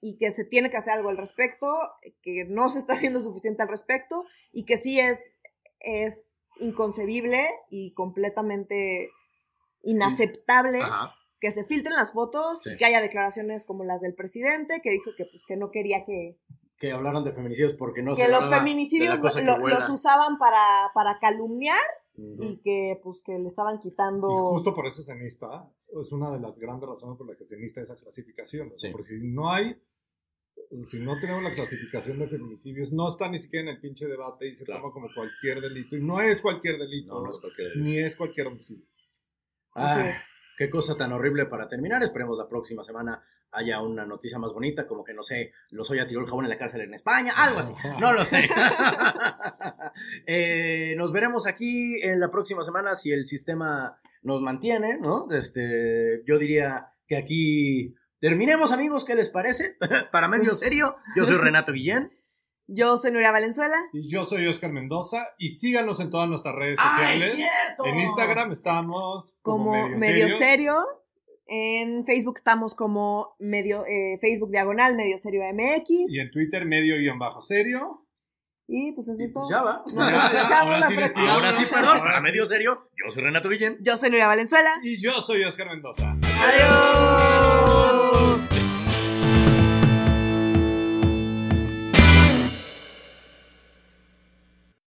y 0.00 0.16
que 0.18 0.30
se 0.30 0.44
tiene 0.44 0.70
que 0.70 0.76
hacer 0.76 0.94
algo 0.94 1.08
al 1.08 1.16
respecto, 1.16 1.66
que 2.22 2.44
no 2.48 2.68
se 2.70 2.78
está 2.78 2.92
haciendo 2.94 3.20
suficiente 3.22 3.62
al 3.62 3.68
respecto 3.68 4.24
y 4.52 4.64
que 4.66 4.76
sí 4.76 5.00
es, 5.00 5.18
es 5.80 6.14
inconcebible 6.60 7.48
y 7.70 7.94
completamente 7.94 9.10
inaceptable 9.82 10.80
que 11.40 11.50
se 11.50 11.64
filtren 11.64 11.94
las 11.96 12.12
fotos 12.12 12.60
Sí. 12.62 12.70
y 12.72 12.76
que 12.76 12.84
haya 12.86 13.00
declaraciones 13.02 13.64
como 13.64 13.84
las 13.84 14.00
del 14.00 14.14
presidente 14.14 14.80
que 14.82 14.90
dijo 14.90 15.10
que 15.16 15.24
pues 15.26 15.42
que 15.46 15.56
no 15.56 15.70
quería 15.70 16.04
que, 16.04 16.38
que 16.76 16.90
hablaron 16.92 17.24
de 17.24 17.32
feminicidios 17.32 17.74
porque 17.74 18.02
no 18.02 18.14
que 18.14 18.22
se 18.26 18.30
los 18.30 18.48
feminicidios 18.48 19.10
de 19.10 19.14
la 19.16 19.20
cosa 19.20 19.40
que 19.40 19.46
lo- 19.46 19.60
vuela. 19.60 19.78
los 19.78 19.88
usaban 19.90 20.38
para, 20.38 20.90
para 20.94 21.18
calumniar 21.18 21.78
y 22.16 22.58
que 22.62 23.00
pues 23.02 23.22
que 23.24 23.38
le 23.38 23.46
estaban 23.48 23.76
Y 23.76 23.80
quitando 23.80 24.28
justo 24.28 24.74
por 24.74 24.86
eso 24.86 25.02
Cenista 25.02 25.68
es 26.00 26.12
una 26.12 26.30
de 26.32 26.40
las 26.40 26.58
grandes 26.58 26.88
razones 26.88 27.16
por 27.18 27.26
las 27.28 27.36
que 27.36 27.46
Cenista 27.46 27.80
esa 27.80 27.96
clasificación. 27.96 28.72
Sí. 28.76 28.88
Porque 28.90 29.08
si 29.08 29.26
no 29.28 29.52
hay, 29.52 29.76
si 30.82 31.00
no 31.00 31.18
tenemos 31.20 31.42
la 31.42 31.52
clasificación 31.54 32.18
de 32.18 32.28
feminicidios, 32.28 32.92
no 32.92 33.06
está 33.08 33.28
ni 33.28 33.38
siquiera 33.38 33.62
en 33.70 33.76
el 33.76 33.80
pinche 33.80 34.06
debate 34.06 34.48
y 34.48 34.54
se 34.54 34.64
Claro. 34.64 34.82
toma 34.82 34.92
como 34.92 35.08
cualquier 35.14 35.60
delito. 35.60 35.96
Y 35.96 36.02
no 36.02 36.20
es 36.20 36.40
cualquier 36.40 36.78
delito, 36.78 37.14
No, 37.14 37.22
no 37.22 37.30
es 37.30 37.38
cualquier... 37.40 37.76
ni 37.76 37.98
es 37.98 38.16
cualquier 38.16 38.46
homicidio. 38.48 38.84
Ah. 39.76 40.12
Qué 40.56 40.70
cosa 40.70 40.96
tan 40.96 41.12
horrible 41.12 41.46
para 41.46 41.68
terminar. 41.68 42.02
Esperemos 42.02 42.38
la 42.38 42.48
próxima 42.48 42.82
semana 42.82 43.22
haya 43.52 43.80
una 43.80 44.04
noticia 44.04 44.38
más 44.38 44.52
bonita, 44.52 44.86
como 44.86 45.04
que 45.04 45.14
no 45.14 45.22
sé, 45.22 45.52
Lozoya 45.70 46.06
tiró 46.06 46.20
el 46.20 46.26
jabón 46.26 46.44
en 46.44 46.50
la 46.50 46.58
cárcel 46.58 46.82
en 46.82 46.94
España, 46.94 47.32
algo 47.36 47.60
así. 47.60 47.74
No 48.00 48.12
lo 48.12 48.24
sé. 48.24 48.48
Eh, 50.26 50.94
nos 50.96 51.12
veremos 51.12 51.46
aquí 51.46 52.02
en 52.02 52.18
la 52.18 52.30
próxima 52.30 52.64
semana 52.64 52.96
si 52.96 53.12
el 53.12 53.26
sistema 53.26 53.96
nos 54.22 54.40
mantiene, 54.40 54.98
¿no? 54.98 55.28
Este, 55.30 56.22
yo 56.26 56.36
diría 56.38 56.88
que 57.06 57.16
aquí 57.16 57.94
terminemos, 58.18 58.72
amigos. 58.72 59.04
¿Qué 59.04 59.14
les 59.14 59.28
parece? 59.28 59.76
para 60.12 60.26
medio 60.26 60.52
serio, 60.54 60.96
yo 61.14 61.24
soy 61.24 61.36
Renato 61.36 61.72
Guillén. 61.72 62.10
Yo 62.66 62.96
soy 62.98 63.12
Nuria 63.12 63.30
Valenzuela 63.32 63.76
Y 63.92 64.08
yo 64.08 64.24
soy 64.24 64.46
Oscar 64.46 64.72
Mendoza 64.72 65.26
y 65.38 65.50
síganos 65.50 66.00
en 66.00 66.10
todas 66.10 66.28
nuestras 66.28 66.54
redes 66.54 66.78
¡Ay, 66.80 67.20
sociales. 67.20 67.34
cierto! 67.34 67.86
en 67.86 68.00
Instagram 68.00 68.52
estamos 68.52 69.38
como, 69.42 69.64
como 69.72 69.88
medio, 69.88 69.98
medio, 69.98 70.24
serio. 70.28 70.38
serio. 70.38 70.84
En 71.46 72.06
Facebook 72.06 72.34
estamos 72.38 72.74
como 72.74 73.36
medio 73.38 73.84
eh, 73.86 74.18
Facebook 74.20 74.50
diagonal 74.50 74.96
medio 74.96 75.18
serio 75.18 75.42
MX 75.52 75.88
Y 76.12 76.18
en 76.20 76.30
Twitter 76.30 76.64
medio 76.64 76.96
guion 76.96 77.18
bajo 77.18 77.42
serio. 77.42 78.06
y 78.66 78.92
pues 78.92 79.08
eso 79.08 79.20
Y 79.20 79.26
es 79.26 79.32
pues 79.32 79.46
todo. 79.46 79.50
ya 79.50 79.62
va. 79.62 79.82
Nos 79.84 79.94
Ya, 79.94 80.26
escuchamos 80.26 80.52
ahora 80.52 80.78
la 80.78 80.88
sí. 80.88 80.94
Ahora 81.16 81.52
sí, 81.52 81.64
perdón, 81.66 81.86
Ahora 81.98 82.00
para 82.02 82.18
sí. 82.18 82.22
medio 82.24 82.46
serio, 82.46 82.88
yo 82.96 83.10
soy 83.12 83.22
Renato 83.24 83.50
Guillén. 83.50 83.76
Yo 83.82 83.96
soy 83.98 84.08
Nuria 84.08 84.26
Valenzuela. 84.26 84.70
Y 84.82 84.98
yo 85.02 85.20
soy 85.20 85.44
Oscar 85.44 85.68
Mendoza. 85.68 86.16
Adiós. 86.40 87.93